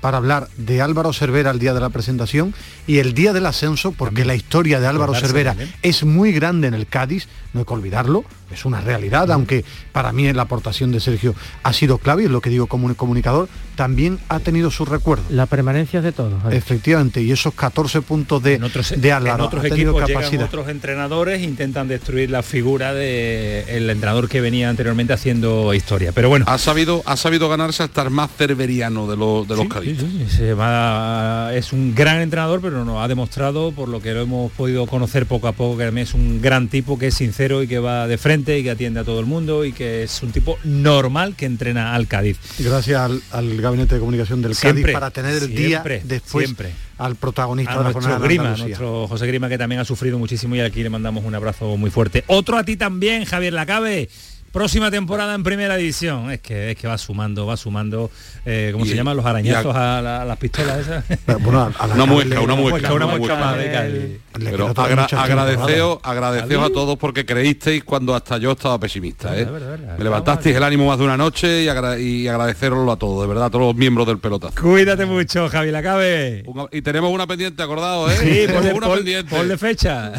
para 0.00 0.16
hablar 0.16 0.48
de 0.56 0.80
Álvaro 0.80 1.12
Cervera 1.12 1.50
el 1.50 1.58
día 1.58 1.74
de 1.74 1.80
la 1.80 1.90
presentación 1.90 2.54
y 2.86 2.98
el 2.98 3.14
día 3.14 3.32
del 3.32 3.46
ascenso, 3.46 3.92
porque 3.92 4.24
la 4.24 4.34
historia 4.34 4.80
de 4.80 4.86
Álvaro 4.86 5.14
Cervera 5.14 5.54
es 5.82 6.04
muy 6.04 6.32
grande 6.32 6.68
en 6.68 6.74
el 6.74 6.86
Cádiz, 6.86 7.28
no 7.52 7.60
hay 7.60 7.66
que 7.66 7.74
olvidarlo, 7.74 8.24
es 8.50 8.64
una 8.64 8.80
realidad, 8.80 9.30
aunque 9.30 9.64
para 9.92 10.12
mí 10.12 10.32
la 10.32 10.42
aportación 10.42 10.90
de 10.90 11.00
Sergio 11.00 11.34
ha 11.62 11.72
sido 11.72 11.98
clave, 11.98 12.24
es 12.24 12.30
lo 12.30 12.40
que 12.40 12.50
digo 12.50 12.66
como 12.66 12.86
un 12.86 12.94
comunicador, 12.94 13.48
también 13.80 14.18
ha 14.28 14.40
tenido 14.40 14.70
su 14.70 14.84
recuerdo. 14.84 15.24
La 15.30 15.46
permanencia 15.46 16.02
de 16.02 16.12
todos. 16.12 16.34
Efectivamente, 16.52 17.22
y 17.22 17.32
esos 17.32 17.54
14 17.54 18.02
puntos 18.02 18.42
de, 18.42 18.58
de 18.58 19.12
Álvaro. 19.12 19.36
En 19.36 19.40
otros 19.46 19.64
ha 19.64 19.68
tenido 19.70 19.92
equipos 19.92 20.06
capacidad. 20.10 20.30
llegan 20.32 20.46
otros 20.48 20.68
entrenadores 20.68 21.42
intentan 21.42 21.88
destruir 21.88 22.28
la 22.28 22.42
figura 22.42 22.92
del 22.92 23.88
entrenador 23.88 24.28
que 24.28 24.42
venía 24.42 24.68
anteriormente 24.68 25.14
haciendo 25.14 25.72
historia. 25.72 26.12
Pero 26.12 26.28
bueno. 26.28 26.44
Ha 26.46 26.58
sabido, 26.58 27.02
ha 27.06 27.16
sabido 27.16 27.48
ganarse 27.48 27.82
hasta 27.82 28.02
el 28.02 28.10
más 28.10 28.30
cerberiano 28.36 29.06
de 29.06 29.16
los, 29.16 29.48
de 29.48 29.56
los. 29.56 29.66
Se 30.28 30.52
va- 30.52 31.50
es 31.54 31.72
un 31.72 31.94
gran 31.94 32.20
entrenador, 32.20 32.60
pero 32.60 32.84
nos 32.84 33.02
ha 33.02 33.08
demostrado, 33.08 33.72
por 33.72 33.88
lo 33.88 34.02
que 34.02 34.12
lo 34.12 34.20
hemos 34.20 34.52
podido 34.52 34.84
conocer 34.86 35.24
poco 35.24 35.48
a 35.48 35.52
poco, 35.52 35.78
que 35.78 35.86
también 35.86 36.06
es 36.06 36.12
un 36.12 36.42
gran 36.42 36.68
tipo 36.68 36.98
que 36.98 37.06
es 37.06 37.14
sincero 37.14 37.62
y 37.62 37.66
que 37.66 37.78
va 37.78 38.06
de 38.06 38.18
frente 38.18 38.58
y 38.58 38.62
que 38.62 38.72
atiende 38.72 39.00
a 39.00 39.04
todo 39.04 39.20
el 39.20 39.26
mundo 39.26 39.64
y 39.64 39.72
que 39.72 40.02
es 40.02 40.22
un 40.22 40.32
tipo 40.32 40.58
normal 40.64 41.34
que 41.34 41.46
entrena 41.46 41.94
al 41.94 42.06
Cádiz. 42.08 42.36
Gracias 42.58 43.00
al, 43.00 43.22
al 43.30 43.56
Gabinete 43.70 43.94
de 43.94 44.00
Comunicación 44.00 44.42
del 44.42 44.54
Siempre, 44.54 44.82
Cádiz 44.82 44.94
para 44.94 45.10
tener 45.10 45.34
el 45.42 45.48
día 45.54 45.68
siempre, 45.68 46.02
después 46.04 46.44
siempre. 46.46 46.72
al 46.98 47.16
protagonista 47.16 47.72
a 47.72 47.78
de 47.78 47.84
la 47.84 47.90
nuestro 47.92 48.02
jornada 48.02 48.24
Grima, 48.26 48.56
nuestro 48.56 49.08
José 49.08 49.26
Grima 49.26 49.48
que 49.48 49.58
también 49.58 49.80
ha 49.80 49.84
sufrido 49.84 50.18
muchísimo 50.18 50.54
y 50.56 50.60
aquí 50.60 50.82
le 50.82 50.90
mandamos 50.90 51.24
un 51.24 51.34
abrazo 51.34 51.76
muy 51.76 51.90
fuerte. 51.90 52.24
Otro 52.26 52.56
a 52.58 52.64
ti 52.64 52.76
también, 52.76 53.24
Javier 53.24 53.52
Lacabe. 53.52 54.08
Próxima 54.52 54.90
temporada 54.90 55.36
en 55.36 55.44
primera 55.44 55.76
división. 55.76 56.32
Es 56.32 56.40
que 56.40 56.72
es 56.72 56.76
que 56.76 56.88
va 56.88 56.98
sumando, 56.98 57.46
va 57.46 57.56
sumando, 57.56 58.10
eh, 58.44 58.70
¿cómo 58.72 58.84
Y- 58.84 58.88
se 58.88 58.96
llaman? 58.96 59.16
Los 59.16 59.24
a- 59.24 59.30
arañazos 59.30 59.76
a, 59.76 60.02
la- 60.02 60.22
a 60.22 60.24
las 60.24 60.38
pistolas 60.38 60.78
esas. 60.80 61.04
Bueno, 61.40 61.72
a 61.78 61.86
la 61.86 61.94
Una 61.94 62.04
muesca, 62.06 62.40
una 62.40 62.56
muesca, 62.56 62.92
una 62.92 63.06
una 63.06 63.16
Pero 64.32 64.68
agra- 64.76 65.06
agradeceos, 66.02 66.64
a 66.64 66.70
todos 66.72 66.96
porque 66.98 67.26
creísteis 67.26 67.82
cuando 67.84 68.14
hasta 68.14 68.38
yo 68.38 68.52
estaba 68.52 68.78
pesimista. 68.78 69.36
¿eh? 69.36 69.44
Verdad, 69.44 69.52
verdad, 69.52 69.70
verdad. 69.78 69.98
Me 69.98 70.04
levantasteis 70.04 70.56
el 70.56 70.62
ánimo 70.62 70.86
más 70.86 70.98
de 70.98 71.04
una 71.04 71.16
noche 71.16 71.62
y, 71.64 71.68
agra- 71.68 71.98
y 71.98 72.28
agradeceroslo 72.28 72.92
a 72.92 72.96
todos, 72.96 73.22
de 73.22 73.28
verdad, 73.28 73.46
a 73.46 73.50
todos 73.50 73.66
los 73.66 73.74
miembros 73.74 74.06
del 74.06 74.18
pelotazo. 74.18 74.54
Cuídate 74.60 75.04
mucho, 75.04 75.48
Javi 75.48 75.70
Lacabe. 75.72 76.44
Y 76.70 76.82
tenemos 76.82 77.10
una 77.12 77.26
pendiente, 77.26 77.60
acordados, 77.62 78.12
¿eh? 78.12 78.16
Sí, 78.46 78.52
ponle, 78.52 78.72
una 78.72 78.88
pendiente. 78.94 79.34
ponle 79.36 79.58
fecha. 79.58 80.12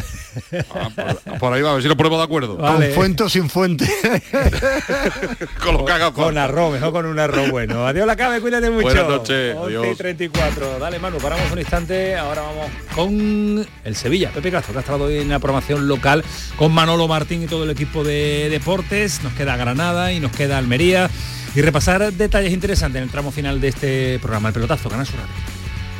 Ah, 0.73 0.89
por, 1.25 1.39
por 1.39 1.53
ahí 1.53 1.61
va, 1.61 1.71
a 1.71 1.73
ver 1.73 1.81
si 1.83 1.87
nos 1.87 1.97
ponemos 1.97 2.19
de 2.19 2.23
acuerdo. 2.25 2.57
Vale. 2.57 2.87
Con 2.87 2.95
fuente 2.95 3.23
o 3.23 3.29
sin 3.29 3.49
fuente. 3.49 3.85
Con 5.63 5.77
lo 5.77 5.85
que 5.85 5.91
haga 5.91 6.11
Con 6.11 6.25
falta. 6.25 6.43
arroz, 6.45 6.73
mejor 6.73 6.91
con 6.91 7.05
un 7.05 7.19
arroz 7.19 7.49
bueno. 7.51 7.85
Adiós 7.87 8.05
Lacabe, 8.07 8.41
cuídate 8.41 8.69
mucho. 8.69 8.83
Buenas 8.83 9.07
noches, 9.07 9.55
11 9.57 9.71
y 9.73 9.75
adiós. 9.75 9.97
34. 9.97 10.79
Dale, 10.79 10.99
Manu, 10.99 11.17
paramos 11.17 11.51
un 11.51 11.59
instante. 11.59 12.15
Ahora 12.15 12.41
vamos 12.41 12.67
con 12.95 13.67
el 13.83 13.95
Sevilla. 14.01 14.31
Pepe 14.31 14.51
Castro, 14.51 14.73
que 14.73 14.79
ha 14.79 14.81
estado 14.81 15.09
en 15.09 15.29
la 15.29 15.39
programación 15.39 15.87
local 15.87 16.23
con 16.55 16.73
Manolo 16.73 17.07
Martín 17.07 17.43
y 17.43 17.47
todo 17.47 17.63
el 17.63 17.69
equipo 17.69 18.03
de 18.03 18.49
deportes. 18.49 19.21
Nos 19.23 19.33
queda 19.33 19.55
Granada 19.55 20.11
y 20.11 20.19
nos 20.19 20.31
queda 20.31 20.57
Almería. 20.57 21.09
Y 21.55 21.61
repasar 21.61 22.13
detalles 22.13 22.53
interesantes 22.53 22.97
en 22.97 23.03
el 23.03 23.09
tramo 23.09 23.31
final 23.31 23.59
de 23.59 23.67
este 23.67 24.19
programa, 24.19 24.49
el 24.49 24.53
pelotazo, 24.53 24.89
Canal 24.89 25.05
Sur 25.05 25.17
Radio. 25.17 25.33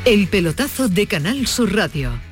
El 0.04 0.26
pelotazo 0.28 0.88
de 0.88 1.06
Canal 1.06 1.46
Sur 1.46 1.74
Radio. 1.74 2.31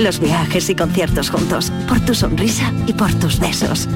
los 0.00 0.18
viajes 0.18 0.70
y 0.70 0.74
conciertos 0.74 1.30
juntos, 1.30 1.70
por 1.88 2.00
tu 2.00 2.14
sonrisa 2.14 2.72
y 2.86 2.92
por 2.92 3.12
tus 3.14 3.38
besos. 3.38 3.88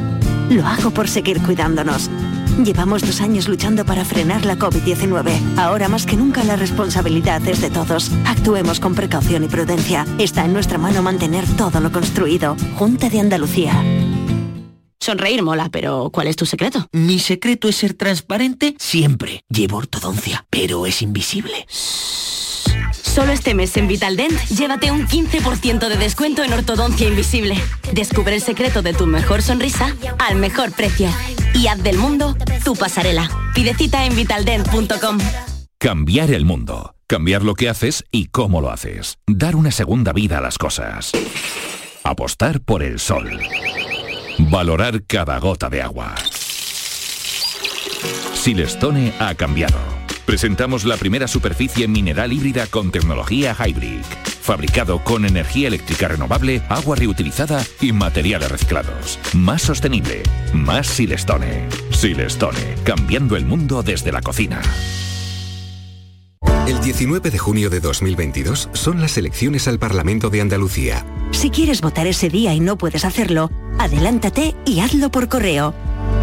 Lo 0.51 0.67
hago 0.67 0.91
por 0.91 1.09
seguir 1.09 1.41
cuidándonos. 1.41 2.11
Llevamos 2.63 3.03
dos 3.03 3.21
años 3.21 3.49
luchando 3.49 3.85
para 3.85 4.05
frenar 4.05 4.45
la 4.45 4.57
COVID-19. 4.57 5.57
Ahora 5.57 5.89
más 5.89 6.07
que 6.07 6.17
nunca 6.17 6.45
la 6.45 6.57
responsabilidad 6.57 7.47
es 7.49 7.61
de 7.61 7.71
todos. 7.71 8.11
Actuemos 8.27 8.79
con 8.79 8.95
precaución 8.95 9.45
y 9.45 9.49
prudencia. 9.49 10.07
Está 10.19 10.45
en 10.45 10.53
nuestra 10.53 10.79
mano 10.79 11.03
mantener 11.03 11.45
todo 11.57 11.81
lo 11.81 11.91
construido. 11.91 12.57
Junta 12.77 13.09
de 13.09 13.21
Andalucía. 13.21 13.83
Sonreír 15.01 15.43
mola, 15.43 15.69
pero 15.71 16.11
¿cuál 16.11 16.29
es 16.29 16.37
tu 16.37 16.47
secreto? 16.47 16.87
Mi 16.93 17.19
secreto 17.19 17.69
es 17.69 17.77
ser 17.77 17.95
transparente 17.95 18.75
siempre. 18.79 19.43
Llevo 19.49 19.79
ortodoncia, 19.79 20.47
pero 20.49 20.87
es 20.87 21.03
invisible. 21.03 21.67
Solo 23.15 23.31
este 23.31 23.55
mes 23.55 23.77
en 23.77 23.87
Vitaldent, 23.87 24.37
llévate 24.49 24.91
un 24.91 25.07
15% 25.07 25.89
de 25.89 25.97
descuento 25.97 26.43
en 26.43 26.53
ortodoncia 26.53 27.07
invisible. 27.07 27.55
Descubre 27.93 28.35
el 28.35 28.41
secreto 28.41 28.83
de 28.83 28.93
tu 28.93 29.07
mejor 29.07 29.41
sonrisa 29.41 29.95
al 30.19 30.35
mejor 30.35 30.73
precio. 30.73 31.09
Y 31.55 31.69
haz 31.69 31.81
del 31.81 31.97
mundo 31.97 32.35
tu 32.65 32.75
pasarela. 32.75 33.31
Pide 33.55 33.73
cita 33.75 34.05
en 34.05 34.17
vitaldent.com. 34.17 35.19
Cambiar 35.79 36.33
el 36.33 36.45
mundo. 36.45 36.97
Cambiar 37.07 37.45
lo 37.45 37.55
que 37.55 37.69
haces 37.69 38.03
y 38.11 38.27
cómo 38.27 38.61
lo 38.61 38.73
haces. 38.73 39.17
Dar 39.29 39.55
una 39.55 39.71
segunda 39.71 40.13
vida 40.13 40.39
a 40.39 40.41
las 40.41 40.59
cosas. 40.59 41.13
Apostar 42.03 42.63
por 42.63 42.83
el 42.83 42.99
sol. 42.99 43.39
Valorar 44.39 45.05
cada 45.05 45.39
gota 45.39 45.71
de 45.71 45.83
agua. 45.83 46.17
Silestone 48.33 49.13
ha 49.21 49.37
cambiado. 49.37 50.04
Presentamos 50.27 50.85
la 50.85 50.97
primera 50.97 51.29
superficie 51.29 51.87
mineral 51.87 52.33
híbrida 52.33 52.67
con 52.67 52.91
tecnología 52.91 53.55
Hybrid. 53.55 54.03
Fabricado 54.41 55.05
con 55.05 55.25
energía 55.27 55.69
eléctrica 55.69 56.09
renovable, 56.09 56.63
agua 56.69 56.97
reutilizada 56.97 57.63
y 57.81 57.93
materiales 57.93 58.51
reciclados. 58.51 59.19
Más 59.35 59.63
sostenible. 59.63 60.23
Más 60.53 60.87
Silestone. 60.87 61.69
Silestone. 61.91 62.75
Cambiando 62.85 63.37
el 63.37 63.45
mundo 63.45 63.83
desde 63.83 64.13
la 64.13 64.23
cocina. 64.23 64.63
El 66.67 66.81
19 66.81 67.31
de 67.31 67.39
junio 67.39 67.69
de 67.69 67.81
2022 67.81 68.71
son 68.73 69.03
las 69.03 69.19
elecciones 69.19 69.69
al 69.69 69.79
Parlamento 69.79 70.31
de 70.31 70.41
Andalucía. 70.41 71.05
Si 71.33 71.51
quieres 71.51 71.83
votar 71.83 72.07
ese 72.07 72.31
día 72.31 72.55
y 72.55 72.61
no 72.61 72.79
puedes 72.79 73.05
hacerlo, 73.05 73.51
adelántate 73.79 74.55
y 74.65 74.81
hazlo 74.81 75.11
por 75.11 75.29
correo. 75.29 75.75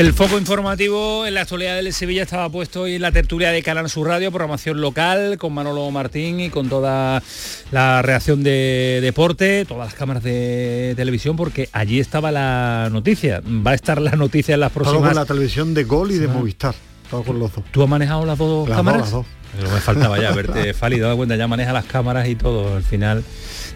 El 0.00 0.14
foco 0.14 0.38
informativo 0.38 1.26
en 1.26 1.34
la 1.34 1.42
actualidad 1.42 1.76
del 1.76 1.92
Sevilla 1.92 2.22
estaba 2.22 2.48
puesto 2.48 2.80
hoy 2.80 2.94
en 2.94 3.02
la 3.02 3.12
tertulia 3.12 3.50
de 3.50 3.62
Canal 3.62 3.90
Sur 3.90 4.08
Radio, 4.08 4.32
programación 4.32 4.80
local, 4.80 5.36
con 5.36 5.52
Manolo 5.52 5.90
Martín 5.90 6.40
y 6.40 6.48
con 6.48 6.70
toda 6.70 7.22
la 7.70 8.00
reacción 8.00 8.42
de 8.42 9.00
deporte, 9.02 9.66
todas 9.66 9.88
las 9.88 9.94
cámaras 9.94 10.22
de 10.22 10.94
televisión, 10.96 11.36
porque 11.36 11.68
allí 11.72 12.00
estaba 12.00 12.32
la 12.32 12.88
noticia. 12.90 13.42
Va 13.44 13.72
a 13.72 13.74
estar 13.74 14.00
la 14.00 14.12
noticia 14.12 14.54
en 14.54 14.60
las 14.60 14.72
Todo 14.72 14.84
próximas... 14.84 15.10
con 15.10 15.16
la 15.16 15.26
televisión 15.26 15.74
de 15.74 15.84
Gol 15.84 16.12
y 16.12 16.16
de 16.16 16.28
Movistar. 16.28 16.74
Todo 17.10 17.22
con 17.22 17.38
los 17.38 17.54
dos. 17.54 17.62
¿Tú 17.70 17.82
has 17.82 17.88
manejado 17.90 18.24
las 18.24 18.38
dos 18.38 18.66
Las 18.70 18.78
cámaras? 18.78 19.02
las 19.02 19.10
dos. 19.10 19.26
Pero 19.54 19.70
me 19.70 19.80
faltaba 19.80 20.18
ya 20.18 20.32
verte 20.32 20.72
Fali, 20.72 20.98
dado 20.98 21.18
cuenta, 21.18 21.36
ya 21.36 21.46
maneja 21.46 21.74
las 21.74 21.84
cámaras 21.84 22.26
y 22.26 22.36
todo. 22.36 22.74
Al 22.74 22.84
final 22.84 23.22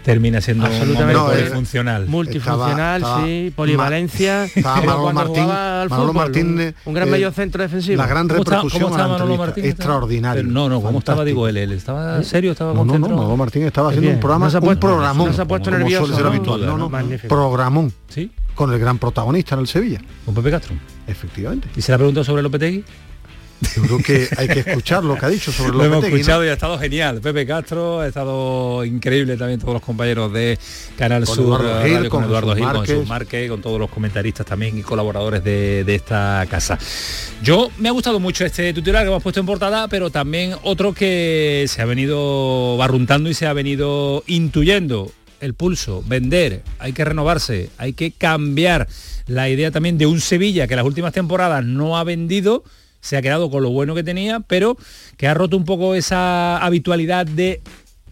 termina 0.05 0.39
siendo 0.39 0.65
Absolutamente. 0.67 1.13
No, 1.13 1.31
eh, 1.33 1.35
polifuncional. 1.39 2.05
Multifuncional, 2.07 3.01
Estaba- 3.01 3.17
estaba 3.17 3.25
sí, 3.25 3.53
polivalencia. 3.55 4.43
Estaba 4.55 4.75
Manolo 4.81 5.13
Martín, 5.13 5.43
al 5.49 5.89
Manolo 5.89 6.11
fútbol, 6.13 6.23
Martín, 6.25 6.47
un, 6.53 6.61
eh, 6.61 6.75
un 6.85 6.93
gran 6.93 7.07
eh, 7.07 7.11
medio 7.11 7.31
centro 7.31 7.63
defensivo. 7.63 7.97
La 7.97 8.07
gran 8.07 8.27
¿Cómo 8.27 8.41
está- 8.43 8.51
repercusión 8.57 8.83
cómo 8.83 8.95
a 8.95 8.97
la 8.99 9.03
está 9.03 9.13
Manolo 9.13 9.33
entrevista. 9.33 9.45
Martín? 9.61 9.65
Extraordinario. 9.65 10.41
Pero 10.43 10.53
no, 10.53 10.69
no, 10.69 10.81
¿cómo 10.81 10.99
estaba? 10.99 11.25
Digo, 11.25 11.47
él, 11.47 11.57
él 11.57 11.71
estaba 11.71 12.21
serio, 12.23 12.51
estaba 12.51 12.73
No, 12.73 12.85
no, 12.85 12.99
no. 12.99 13.07
Manolo 13.09 13.35
Martín 13.35 13.63
estaba 13.63 13.87
haciendo 13.89 14.05
Bien. 14.07 14.15
un 14.15 14.21
programa, 14.21 14.45
No 14.45 14.51
se 14.51 14.57
ha 14.57 14.59
un 14.61 14.77
programón. 14.79 15.27
no 15.27 15.33
se 15.33 15.41
ha 15.41 15.45
puesto 15.45 15.65
como 15.71 15.79
nervioso, 15.79 16.05
suele 16.05 16.15
ser 16.15 16.25
¿no? 16.25 16.31
habitual. 16.31 16.65
No, 16.67 16.77
no, 16.77 16.89
Magnífico. 16.89 17.27
programón. 17.35 17.91
Sí. 18.07 18.31
Con 18.53 18.71
el 18.71 18.79
gran 18.79 18.99
protagonista 18.99 19.55
en 19.55 19.61
el 19.61 19.67
Sevilla. 19.67 19.99
Con 20.23 20.33
Pepe 20.35 20.51
Castro. 20.51 20.75
Efectivamente. 21.07 21.67
¿Y 21.75 21.81
se 21.81 21.91
la 21.91 21.97
preguntó 21.97 22.23
sobre 22.23 22.41
Lopetegui? 22.41 22.83
Yo 23.75 23.81
creo 23.83 23.97
que 23.99 24.27
hay 24.37 24.47
que 24.47 24.59
escuchar 24.59 25.03
lo 25.03 25.15
que 25.15 25.25
ha 25.25 25.29
dicho 25.29 25.51
sobre 25.51 25.77
Lo 25.77 25.85
hemos 25.85 26.03
escuchado 26.03 26.43
y 26.45 26.49
ha 26.49 26.53
estado 26.53 26.77
genial. 26.77 27.21
Pepe 27.21 27.45
Castro, 27.45 28.01
ha 28.01 28.07
estado 28.07 28.83
increíble 28.83 29.37
también 29.37 29.59
todos 29.59 29.73
los 29.73 29.81
compañeros 29.81 30.31
de 30.33 30.57
Canal 30.97 31.25
Con 31.25 31.35
Sur, 31.35 31.45
Eduardo 31.61 31.79
Radio, 31.79 32.09
con, 32.09 32.21
con 32.21 32.23
Eduardo 32.29 32.55
Gil, 32.55 32.63
con 32.63 32.73
Márquez. 32.73 32.95
Jesús 32.95 33.07
Márquez, 33.07 33.49
con 33.49 33.61
todos 33.61 33.79
los 33.79 33.89
comentaristas 33.89 34.45
también 34.45 34.77
y 34.77 34.81
colaboradores 34.81 35.43
de, 35.43 35.83
de 35.83 35.95
esta 35.95 36.45
casa. 36.49 36.77
Yo 37.41 37.69
me 37.77 37.89
ha 37.89 37.91
gustado 37.91 38.19
mucho 38.19 38.45
este 38.45 38.73
titular 38.73 39.03
que 39.03 39.09
hemos 39.09 39.23
puesto 39.23 39.39
en 39.39 39.45
portada, 39.45 39.87
pero 39.87 40.09
también 40.09 40.55
otro 40.63 40.93
que 40.93 41.65
se 41.67 41.81
ha 41.81 41.85
venido 41.85 42.77
barruntando 42.77 43.29
y 43.29 43.33
se 43.33 43.47
ha 43.47 43.53
venido 43.53 44.23
intuyendo. 44.27 45.11
El 45.41 45.53
pulso, 45.53 46.01
vender, 46.07 46.63
hay 46.79 46.93
que 46.93 47.03
renovarse, 47.03 47.69
hay 47.77 47.91
que 47.91 48.11
cambiar 48.11 48.87
la 49.27 49.49
idea 49.49 49.69
también 49.69 49.97
de 49.97 50.05
un 50.05 50.21
Sevilla 50.21 50.65
que 50.65 50.75
las 50.75 50.85
últimas 50.85 51.13
temporadas 51.13 51.63
no 51.63 51.97
ha 51.97 52.03
vendido, 52.03 52.63
se 53.05 53.17
ha 53.17 53.21
quedado 53.21 53.51
con 53.51 53.61
lo 53.61 53.69
bueno 53.69 53.93
que 53.93 54.03
tenía, 54.03 54.39
pero 54.39 54.77
que 55.17 55.27
ha 55.27 55.33
roto 55.35 55.55
un 55.57 55.63
poco 55.65 55.93
esa 55.93 56.57
habitualidad 56.57 57.27
de 57.27 57.61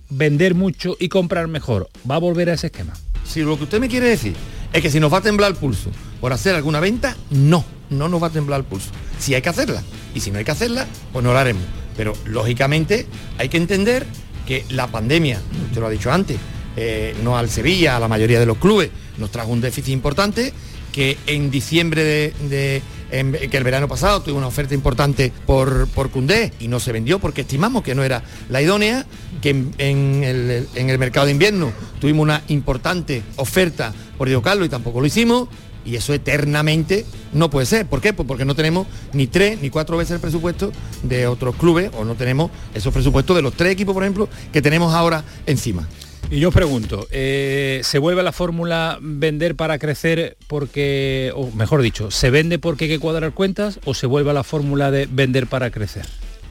vender 0.09 0.53
mucho 0.53 0.95
y 0.99 1.09
comprar 1.09 1.47
mejor. 1.47 1.89
Va 2.09 2.15
a 2.15 2.19
volver 2.19 2.49
a 2.49 2.53
ese 2.53 2.67
esquema. 2.67 2.93
Si 3.25 3.41
lo 3.41 3.57
que 3.57 3.63
usted 3.63 3.79
me 3.79 3.89
quiere 3.89 4.07
decir 4.07 4.35
es 4.71 4.81
que 4.81 4.91
si 4.91 4.99
nos 4.99 5.11
va 5.11 5.17
a 5.17 5.21
temblar 5.21 5.49
el 5.51 5.57
pulso 5.57 5.89
por 6.21 6.31
hacer 6.33 6.53
alguna 6.55 6.79
venta, 6.79 7.17
no, 7.31 7.65
no 7.89 8.07
nos 8.07 8.21
va 8.21 8.27
a 8.27 8.29
temblar 8.29 8.59
el 8.59 8.65
pulso. 8.65 8.91
Si 9.17 9.33
hay 9.33 9.41
que 9.41 9.49
hacerla. 9.49 9.81
Y 10.13 10.19
si 10.19 10.29
no 10.29 10.37
hay 10.37 10.45
que 10.45 10.51
hacerla, 10.51 10.85
pues 11.11 11.23
no 11.25 11.33
la 11.33 11.41
haremos. 11.41 11.63
Pero 11.97 12.13
lógicamente 12.25 13.07
hay 13.39 13.49
que 13.49 13.57
entender 13.57 14.05
que 14.45 14.63
la 14.69 14.87
pandemia, 14.87 15.41
usted 15.67 15.81
lo 15.81 15.87
ha 15.87 15.89
dicho 15.89 16.11
antes, 16.11 16.37
eh, 16.75 17.15
no 17.23 17.35
al 17.37 17.49
Sevilla, 17.49 17.97
a 17.97 17.99
la 17.99 18.07
mayoría 18.07 18.39
de 18.39 18.45
los 18.45 18.57
clubes, 18.57 18.89
nos 19.17 19.31
trajo 19.31 19.49
un 19.51 19.61
déficit 19.61 19.89
importante, 19.93 20.53
que 20.91 21.17
en 21.27 21.49
diciembre 21.49 22.03
de, 22.03 22.33
de- 22.49 22.81
que 23.13 23.57
el 23.57 23.63
verano 23.63 23.87
pasado 23.87 24.21
tuvo 24.21 24.37
una 24.37 24.47
oferta 24.47 24.73
importante 24.73 25.31
por, 25.45 25.87
por 25.89 26.09
Cundé 26.09 26.51
y 26.59 26.67
no 26.67 26.79
se 26.79 26.91
vendió 26.91 27.19
porque 27.19 27.41
estimamos 27.41 27.83
que 27.83 27.93
no 27.93 28.03
era 28.03 28.23
la 28.49 28.61
idónea, 28.61 29.05
que 29.41 29.51
en, 29.51 29.73
en 29.77 30.23
el, 30.23 30.67
en 30.73 30.89
el 30.89 30.97
mercado 30.97 31.27
de 31.27 31.31
invierno 31.31 31.71
tuvimos 32.01 32.23
una 32.23 32.41
importante 32.47 33.21
oferta 33.35 33.93
por 34.17 34.27
Diego 34.27 34.41
Carlos 34.41 34.65
y 34.65 34.69
tampoco 34.69 34.99
lo 34.99 35.05
hicimos. 35.05 35.47
Y 35.85 35.97
eso 35.97 36.13
eternamente 36.13 37.05
no 37.33 37.49
puede 37.49 37.65
ser. 37.65 37.85
¿Por 37.85 37.99
qué? 37.99 38.13
Pues 38.13 38.25
porque 38.25 38.45
no 38.45 38.55
tenemos 38.55 38.87
ni 39.11 39.27
tres 39.27 39.61
ni 39.61 39.69
cuatro 39.69 39.97
veces 39.97 40.15
el 40.15 40.21
presupuesto 40.21 40.71
de 41.03 41.27
otros 41.27 41.55
clubes 41.57 41.91
o 41.97 42.05
no 42.05 42.15
tenemos 42.15 42.51
esos 42.73 42.93
presupuestos 42.93 43.35
de 43.35 43.41
los 43.41 43.53
tres 43.53 43.73
equipos, 43.73 43.93
por 43.93 44.03
ejemplo, 44.03 44.29
que 44.53 44.61
tenemos 44.61 44.93
ahora 44.93 45.25
encima. 45.45 45.85
Y 46.29 46.39
yo 46.39 46.49
os 46.49 46.53
pregunto, 46.53 47.07
eh, 47.11 47.81
¿se 47.83 47.99
vuelve 47.99 48.21
a 48.21 48.23
la 48.23 48.31
fórmula 48.31 48.97
vender 49.01 49.55
para 49.55 49.77
crecer 49.77 50.35
porque, 50.47 51.31
o 51.35 51.51
mejor 51.51 51.81
dicho, 51.81 52.09
¿se 52.09 52.31
vende 52.31 52.57
porque 52.57 52.85
hay 52.85 52.91
que 52.91 52.99
cuadrar 52.99 53.33
cuentas 53.33 53.79
o 53.85 53.93
se 53.93 54.07
vuelve 54.07 54.31
a 54.31 54.33
la 54.33 54.43
fórmula 54.43 54.89
de 54.89 55.07
vender 55.11 55.45
para 55.47 55.69
crecer? 55.69 56.05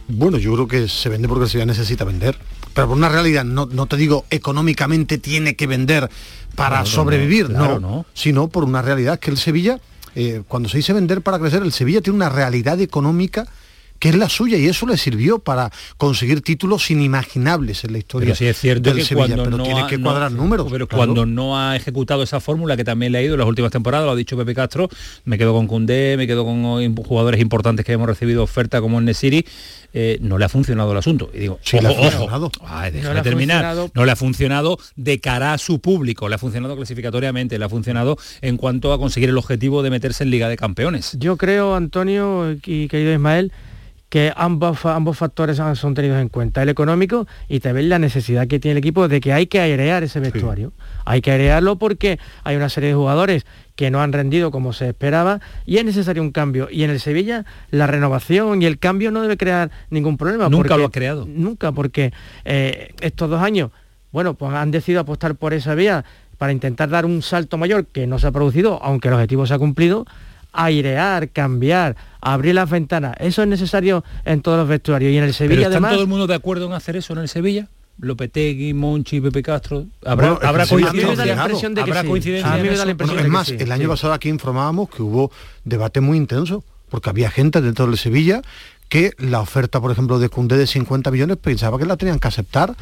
Bueno, 0.06 0.38
yo 0.38 0.52
creo 0.54 0.68
que 0.68 0.88
se 0.88 1.08
vende 1.08 1.26
porque 1.26 1.44
el 1.44 1.50
Sevilla 1.50 1.66
necesita 1.66 2.04
vender. 2.04 2.36
Pero 2.74 2.88
por 2.88 2.96
una 2.96 3.08
realidad, 3.08 3.44
no, 3.44 3.66
no 3.66 3.86
te 3.86 3.96
digo 3.96 4.24
económicamente 4.30 5.18
tiene 5.18 5.56
que 5.56 5.66
vender 5.66 6.08
para 6.54 6.68
Claro, 6.76 6.84
no, 6.84 6.90
sobrevivir, 6.90 7.46
claro, 7.46 7.80
no, 7.80 7.96
no. 7.96 8.06
sino 8.14 8.48
por 8.48 8.64
una 8.64 8.82
realidad 8.82 9.18
que 9.18 9.30
el 9.30 9.36
Sevilla, 9.36 9.80
eh, 10.14 10.42
cuando 10.46 10.68
se 10.68 10.76
dice 10.78 10.92
vender 10.92 11.22
para 11.22 11.38
crecer, 11.38 11.62
el 11.62 11.72
Sevilla 11.72 12.00
tiene 12.00 12.16
una 12.16 12.28
realidad 12.28 12.80
económica 12.80 13.46
que 14.02 14.08
es 14.08 14.16
la 14.16 14.28
suya 14.28 14.58
y 14.58 14.66
eso 14.66 14.84
le 14.84 14.96
sirvió 14.96 15.38
para 15.38 15.70
conseguir 15.96 16.40
títulos 16.40 16.90
inimaginables 16.90 17.84
en 17.84 17.92
la 17.92 17.98
historia 17.98 18.26
Pero 18.26 18.34
sí 18.36 18.46
es 18.46 18.58
cierto 18.58 18.90
del 18.90 18.98
que 18.98 19.04
Sevilla, 19.04 19.28
cuando 19.36 19.44
pero 19.44 19.56
no 19.58 19.62
tiene 19.62 19.82
ha- 19.82 19.86
que 19.86 19.96
no- 19.96 20.02
cuadrar 20.10 20.32
números. 20.32 20.66
Pero 20.72 20.88
claro. 20.88 20.98
cuando 21.06 21.24
no 21.24 21.56
ha 21.56 21.76
ejecutado 21.76 22.24
esa 22.24 22.40
fórmula 22.40 22.76
que 22.76 22.82
también 22.82 23.12
le 23.12 23.18
ha 23.18 23.22
ido 23.22 23.34
en 23.34 23.38
las 23.38 23.46
últimas 23.48 23.70
temporadas, 23.70 24.04
lo 24.06 24.10
ha 24.10 24.16
dicho 24.16 24.36
Pepe 24.36 24.56
Castro, 24.56 24.88
me 25.24 25.38
quedo 25.38 25.52
con 25.54 25.68
Cundé, 25.68 26.16
me 26.16 26.26
quedo 26.26 26.44
con 26.44 26.96
jugadores 26.96 27.40
importantes 27.40 27.86
que 27.86 27.92
hemos 27.92 28.08
recibido 28.08 28.42
oferta 28.42 28.80
como 28.80 28.98
el 28.98 29.04
Nesiri, 29.04 29.46
eh, 29.94 30.18
no 30.20 30.36
le 30.36 30.46
ha 30.46 30.48
funcionado 30.48 30.90
el 30.90 30.98
asunto. 30.98 31.30
Y 31.32 31.38
digo, 31.38 31.60
Sí, 31.62 31.78
le 31.78 31.86
ha 31.86 31.90
ojo, 31.92 32.24
ojo. 32.24 32.50
Ay, 32.66 32.90
No 32.90 32.96
déjame 32.96 33.14
le 33.14 33.20
ha 33.20 33.22
terminar. 33.22 33.56
funcionado. 33.64 33.90
No 33.94 34.04
le 34.04 34.10
ha 34.10 34.16
funcionado 34.16 34.78
de 34.96 35.20
cara 35.20 35.52
a 35.52 35.58
su 35.58 35.78
público, 35.80 36.28
le 36.28 36.34
ha 36.34 36.38
funcionado 36.38 36.74
clasificatoriamente, 36.74 37.56
le 37.56 37.64
ha 37.64 37.68
funcionado 37.68 38.16
en 38.40 38.56
cuanto 38.56 38.92
a 38.92 38.98
conseguir 38.98 39.28
el 39.28 39.38
objetivo 39.38 39.84
de 39.84 39.90
meterse 39.90 40.24
en 40.24 40.30
Liga 40.30 40.48
de 40.48 40.56
Campeones. 40.56 41.16
Yo 41.20 41.36
creo, 41.36 41.76
Antonio 41.76 42.50
y 42.66 42.88
querido 42.88 43.12
Ismael, 43.12 43.52
que 44.12 44.30
ambos, 44.36 44.84
ambos 44.84 45.16
factores 45.16 45.56
son 45.56 45.94
tenidos 45.94 46.20
en 46.20 46.28
cuenta, 46.28 46.62
el 46.62 46.68
económico 46.68 47.26
y 47.48 47.60
también 47.60 47.88
la 47.88 47.98
necesidad 47.98 48.46
que 48.46 48.60
tiene 48.60 48.72
el 48.72 48.76
equipo 48.76 49.08
de 49.08 49.22
que 49.22 49.32
hay 49.32 49.46
que 49.46 49.58
airear 49.58 50.02
ese 50.02 50.20
vestuario. 50.20 50.74
Hay 51.06 51.22
que 51.22 51.30
airearlo 51.30 51.76
porque 51.76 52.18
hay 52.44 52.56
una 52.56 52.68
serie 52.68 52.90
de 52.90 52.94
jugadores 52.94 53.46
que 53.74 53.90
no 53.90 54.02
han 54.02 54.12
rendido 54.12 54.50
como 54.50 54.74
se 54.74 54.90
esperaba 54.90 55.40
y 55.64 55.78
es 55.78 55.86
necesario 55.86 56.22
un 56.22 56.30
cambio. 56.30 56.68
Y 56.70 56.82
en 56.82 56.90
el 56.90 57.00
Sevilla 57.00 57.46
la 57.70 57.86
renovación 57.86 58.60
y 58.60 58.66
el 58.66 58.78
cambio 58.78 59.12
no 59.12 59.22
debe 59.22 59.38
crear 59.38 59.70
ningún 59.88 60.18
problema. 60.18 60.50
Nunca 60.50 60.76
lo 60.76 60.84
ha 60.84 60.90
creado. 60.90 61.24
Nunca, 61.26 61.72
porque 61.72 62.12
eh, 62.44 62.92
estos 63.00 63.30
dos 63.30 63.40
años, 63.40 63.70
bueno, 64.12 64.34
pues 64.34 64.52
han 64.52 64.70
decidido 64.70 65.00
apostar 65.00 65.36
por 65.36 65.54
esa 65.54 65.74
vía 65.74 66.04
para 66.36 66.52
intentar 66.52 66.90
dar 66.90 67.06
un 67.06 67.22
salto 67.22 67.56
mayor 67.56 67.86
que 67.86 68.06
no 68.06 68.18
se 68.18 68.26
ha 68.26 68.30
producido, 68.30 68.78
aunque 68.82 69.08
el 69.08 69.14
objetivo 69.14 69.46
se 69.46 69.54
ha 69.54 69.58
cumplido, 69.58 70.04
airear, 70.52 71.30
cambiar, 71.30 71.96
abrir 72.20 72.54
las 72.54 72.68
ventanas. 72.70 73.14
Eso 73.18 73.42
es 73.42 73.48
necesario 73.48 74.04
en 74.24 74.42
todos 74.42 74.58
los 74.58 74.68
vestuarios. 74.68 75.12
Y 75.12 75.18
en 75.18 75.24
el 75.24 75.34
Sevilla, 75.34 75.54
Pero 75.56 75.62
¿están 75.62 75.72
además... 75.84 75.92
todo 75.92 76.02
el 76.02 76.08
mundo 76.08 76.26
de 76.26 76.34
acuerdo 76.34 76.66
en 76.66 76.72
hacer 76.72 76.96
eso 76.96 77.12
en 77.14 77.20
el 77.20 77.28
Sevilla? 77.28 77.68
Lopetegui, 77.98 78.72
Monchi, 78.74 79.20
Pepe 79.20 79.42
Castro. 79.42 79.84
¿Habrá, 80.04 80.30
Bueno, 80.32 80.38
es 80.42 80.48
habrá 80.48 80.62
que 80.64 80.68
se 80.68 80.74
me 80.76 80.82
coincidencia? 80.82 81.16
dado 81.16 81.26
la 81.36 81.42
impresión 81.42 81.74
de 81.74 81.84
que 81.84 81.90
¿Habrá 81.90 82.02
sí. 82.02 82.08
coincidencia 82.08 82.52
A 82.52 82.56
mí 82.56 82.62
me 82.68 82.76
da 82.76 82.84
la 82.84 82.90
impresión 82.90 83.16
Bueno, 83.16 83.22
de 83.22 83.28
es 83.28 83.46
que 83.46 83.52
más, 83.52 83.60
sí, 83.60 83.64
el 83.64 83.72
año 83.72 83.82
sí. 83.82 83.88
pasado 83.88 84.12
aquí 84.14 84.28
informábamos 84.28 84.88
que 84.90 85.02
hubo 85.02 85.30
debate 85.64 86.00
muy 86.00 86.16
intenso, 86.16 86.64
porque 86.88 87.10
había 87.10 87.30
gente 87.30 87.60
dentro 87.60 87.86
del 87.86 87.98
Sevilla 87.98 88.42
que 88.88 89.12
la 89.18 89.40
oferta, 89.40 89.80
por 89.80 89.90
ejemplo, 89.90 90.18
de 90.18 90.28
Cundé 90.28 90.56
de 90.58 90.66
50 90.66 91.10
millones 91.10 91.36
pensaba 91.38 91.78
que 91.78 91.86
la 91.86 91.96
tenían 91.96 92.18
que 92.18 92.28
aceptar 92.28 92.74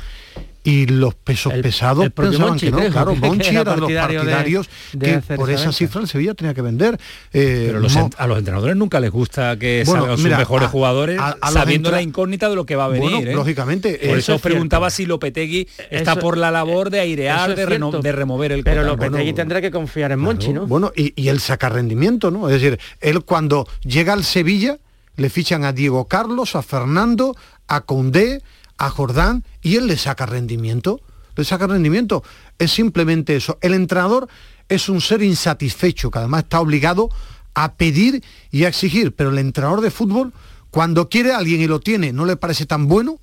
y 0.63 0.87
los 0.87 1.15
pesos 1.15 1.55
pesados 1.63 2.05
el 2.05 2.11
pensaban 2.11 2.51
Monchi, 2.51 2.67
que 2.67 2.71
no. 2.73 2.79
creo, 2.79 2.91
claro, 2.93 3.15
Monchi 3.17 3.49
era 3.49 3.65
de 3.75 3.81
los 3.81 3.91
partidarios 3.93 4.69
de 4.93 5.07
que 5.23 5.35
por 5.37 5.49
esa 5.51 5.61
venta. 5.63 5.73
cifra 5.73 6.01
el 6.03 6.09
Sevilla 6.09 6.35
tenía 6.35 6.53
que 6.53 6.61
vender. 6.63 6.99
Eh, 7.33 7.65
Pero 7.69 7.81
los 7.81 7.97
a 7.97 8.27
los 8.27 8.39
entrenadores 8.39 8.77
nunca 8.77 9.01
les 9.01 9.11
gusta 9.11 9.57
que 9.59 9.85
Bueno, 9.87 10.03
salgan 10.03 10.17
sus 10.19 10.25
mira, 10.25 10.37
mejores 10.39 10.69
a- 10.69 10.71
jugadores 10.71 11.19
a- 11.19 11.31
a 11.41 11.47
los 11.47 11.53
sabiendo 11.55 11.89
entra- 11.89 11.97
la 11.99 12.03
incógnita 12.03 12.49
de 12.51 12.57
lo 12.57 12.67
que 12.67 12.77
va 12.77 12.85
a 12.85 12.89
venir. 12.89 13.11
Bueno, 13.11 13.31
¿eh? 13.31 13.35
lógicamente, 13.35 13.95
Por 13.95 14.09
eso 14.11 14.17
eso 14.19 14.33
os 14.35 14.37
es 14.37 14.43
preguntaba 14.43 14.91
si 14.91 15.07
Lopetegui 15.07 15.67
está 15.91 16.13
Eso- 16.13 16.21
por 16.21 16.37
la 16.37 16.51
labor 16.51 16.91
de 16.91 17.01
airear, 17.01 17.55
de, 17.57 17.65
reno- 17.67 17.91
cierto. 17.91 18.03
de 18.03 18.13
remover 18.13 18.53
el 18.53 18.63
Pero. 18.63 18.83
Lopetegui 18.83 19.33
tendrá 19.33 19.61
que 19.63 19.71
confiar 19.71 20.13
en 20.13 20.19
Monchi, 20.21 20.53
¿no? 20.53 20.67
Bueno, 20.67 20.93
y, 20.95 21.15
y 21.21 21.29
él 21.29 21.41
saca 21.41 21.69
rendimiento, 21.71 22.31
¿no? 22.31 22.49
Es 22.51 22.61
decir, 22.61 22.79
él 23.01 23.23
cuando 23.25 23.67
llega 23.83 24.13
al 24.13 24.25
Sevilla, 24.25 24.77
le 25.17 25.31
fichan 25.31 25.65
a 25.65 25.73
Diego 25.73 26.07
Carlos, 26.07 26.55
a 26.55 26.63
Fernando, 26.63 27.35
a 27.69 27.81
Condé, 27.83 28.43
a 28.81 28.89
Jordán, 28.89 29.45
y 29.61 29.77
él 29.77 29.87
le 29.87 29.97
saca 29.99 30.27
rendimiento. 30.27 31.01
Le 31.37 31.45
saca 31.45 31.67
rendimiento. 31.67 32.25
Es 32.59 32.73
simplemente 32.73 33.37
eso. 33.37 33.59
El 33.61 33.75
entrenador 33.75 34.27
es 34.69 34.89
un 34.89 35.03
ser 35.03 35.23
insatisfecho, 35.23 36.11
que 36.11 36.19
además 36.19 36.45
está 36.45 36.61
obligado 36.61 37.11
a 37.55 37.75
pedir 37.75 38.25
y 38.51 38.65
a 38.65 38.69
exigir. 38.69 39.15
Pero 39.15 39.31
el 39.31 39.39
entrenador 39.39 39.83
de 39.83 39.91
fútbol, 39.91 40.33
cuando 40.71 41.11
quiere 41.11 41.33
a 41.33 41.39
alguien 41.39 41.61
y 41.61 41.67
lo 41.67 41.81
tiene, 41.81 42.13
no 42.15 42.25
le 42.25 42.37
parece 42.37 42.65
tan 42.65 42.89
bueno, 42.89 43.21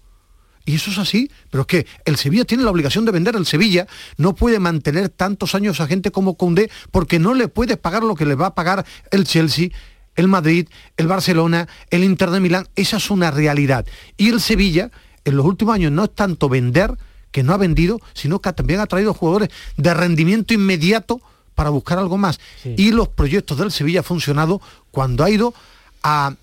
y 0.63 0.75
eso 0.75 0.91
es 0.91 0.99
así, 0.99 1.31
pero 1.49 1.61
es 1.61 1.67
que 1.67 1.87
el 2.05 2.17
Sevilla 2.17 2.45
tiene 2.45 2.63
la 2.63 2.71
obligación 2.71 3.05
de 3.05 3.11
vender. 3.11 3.35
El 3.35 3.45
Sevilla 3.45 3.87
no 4.17 4.35
puede 4.35 4.59
mantener 4.59 5.09
tantos 5.09 5.55
años 5.55 5.79
a 5.79 5.87
gente 5.87 6.11
como 6.11 6.37
Condé 6.37 6.69
porque 6.91 7.19
no 7.19 7.33
le 7.33 7.47
puede 7.47 7.77
pagar 7.77 8.03
lo 8.03 8.15
que 8.15 8.25
le 8.25 8.35
va 8.35 8.47
a 8.47 8.55
pagar 8.55 8.85
el 9.09 9.23
Chelsea, 9.23 9.69
el 10.17 10.27
Madrid, 10.27 10.67
el 10.97 11.07
Barcelona, 11.07 11.69
el 11.89 12.03
Inter 12.03 12.31
de 12.31 12.41
Milán. 12.41 12.67
Esa 12.75 12.97
es 12.97 13.09
una 13.09 13.31
realidad. 13.31 13.87
Y 14.17 14.27
el 14.27 14.41
Sevilla, 14.41 14.91
en 15.27 15.37
los 15.37 15.45
últimos 15.45 15.75
años, 15.75 15.91
no 15.91 16.05
es 16.05 16.15
tanto 16.15 16.49
vender 16.49 16.97
que 17.31 17.43
no 17.43 17.53
ha 17.53 17.57
vendido, 17.57 17.99
sino 18.13 18.39
que 18.39 18.53
también 18.53 18.79
ha 18.79 18.85
traído 18.85 19.13
jugadores 19.13 19.49
de 19.75 19.93
rendimiento 19.93 20.53
inmediato 20.53 21.19
para 21.53 21.69
buscar 21.69 21.99
algo 21.99 22.17
más. 22.17 22.39
Y 22.63 22.91
los 22.91 23.09
proyectos 23.09 23.57
del 23.57 23.71
Sevilla 23.71 23.99
han 23.99 24.05
funcionado 24.05 24.61
cuando 24.91 25.23
ha 25.23 25.29
ido 25.29 25.53
a 26.03 26.35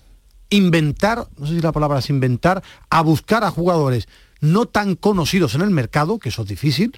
inventar, 0.49 1.27
no 1.37 1.47
sé 1.47 1.55
si 1.55 1.61
la 1.61 1.71
palabra 1.71 1.99
es 1.99 2.09
inventar, 2.09 2.61
a 2.89 3.01
buscar 3.01 3.43
a 3.43 3.51
jugadores 3.51 4.07
no 4.39 4.67
tan 4.67 4.95
conocidos 4.95 5.55
en 5.55 5.61
el 5.61 5.71
mercado, 5.71 6.19
que 6.19 6.29
eso 6.29 6.43
es 6.43 6.47
difícil, 6.47 6.95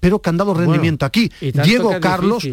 pero 0.00 0.20
que 0.20 0.28
han 0.28 0.36
dado 0.36 0.52
rendimiento 0.52 1.06
aquí. 1.06 1.30
Diego 1.40 1.98
Carlos, 2.00 2.46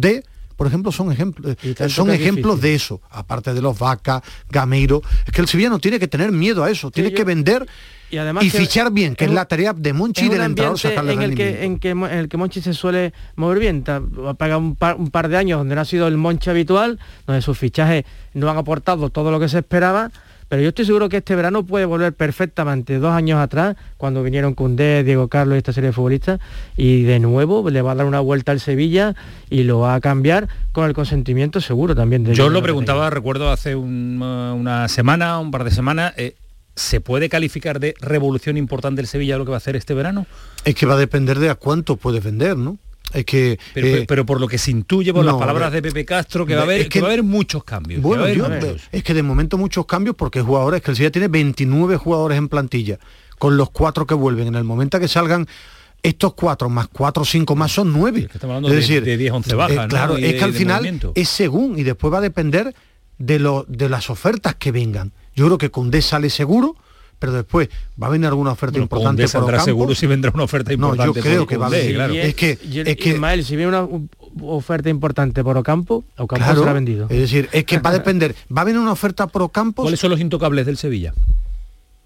D 0.00 0.24
por 0.56 0.66
ejemplo, 0.66 0.92
son 0.92 1.10
ejemplos, 1.12 1.56
son 1.88 2.10
ejemplos 2.10 2.60
de 2.60 2.74
eso, 2.74 3.00
aparte 3.10 3.54
de 3.54 3.60
los 3.60 3.78
Vaca, 3.78 4.22
Gameiro. 4.50 5.02
Es 5.26 5.32
que 5.32 5.40
el 5.40 5.48
Sevilla 5.48 5.68
no 5.68 5.78
tiene 5.78 5.98
que 5.98 6.08
tener 6.08 6.32
miedo 6.32 6.64
a 6.64 6.70
eso, 6.70 6.90
tiene 6.90 7.12
que 7.12 7.24
vender 7.24 7.66
y, 8.10 8.18
además 8.18 8.44
fichar 8.44 8.92
bien, 8.92 9.16
que 9.16 9.24
es, 9.24 9.30
la 9.32 9.46
tarea 9.46 9.72
de 9.72 9.92
Monchi 9.92 10.26
y 10.26 10.28
del 10.28 10.42
entrenador 10.42 10.78
en 11.10 11.22
el, 11.22 11.34
que, 11.34 11.64
en, 11.64 11.78
que, 11.78 11.90
en 11.90 12.04
el 12.04 12.28
que 12.28 12.36
Monchi 12.36 12.60
se 12.60 12.74
suele 12.74 13.12
mover 13.34 13.58
bien. 13.58 13.82
Paga 13.82 14.56
un 14.56 14.76
par, 14.76 14.96
un 14.96 15.10
par 15.10 15.28
de 15.28 15.36
años 15.36 15.58
donde 15.58 15.74
no 15.74 15.80
ha 15.80 15.84
sido 15.84 16.06
el 16.06 16.16
Monchi 16.16 16.50
habitual, 16.50 17.00
donde 17.26 17.42
sus 17.42 17.58
fichajes 17.58 18.04
no 18.34 18.48
han 18.48 18.56
aportado 18.56 19.10
todo 19.10 19.30
lo 19.30 19.40
que 19.40 19.48
se 19.48 19.58
esperaba 19.58 20.12
pero 20.54 20.62
yo 20.62 20.68
estoy 20.68 20.84
seguro 20.84 21.08
que 21.08 21.16
este 21.16 21.34
verano 21.34 21.66
puede 21.66 21.84
volver 21.84 22.12
perfectamente 22.12 23.00
dos 23.00 23.10
años 23.10 23.40
atrás, 23.40 23.74
cuando 23.96 24.22
vinieron 24.22 24.54
Cundé, 24.54 25.02
Diego 25.02 25.26
Carlos 25.26 25.56
y 25.56 25.58
esta 25.58 25.72
serie 25.72 25.88
de 25.88 25.92
futbolistas, 25.92 26.38
y 26.76 27.02
de 27.02 27.18
nuevo 27.18 27.68
le 27.70 27.82
va 27.82 27.90
a 27.90 27.94
dar 27.96 28.06
una 28.06 28.20
vuelta 28.20 28.52
al 28.52 28.60
Sevilla 28.60 29.16
y 29.50 29.64
lo 29.64 29.80
va 29.80 29.96
a 29.96 30.00
cambiar 30.00 30.46
con 30.70 30.86
el 30.86 30.94
consentimiento 30.94 31.60
seguro 31.60 31.96
también. 31.96 32.22
De 32.22 32.36
yo 32.36 32.50
lo 32.50 32.62
preguntaba, 32.62 33.10
recuerdo 33.10 33.50
hace 33.50 33.74
una 33.74 34.86
semana, 34.86 35.40
un 35.40 35.50
par 35.50 35.64
de 35.64 35.72
semanas, 35.72 36.14
eh, 36.16 36.36
¿se 36.76 37.00
puede 37.00 37.28
calificar 37.28 37.80
de 37.80 37.96
revolución 38.00 38.56
importante 38.56 39.00
el 39.00 39.08
Sevilla 39.08 39.36
lo 39.36 39.44
que 39.44 39.50
va 39.50 39.56
a 39.56 39.58
hacer 39.58 39.74
este 39.74 39.92
verano? 39.92 40.24
Es 40.64 40.76
que 40.76 40.86
va 40.86 40.94
a 40.94 40.98
depender 40.98 41.40
de 41.40 41.50
a 41.50 41.56
cuánto 41.56 41.96
puede 41.96 42.20
vender, 42.20 42.56
¿no? 42.56 42.78
Es 43.14 43.24
que, 43.24 43.58
eh, 43.76 44.04
pero, 44.08 44.26
por 44.26 44.40
lo 44.40 44.48
que 44.48 44.58
se 44.58 44.72
intuye 44.72 45.14
por 45.14 45.24
las 45.24 45.36
palabras 45.36 45.72
de 45.72 45.80
Pepe 45.80 46.04
Castro, 46.04 46.44
que 46.44 46.54
va 46.54 46.62
a 46.62 46.64
haber, 46.64 46.88
que, 46.88 47.00
va 47.00 47.06
a 47.06 47.10
haber 47.10 47.22
muchos 47.22 47.62
cambios. 47.62 48.02
Bueno, 48.02 48.26
es 48.26 49.02
que 49.02 49.14
de 49.14 49.22
momento 49.22 49.56
muchos 49.56 49.86
cambios 49.86 50.16
porque 50.16 50.42
jugadores, 50.42 50.82
que 50.82 50.90
el 50.90 50.96
Sevilla 50.96 51.12
tiene 51.12 51.28
29 51.28 51.96
jugadores 51.96 52.36
en 52.36 52.48
plantilla, 52.48 52.98
con 53.38 53.56
los 53.56 53.70
cuatro 53.70 54.06
que 54.06 54.14
vuelven. 54.14 54.48
En 54.48 54.56
el 54.56 54.64
momento 54.64 54.98
que 54.98 55.08
salgan 55.08 55.46
estos 56.02 56.34
cuatro 56.34 56.68
más 56.68 56.88
cuatro 56.88 57.22
o 57.22 57.26
cinco 57.26 57.56
más 57.56 57.72
son 57.72 57.92
nueve. 57.92 58.28
Es, 58.32 58.70
decir, 58.70 59.04
de 59.04 59.16
10, 59.16 59.32
11 59.32 59.54
bajas. 59.54 59.86
Eh, 59.86 59.88
claro, 59.88 60.16
es 60.18 60.34
que 60.34 60.44
al 60.44 60.52
final 60.52 61.00
es 61.14 61.28
según 61.28 61.78
y 61.78 61.82
después 61.82 62.12
va 62.12 62.18
a 62.18 62.20
depender 62.20 62.74
de, 63.18 63.38
lo, 63.38 63.64
de 63.68 63.88
las 63.88 64.10
ofertas 64.10 64.54
que 64.56 64.70
vengan. 64.70 65.12
Yo 65.34 65.46
creo 65.46 65.58
que 65.58 65.70
Condé 65.70 66.02
sale 66.02 66.30
seguro, 66.30 66.76
pero 67.18 67.32
después 67.32 67.68
va 68.00 68.08
a 68.08 68.10
venir 68.10 68.26
alguna 68.26 68.52
oferta 68.52 68.78
importante 68.78 69.26
por 69.28 69.44
Ocampo. 69.44 69.64
seguro 69.64 69.94
si 69.94 70.06
vendrá 70.06 70.30
una 70.34 70.44
oferta 70.44 70.72
importante. 70.72 71.06
No, 71.06 71.14
yo 71.14 71.22
creo 71.22 71.46
que 71.46 71.56
va 71.56 71.66
a 71.66 71.70
venir. 71.70 71.94
Claro. 71.94 72.14
Es 72.14 72.34
que, 72.34 72.58
es 72.62 72.96
que 72.96 73.10
Ismael, 73.10 73.44
si 73.44 73.56
viene 73.56 73.76
una 73.76 73.88
oferta 74.42 74.88
importante 74.88 75.42
por 75.44 75.56
Ocampo, 75.56 76.04
Ocampo 76.16 76.44
claro, 76.44 76.60
será 76.60 76.72
vendido. 76.72 77.06
Es 77.10 77.18
decir, 77.18 77.48
es 77.52 77.64
que 77.64 77.78
va 77.78 77.90
a 77.90 77.92
depender, 78.00 78.34
va 78.54 78.62
a 78.62 78.64
venir 78.64 78.80
una 78.80 78.92
oferta 78.92 79.26
por 79.26 79.42
Ocampo. 79.42 79.82
¿Cuáles 79.82 80.00
son 80.00 80.10
los 80.10 80.20
intocables 80.20 80.66
del 80.66 80.76
Sevilla? 80.76 81.12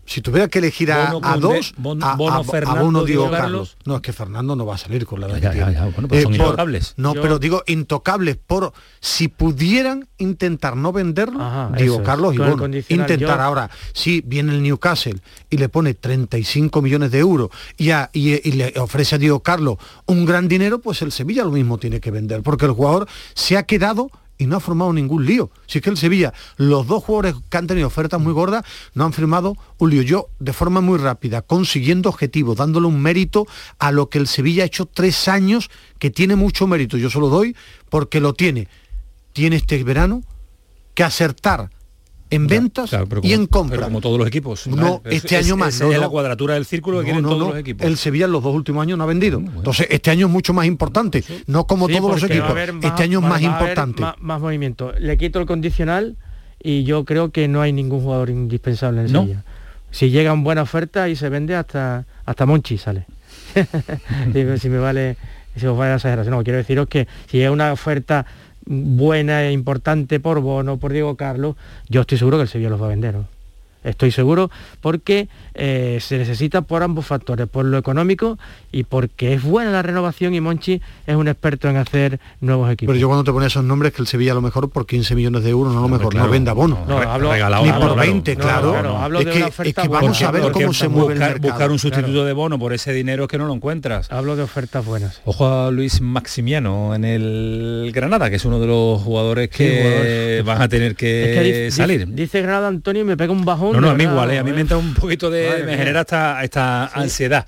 Si 0.09 0.22
tuviera 0.22 0.48
que 0.48 0.59
elegir 0.59 0.90
a, 0.90 1.11
dos, 1.38 1.74
a, 2.00 2.16
Bono, 2.16 2.42
Fernando, 2.42 3.04
digo 3.04 3.30
Carlos. 3.30 3.76
No, 3.84 3.96
es 3.96 4.00
que 4.00 4.14
Fernando 4.14 4.56
no 4.56 4.64
va 4.64 4.76
a 4.76 4.78
salir 4.78 5.04
con 5.04 5.20
la 5.20 5.26
edad 5.26 5.92
Bueno, 5.92 6.09
pues 6.09 6.22
son 6.22 6.32
eh, 6.32 6.36
intocables. 6.36 6.94
no, 6.96 7.12
pero 7.12 7.38
digo 7.38 7.62
intocables 7.66 8.38
por 8.38 8.72
si 9.00 9.28
pudieran 9.28 10.09
intentar 10.16 10.76
no 10.76 10.92
venderlo, 10.92 11.70
digo 11.76 12.02
Carlos 12.02 12.34
y 12.34 12.38
Bono. 12.38 12.66
Intentar 12.88 13.40
ahora, 13.40 13.68
si 13.92 14.22
viene 14.22 14.54
el 14.54 14.62
Newcastle 14.62 15.20
y 15.50 15.59
le 15.59 15.68
pone 15.68 15.92
35 15.92 16.80
millones 16.80 17.11
de 17.11 17.18
euros 17.18 17.50
y, 17.76 17.90
y, 18.12 18.52
le 18.52 18.72
ofrece 18.78 19.16
a 19.16 19.18
Diego 19.18 19.40
Carlos 19.40 19.76
un 20.06 20.24
gran 20.24 20.48
dinero, 20.48 20.78
pues 20.78 21.02
el 21.02 21.12
Sevilla 21.12 21.44
lo 21.44 21.50
mismo 21.50 21.76
tiene 21.76 22.00
que 22.00 22.11
vender, 22.11 22.42
porque 22.42 22.64
el 22.64 22.72
jugador 22.72 23.06
se 23.34 23.59
ha 23.59 23.64
quedado 23.64 24.11
y 24.39 24.47
no 24.47 24.57
ha 24.57 24.61
formado 24.61 24.93
ningún 24.93 25.26
lío. 25.26 25.51
Si 25.66 25.78
es 25.78 25.84
que 25.84 25.91
el 25.91 25.97
Sevilla, 25.97 26.32
los 26.57 26.86
dos 26.86 27.05
jugadores 27.05 27.34
que 27.51 27.57
han 27.57 27.66
tenido 27.66 27.89
ofertas 27.89 28.20
muy 28.20 28.32
gordas, 28.32 28.64
no 28.95 29.05
han 29.05 29.12
firmado 29.12 29.57
un 29.78 29.91
lío. 29.91 30.03
Yo, 30.03 30.28
de 30.39 30.53
forma 30.53 30.80
muy 30.80 30.99
rápida, 30.99 31.43
consiguiendo 31.43 32.09
objetivos, 32.09 32.57
dándole 32.57 32.86
un 32.86 33.03
mérito 33.03 33.47
a 33.78 33.93
lo 33.93 34.09
que 34.09 34.18
el 34.18 34.28
Sevilla 34.28 34.62
ha 34.62 34.66
hecho 34.66 34.86
tres 34.86 35.28
años, 35.28 35.70
que 35.99 36.11
tiene 36.11 36.36
mucho 36.36 36.66
mérito. 36.66 36.97
Yo 36.97 37.11
se 37.11 37.18
lo 37.18 37.28
doy 37.28 37.57
porque 37.91 38.20
lo 38.20 38.32
tiene. 38.32 38.68
Tiene 39.32 39.57
este 39.57 39.82
verano 39.84 40.22
que 40.95 41.05
acertar 41.05 41.70
en 42.31 42.47
ventas 42.47 42.95
y 43.22 43.33
en 43.33 43.47
compra. 43.47 43.83
como 43.83 44.01
todos 44.01 44.18
los 44.18 44.29
equipos. 44.29 44.66
No, 44.66 45.03
este 45.05 45.37
año 45.37 45.57
más. 45.57 45.81
no, 45.81 45.93
es 45.93 45.99
la 45.99 46.09
cuadratura 46.09 46.55
del 46.55 46.64
círculo 46.64 46.99
que 46.99 47.05
quieren 47.05 47.22
todos 47.22 47.49
los 47.49 47.59
equipos. 47.59 47.87
El 47.87 47.97
Sevilla 47.97 48.26
en 48.26 48.33
los 48.33 48.43
dos 48.43 48.55
últimos 48.55 48.83
años 48.83 48.99
no 48.99 49.05
ha 49.05 49.07
vendido. 49.07 49.39
Entonces, 49.39 49.87
este 49.91 50.11
año 50.11 50.26
es 50.26 50.33
mucho 50.33 50.53
más 50.53 50.66
importante. 50.66 51.24
No 51.47 51.66
como 51.66 51.89
todos 51.89 52.20
los 52.20 52.31
equipos. 52.31 52.57
este 52.83 53.03
año 53.03 53.20
es 53.20 53.24
más 53.24 53.43
importante. 53.43 54.03
Más, 54.20 54.41
movimiento. 54.41 54.93
Le 54.99 55.16
quito 55.16 55.41
el 55.41 55.47
condicional 55.47 56.16
y 56.62 56.85
yo 56.85 57.05
creo 57.05 57.31
que 57.31 57.49
no 57.49 57.61
hay 57.61 57.72
ningún 57.72 58.03
jugador 58.03 58.31
indispensable 58.31 59.01
en 59.01 59.07
el 59.07 59.12
Sevilla. 59.12 59.45
Si 59.91 60.11
llega 60.11 60.33
una 60.33 60.43
buena 60.43 60.62
oferta 60.62 61.09
y 61.09 61.16
se 61.16 61.29
vende 61.29 61.55
hasta 61.55 62.05
hasta 62.26 62.45
Monchi 62.45 62.76
sale. 62.76 63.07
si 64.59 64.68
me 64.68 64.79
vale 64.79 65.16
si 65.57 65.66
os 65.66 65.76
vale 65.76 65.91
la 65.91 65.97
exageración. 65.97 66.35
No, 66.35 66.45
quiero 66.45 66.59
deciros 66.59 66.89
que 66.89 67.09
si 67.26 67.39
llega 67.39 67.51
una 67.51 67.72
oferta 67.72 68.26
buena 68.69 69.45
e 69.45 69.53
importante 69.53 70.21
por 70.21 70.41
Bono, 70.41 70.77
por 70.77 70.93
Diego 70.93 71.16
Carlos, 71.16 71.57
yo 71.89 72.03
estoy 72.03 72.19
seguro 72.19 72.37
que 72.37 72.43
el 72.43 72.49
Sevilla 72.49 72.71
los 72.71 72.81
va 72.81 72.87
a 72.87 72.91
vender. 72.91 73.16
Estoy 73.89 74.11
seguro 74.11 74.51
porque 74.80 75.28
eh, 75.55 75.99
se 76.01 76.18
necesita 76.18 76.62
por 76.62 76.82
ambos 76.82 77.07
factores, 77.07 77.49
por 77.49 77.64
lo 77.64 77.78
económico 77.78 78.39
y 78.70 78.84
porque 78.84 79.34
es 79.34 79.43
buena 79.43 79.70
la 79.70 79.82
renovación 79.82 80.34
y 80.34 80.41
Monchi 80.41 80.80
es 81.07 81.16
un 81.16 81.26
experto 81.26 81.68
en 81.68 81.76
hacer 81.76 82.20
nuevos 82.41 82.70
equipos. 82.70 82.93
Pero 82.93 83.01
yo 83.01 83.09
cuando 83.09 83.24
te 83.24 83.32
ponía 83.32 83.49
esos 83.49 83.64
nombres 83.64 83.93
que 83.93 84.03
el 84.03 84.09
Sevilla 84.09 84.32
a 84.32 84.34
lo 84.34 84.43
mejor 84.43 84.70
por 84.70 84.86
15 84.86 85.14
millones 85.14 85.43
de 85.43 85.51
euros, 85.51 85.74
no 85.74 85.80
lo 85.80 85.89
mejor, 85.89 86.14
no 86.14 86.28
venda 86.28 86.53
bono. 86.53 86.84
No, 86.86 86.99
hablo, 86.99 87.32
ni 87.34 87.72
por 87.72 87.97
20, 87.97 88.36
claro. 88.36 88.99
hablo 88.99 89.20
de 89.20 89.30
es, 89.30 89.74
que, 89.74 89.89
vamos 89.89 90.20
a 90.22 90.30
ver 90.30 90.53
cómo 90.53 90.72
se 90.72 90.89
mueve 90.89 91.14
buscar, 91.14 91.32
el 91.32 91.41
buscar 91.41 91.70
un 91.70 91.78
sustituto 91.78 92.24
de 92.24 92.32
bono 92.32 92.59
por 92.59 92.72
ese 92.72 92.93
dinero 92.93 93.26
que 93.26 93.39
no 93.39 93.47
lo 93.47 93.55
encuentras. 93.55 94.12
Hablo 94.12 94.36
de 94.36 94.43
ofertas 94.43 94.84
buenas. 94.84 95.20
Ojo 95.24 95.49
a 95.49 95.70
Luis 95.70 96.01
Maximiano 96.01 96.95
en 96.95 97.05
el 97.05 97.91
Granada, 97.95 98.28
que 98.30 98.36
es 98.36 98.45
uno 98.45 98.61
de 98.61 98.66
los 98.66 99.01
jugadores 99.03 99.49
que 99.49 100.43
van 100.45 100.62
a 100.62 100.68
tener 100.68 100.95
que, 100.95 101.68
salir. 101.72 102.07
Dice, 102.09 102.43
Granada 102.43 102.68
Antonio 102.68 103.03
y 103.03 103.05
me 103.05 103.16
pega 103.16 103.32
un 103.32 103.45
bajón 103.45 103.78
no, 103.81 103.89
no, 103.89 103.93
a 103.93 103.95
mí 103.95 104.05
igual, 104.05 104.31
¿eh? 104.31 104.39
a 104.39 104.45
mí 104.45 104.53
me 104.53 104.61
entra 104.61 104.76
un 104.76 104.95
poquito 104.95 105.31
de... 105.31 105.62
me 105.64 105.76
genera 105.76 106.01
esta, 106.01 106.43
esta 106.45 106.87
ansiedad 106.87 107.47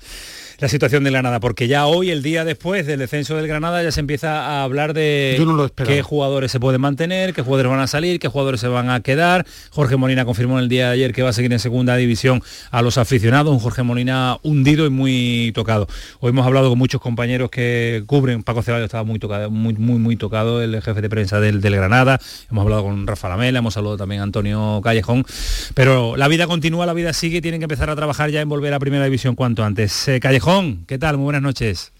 la 0.61 0.69
situación 0.69 1.03
del 1.03 1.13
Granada, 1.13 1.39
porque 1.39 1.67
ya 1.67 1.87
hoy, 1.87 2.11
el 2.11 2.21
día 2.21 2.45
después 2.45 2.85
del 2.85 2.99
descenso 2.99 3.35
del 3.35 3.47
Granada, 3.47 3.81
ya 3.81 3.91
se 3.91 3.99
empieza 3.99 4.45
a 4.45 4.63
hablar 4.63 4.93
de 4.93 5.43
qué 5.75 6.03
jugadores 6.03 6.51
se 6.51 6.59
pueden 6.59 6.79
mantener, 6.79 7.33
qué 7.33 7.41
jugadores 7.41 7.71
van 7.71 7.79
a 7.79 7.87
salir, 7.87 8.19
qué 8.19 8.27
jugadores 8.27 8.61
se 8.61 8.67
van 8.67 8.91
a 8.91 8.99
quedar. 8.99 9.47
Jorge 9.71 9.97
Molina 9.97 10.23
confirmó 10.23 10.59
en 10.59 10.63
el 10.65 10.69
día 10.69 10.89
de 10.89 10.93
ayer 10.93 11.13
que 11.13 11.23
va 11.23 11.29
a 11.29 11.33
seguir 11.33 11.51
en 11.51 11.57
segunda 11.57 11.95
división 11.95 12.43
a 12.69 12.83
los 12.83 12.99
aficionados, 12.99 13.51
un 13.51 13.59
Jorge 13.59 13.81
Molina 13.81 14.37
hundido 14.43 14.85
y 14.85 14.91
muy 14.91 15.51
tocado. 15.55 15.87
Hoy 16.19 16.29
hemos 16.29 16.45
hablado 16.45 16.69
con 16.69 16.77
muchos 16.77 17.01
compañeros 17.01 17.49
que 17.49 18.03
cubren, 18.05 18.43
Paco 18.43 18.61
Ceballos 18.61 18.85
estaba 18.85 19.03
muy 19.03 19.17
tocado, 19.17 19.49
muy, 19.49 19.73
muy, 19.73 19.97
muy 19.97 20.15
tocado, 20.15 20.61
el 20.61 20.79
jefe 20.83 21.01
de 21.01 21.09
prensa 21.09 21.39
del, 21.39 21.61
del 21.61 21.75
Granada, 21.75 22.19
hemos 22.51 22.61
hablado 22.61 22.83
con 22.83 23.07
Rafa 23.07 23.29
Lamela, 23.29 23.57
hemos 23.57 23.77
hablado 23.77 23.97
también 23.97 24.21
a 24.21 24.25
Antonio 24.25 24.79
Callejón, 24.83 25.25
pero 25.73 26.15
la 26.17 26.27
vida 26.27 26.45
continúa, 26.45 26.85
la 26.85 26.93
vida 26.93 27.13
sigue, 27.13 27.41
tienen 27.41 27.61
que 27.61 27.65
empezar 27.65 27.89
a 27.89 27.95
trabajar 27.95 28.29
ya 28.29 28.41
en 28.41 28.49
volver 28.49 28.75
a 28.75 28.79
primera 28.79 29.05
división 29.05 29.33
cuanto 29.33 29.63
antes. 29.63 30.07
Eh, 30.07 30.19
Callejón 30.19 30.50
¿qué 30.85 30.97
tal? 30.97 31.15
Muy 31.15 31.25
buenas 31.25 31.41
noches. 31.41 31.93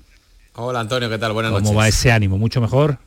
Hola 0.55 0.81
Antonio, 0.81 1.09
¿qué 1.09 1.17
tal? 1.17 1.31
Buenas 1.31 1.53
noches. 1.53 1.69
¿Cómo 1.69 1.79
va 1.79 1.87
ese 1.87 2.11
ánimo? 2.11 2.37
¿Mucho 2.37 2.59
mejor? 2.59 2.97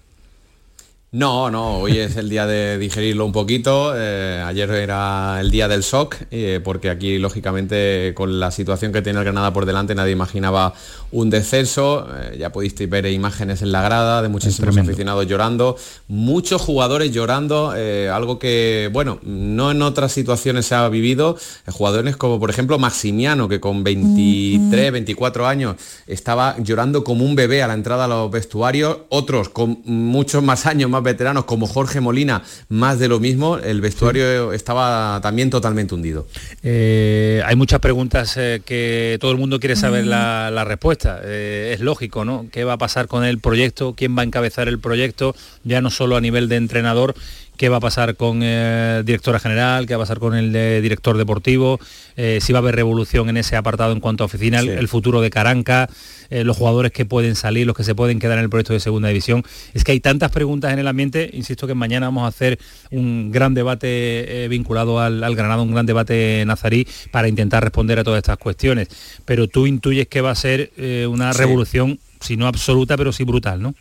No, 1.15 1.49
no, 1.49 1.79
hoy 1.79 1.99
es 1.99 2.17
el 2.17 2.29
día 2.29 2.45
de 2.45 2.77
digerirlo 2.77 3.25
un 3.25 3.31
poquito. 3.31 3.93
Eh, 3.97 4.43
ayer 4.45 4.69
era 4.73 5.39
el 5.41 5.53
día 5.53 5.69
del 5.69 5.83
shock, 5.83 6.17
eh, 6.33 6.61
porque 6.65 6.91
aquí, 6.91 7.19
lógicamente, 7.19 8.13
con 8.17 8.41
la 8.41 8.51
situación 8.51 8.93
que 8.93 9.01
tiene 9.01 9.21
el 9.21 9.25
Granada 9.25 9.53
por 9.53 9.65
delante, 9.65 9.95
nadie 9.95 10.11
imaginaba 10.11 10.75
un 11.13 11.31
descenso. 11.31 12.09
Eh, 12.13 12.39
ya 12.41 12.51
pudiste 12.51 12.89
ver 12.89 13.07
imágenes 13.07 13.63
en 13.63 13.71
la 13.71 13.83
grada 13.83 14.23
de 14.23 14.29
muchísimos 14.29 14.77
aficionados 14.77 15.29
llorando, 15.29 15.77
muchos 16.09 16.61
jugadores 16.61 17.13
llorando, 17.13 17.73
algo 18.13 18.41
que, 18.41 18.91
bueno, 18.93 19.21
no 19.23 19.71
en 19.71 19.83
otras 19.83 20.11
situaciones 20.11 20.67
se 20.67 20.75
ha 20.75 20.89
vivido. 20.89 21.39
jugadores 21.69 22.17
como, 22.17 22.41
por 22.41 22.51
ejemplo, 22.51 22.77
Maximiano, 22.81 23.49
que 23.49 23.61
con 23.61 23.85
23, 23.85 24.91
24 24.91 25.47
años 25.47 25.77
estaba 26.09 26.57
llorando 26.59 27.05
como 27.05 27.25
un 27.25 27.37
bebé 27.37 27.63
a 27.63 27.69
la 27.69 27.75
entrada 27.75 28.07
a 28.07 28.09
los 28.09 28.33
vestuarios. 28.33 28.99
Otros 29.11 29.49
con 29.49 29.81
muchos 29.85 30.43
más 30.43 30.67
años, 30.67 30.91
más 30.91 31.04
veteranos 31.05 31.45
como 31.45 31.67
Jorge 31.67 32.01
Molina, 32.01 32.43
más 32.69 32.99
de 32.99 33.09
lo 33.09 33.21
mismo, 33.21 33.59
el 33.59 33.81
vestuario 33.81 34.53
estaba 34.53 35.21
también 35.23 35.51
totalmente 35.51 35.95
hundido. 35.95 36.27
Eh, 36.63 37.43
hay 37.45 37.55
muchas 37.57 37.81
preguntas 37.81 38.37
eh, 38.37 38.63
que 38.65 39.19
todo 39.21 39.31
el 39.31 39.39
mundo 39.39 39.61
quiere 39.61 39.77
saber 39.77 40.07
la, 40.07 40.65
respuesta. 40.65 41.21
Eh, 41.23 41.73
es 41.75 41.81
lógico, 41.81 42.25
¿no? 42.25 42.47
¿Qué 42.51 42.65
va 42.65 42.75
a 42.75 42.79
pasar 42.79 43.07
con 43.07 43.25
el 43.25 43.39
proyecto? 43.39 43.95
¿Quién 43.97 44.17
va 44.17 44.23
a 44.23 44.25
encabezar 44.25 44.67
el 44.67 44.81
proyecto? 44.81 45.37
Ya 45.63 45.81
no 45.81 45.91
solo 45.91 46.17
a 46.17 46.21
nivel 46.21 46.49
de 46.49 46.57
entrenador, 46.57 47.15
qué 47.57 47.69
va 47.69 47.77
a 47.77 47.81
pasar 47.81 48.17
con 48.17 48.43
el 48.43 49.05
directora 49.05 49.39
general, 49.39 49.87
qué 49.87 49.95
va 49.95 50.03
a 50.03 50.05
pasar 50.05 50.19
con 50.19 50.35
el 50.35 50.53
director 50.83 51.17
deportivo, 51.17 51.79
eh, 52.17 52.39
si 52.41 52.53
va 52.53 52.59
a 52.59 52.63
haber 52.63 52.77
revolución 52.77 53.29
en 53.29 53.37
ese 53.37 53.57
apartado 53.57 53.93
en 53.93 54.01
cuanto 54.01 54.25
a 54.25 54.27
oficina, 54.27 54.61
el, 54.61 54.89
futuro 54.89 55.21
de 55.21 55.31
Caranca, 55.31 55.89
eh, 56.31 56.45
los 56.45 56.57
jugadores 56.57 56.93
que 56.93 57.05
pueden 57.05 57.37
salir, 57.37 57.67
los 57.67 57.77
que 57.77 57.85
se 57.85 57.95
pueden 57.95 58.19
quedar 58.19 58.39
en 58.39 58.45
el 58.45 58.51
proyecto 58.51 58.73
de 58.73 58.81
segunda 58.81 59.09
división. 59.09 59.45
Es 59.73 59.85
que 59.85 59.93
hay 59.93 60.01
tantas 60.01 60.31
preguntas 60.31 60.73
en 60.73 60.79
el 60.79 60.89
ambiente, 60.89 61.31
insisto 61.33 61.67
que 61.67 61.75
mañana 61.75 62.07
vamos 62.07 62.25
a 62.25 62.29
hacer 62.29 62.59
un 62.91 63.31
gran 63.31 63.55
debate 63.55 64.47
vinculado 64.49 65.01
al, 65.01 65.23
al 65.23 65.37
Granada, 65.37 65.63
un 65.63 65.73
gran 65.73 65.87
debate 65.87 66.45
nazarí 66.47 66.87
para 67.11 67.29
intentar 67.29 67.63
responder 67.63 67.99
a 67.99 68.05
todas 68.05 68.19
estas 68.19 68.39
cuestiones. 68.39 68.89
Pero 69.25 69.49
tú 69.49 69.67
intuyes 69.67 70.09
que 70.09 70.21
va 70.21 70.31
a 70.31 70.35
ser 70.35 70.71
una 71.09 71.33
revolución, 71.33 71.99
si 72.21 72.37
no 72.37 72.47
absoluta, 72.47 72.97
pero 72.97 73.13
sí 73.13 73.25
brutal, 73.25 73.63
¿no? 73.63 73.75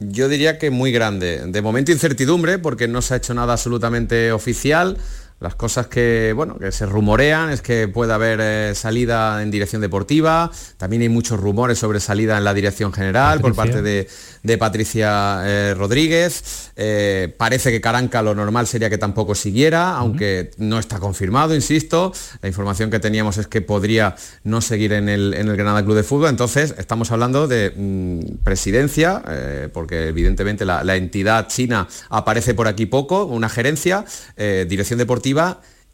Yo 0.00 0.30
diría 0.30 0.58
que 0.58 0.70
muy 0.70 0.92
grande. 0.92 1.42
De 1.46 1.60
momento 1.60 1.92
incertidumbre 1.92 2.58
porque 2.58 2.88
no 2.88 3.02
se 3.02 3.12
ha 3.12 3.16
hecho 3.18 3.34
nada 3.34 3.52
absolutamente 3.52 4.32
oficial. 4.32 4.96
Las 5.40 5.54
cosas 5.54 5.86
que, 5.86 6.34
bueno, 6.36 6.58
que 6.58 6.70
se 6.70 6.84
rumorean 6.84 7.48
es 7.48 7.62
que 7.62 7.88
puede 7.88 8.12
haber 8.12 8.40
eh, 8.42 8.74
salida 8.74 9.42
en 9.42 9.50
dirección 9.50 9.80
deportiva, 9.80 10.50
también 10.76 11.00
hay 11.00 11.08
muchos 11.08 11.40
rumores 11.40 11.78
sobre 11.78 11.98
salida 11.98 12.36
en 12.36 12.44
la 12.44 12.52
dirección 12.52 12.92
general 12.92 13.40
por 13.40 13.54
parte 13.54 13.80
de, 13.80 14.06
Patricia 14.58 15.40
eh, 15.46 15.74
Rodríguez. 15.74 16.72
Eh, 16.76 17.34
parece 17.38 17.70
que 17.70 17.80
Caranca 17.80 18.20
lo 18.20 18.34
normal 18.34 18.66
sería 18.66 18.90
que 18.90 18.98
tampoco 18.98 19.34
siguiera, 19.34 19.96
aunque 19.96 20.50
no 20.58 20.78
está 20.78 20.98
confirmado, 20.98 21.54
insisto. 21.54 22.12
La 22.42 22.48
información 22.48 22.90
que 22.90 22.98
teníamos 22.98 23.38
es 23.38 23.46
que 23.46 23.62
podría 23.62 24.16
no 24.44 24.60
seguir 24.60 24.92
en 24.92 25.08
el, 25.08 25.56
Granada 25.56 25.82
Club 25.82 25.96
de 25.96 26.02
Fútbol. 26.02 26.28
Entonces, 26.28 26.74
estamos 26.76 27.12
hablando 27.12 27.48
de 27.48 27.72
mm, 27.74 28.44
presidencia, 28.44 29.22
porque 29.72 30.08
evidentemente 30.08 30.66
la, 30.66 30.84
la, 30.84 30.96
entidad 30.96 31.48
china 31.48 31.88
aparece 32.10 32.52
por 32.52 32.68
aquí 32.68 32.84
poco, 32.84 33.24
una 33.24 33.48
gerencia, 33.48 34.04
dirección 34.36 34.98
deportiva 34.98 35.29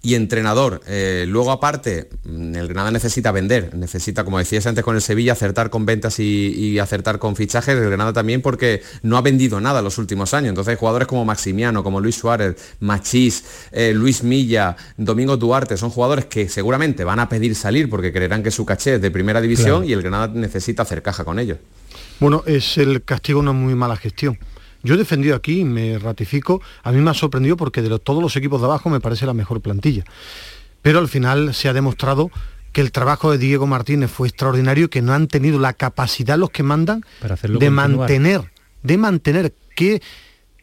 y 0.07 0.15
entrenador. 0.15 0.83
Eh, 0.87 1.25
luego 1.27 1.51
aparte, 1.51 2.11
mm, 2.25 2.55
el 2.55 2.69
Granada 2.69 2.93
necesita 2.93 3.33
vender, 3.33 3.75
necesita, 3.75 4.23
como 4.23 4.39
decías 4.39 4.65
antes 4.67 4.85
con 4.85 4.95
el 4.95 5.03
Sevilla, 5.03 5.33
acertar 5.33 5.69
con 5.69 5.85
ventas 5.85 6.21
y, 6.21 6.79
acertar 6.79 7.19
con 7.19 7.35
fichajes. 7.35 7.77
El 7.77 7.87
Granada 7.87 8.13
también 8.13 8.41
porque 8.41 8.83
no 9.03 9.17
ha 9.17 9.21
vendido 9.21 9.61
nada 9.61 9.83
los 9.83 9.99
últimos 9.99 10.33
años. 10.33 10.51
Entonces 10.51 10.79
jugadores 10.79 11.09
como 11.09 11.25
Maximiano, 11.25 11.83
como 11.83 12.01
Luis 12.01 12.15
Suárez, 12.15 12.55
Machís, 12.79 13.45
eh, 13.73 13.93
Luis 13.95 14.23
Milla, 14.23 14.77
Domingo 14.97 15.37
Duarte, 15.37 15.77
son 15.77 15.91
jugadores 15.91 16.27
que 16.27 16.49
seguramente 16.49 17.03
van 17.03 17.19
a 17.19 17.29
pedir 17.29 17.57
salir 17.57 17.91
porque 17.91 18.13
creerán 18.13 18.45
que 18.45 18.53
su 18.53 18.65
caché 18.65 18.97
es 18.97 19.03
de 19.03 19.11
primera 19.11 19.41
división 19.41 19.85
y 19.85 19.93
el 19.93 20.03
Granada 20.03 20.29
necesita 20.29 20.83
hacer 20.83 21.03
caja 21.03 21.25
con 21.25 21.41
ellos. 21.41 21.59
Bueno, 22.21 22.45
es 22.47 22.79
el 22.79 23.03
castigo 23.03 23.41
una 23.41 23.53
muy 23.53 23.75
mala 23.75 23.97
gestión. 23.97 24.39
Yo 24.87 24.95
he 24.95 24.99
defendido 24.99 25.35
aquí, 25.35 25.65
me 25.65 25.99
ratifico, 25.99 26.63
a 26.85 26.93
mí 26.93 27.01
me 27.01 27.11
ha 27.11 27.15
sorprendido 27.15 27.57
porque 27.57 27.83
de 27.83 27.99
todos 27.99 28.23
los 28.23 28.37
equipos 28.37 28.61
de 28.61 28.67
abajo 28.67 28.89
me 28.89 29.01
parece 29.01 29.27
la 29.27 29.35
mejor 29.35 29.61
plantilla. 29.61 30.05
Pero 30.81 31.01
al 31.01 31.09
final 31.09 31.55
se 31.55 31.69
ha 31.69 31.73
demostrado 31.73 32.31
que 32.71 32.83
el 32.83 32.93
trabajo 32.93 33.33
de 33.33 33.39
Diego 33.39 33.67
Martínez 33.67 34.13
fue 34.13 34.29
extraordinario 34.29 34.85
y 34.85 34.89
que 34.89 35.03
no 35.03 35.13
han 35.13 35.27
tenido 35.27 35.59
la 35.59 35.73
capacidad 35.73 36.39
los 36.39 36.51
que 36.51 36.63
mandan 36.63 37.05
de 37.43 37.71
mantener, 37.71 38.53
de 38.85 38.97
mantener 38.97 39.55
qué 39.75 40.01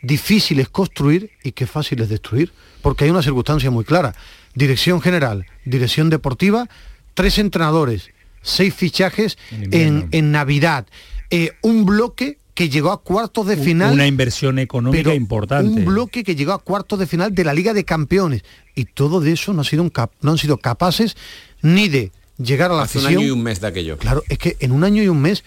difícil 0.01 0.61
es 0.61 0.69
construir 0.69 1.31
y 1.43 1.51
qué 1.51 1.67
fácil 1.67 2.01
es 2.01 2.07
destruir. 2.07 2.53
Porque 2.81 3.03
hay 3.03 3.09
una 3.09 3.23
circunstancia 3.23 3.71
muy 3.71 3.83
clara. 3.83 4.15
Dirección 4.55 5.01
general, 5.01 5.47
dirección 5.65 6.09
deportiva, 6.09 6.69
tres 7.13 7.39
entrenadores, 7.39 8.11
seis 8.41 8.73
fichajes 8.73 9.37
en, 9.51 10.31
Navidad, 10.31 10.87
eh, 11.29 11.51
un 11.61 11.85
bloque 11.85 12.37
que 12.53 12.69
llegó 12.69 12.91
a 12.91 13.01
cuartos 13.01 13.47
de 13.47 13.57
final. 13.57 13.93
Una 13.93 14.07
inversión 14.07 14.59
económica 14.59 15.13
importante. 15.13 15.79
Un 15.79 15.85
bloque 15.85 16.23
que 16.23 16.35
llegó 16.35 16.53
a 16.53 16.59
cuartos 16.59 16.99
de 16.99 17.07
final 17.07 17.33
de 17.33 17.43
la 17.43 17.53
Liga 17.53 17.73
de 17.73 17.83
Campeones. 17.83 18.43
Y 18.75 18.85
todo 18.85 19.19
de 19.19 19.33
eso 19.33 19.53
no, 19.53 19.61
ha 19.61 19.65
sido 19.65 19.89
no 20.21 20.31
han 20.31 20.37
sido 20.37 20.57
capaces 20.57 21.15
ni 21.61 21.89
de 21.89 22.11
llegar 22.37 22.71
a 22.71 22.75
la 22.75 22.83
Hace 22.83 22.99
un 22.99 23.07
año 23.07 23.21
y 23.21 23.31
un 23.31 23.41
mes 23.41 23.61
de 23.61 23.67
aquello. 23.67 23.97
Claro, 23.97 24.23
es 24.29 24.37
que 24.37 24.57
en 24.59 24.71
un 24.71 24.83
año 24.83 25.01
y 25.01 25.07
un 25.07 25.21
mes 25.21 25.43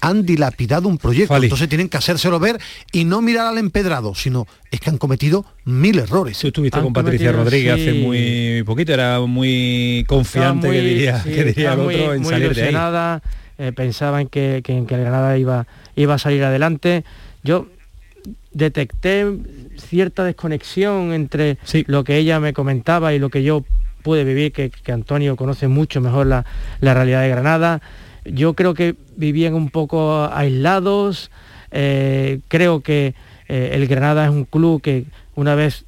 han 0.00 0.24
dilapidado 0.24 0.88
un 0.88 0.98
proyecto. 0.98 1.36
Entonces 1.36 1.68
tienen 1.68 1.88
que 1.88 1.96
hacérselo 1.96 2.38
ver 2.38 2.60
y 2.92 3.04
no 3.04 3.22
mirar 3.22 3.46
al 3.46 3.58
empedrado, 3.58 4.14
sino 4.14 4.46
es 4.70 4.80
que 4.80 4.90
han 4.90 4.98
cometido 4.98 5.44
mil 5.64 5.98
errores. 5.98 6.38
Tú 6.38 6.48
estuviste 6.48 6.80
con 6.80 6.92
Patricia 6.92 7.32
Rodríguez 7.32 7.74
hace 7.74 7.94
muy 7.94 8.62
poquito, 8.64 8.92
era 8.92 9.20
muy 9.20 10.04
confiante 10.06 10.70
que 10.70 10.80
diría, 10.80 11.22
que 11.22 11.44
diría 11.44 11.72
el 11.72 11.80
otro 11.80 12.14
en 12.14 12.24
salir 12.24 12.54
de 12.54 12.76
ahí. 12.76 13.20
Eh, 13.58 13.72
pensaban 13.72 14.26
que, 14.28 14.60
que, 14.62 14.84
que 14.86 14.96
Granada 14.98 15.38
iba 15.38 15.66
iba 15.96 16.14
a 16.14 16.18
salir 16.18 16.44
adelante. 16.44 17.04
Yo 17.42 17.66
detecté 18.52 19.26
cierta 19.76 20.24
desconexión 20.24 21.12
entre 21.12 21.58
lo 21.86 22.04
que 22.04 22.16
ella 22.16 22.40
me 22.40 22.52
comentaba 22.52 23.12
y 23.14 23.18
lo 23.18 23.30
que 23.30 23.42
yo 23.42 23.64
pude 24.02 24.24
vivir, 24.24 24.52
que, 24.52 24.70
Antonio 24.92 25.36
conoce 25.36 25.68
mucho 25.68 26.00
mejor 26.00 26.26
la, 26.26 26.44
realidad 26.80 27.22
de 27.22 27.28
Granada. 27.28 27.82
Yo 28.24 28.54
creo 28.54 28.74
que 28.74 28.94
vivían 29.16 29.54
un 29.54 29.70
poco 29.70 30.28
aislados. 30.32 31.30
Eh, 31.70 32.40
creo 32.48 32.80
que 32.80 33.14
eh, 33.48 33.70
el 33.74 33.86
Granada 33.86 34.24
es 34.24 34.30
un 34.30 34.44
club 34.44 34.80
que 34.80 35.04
una 35.34 35.54
vez, 35.54 35.84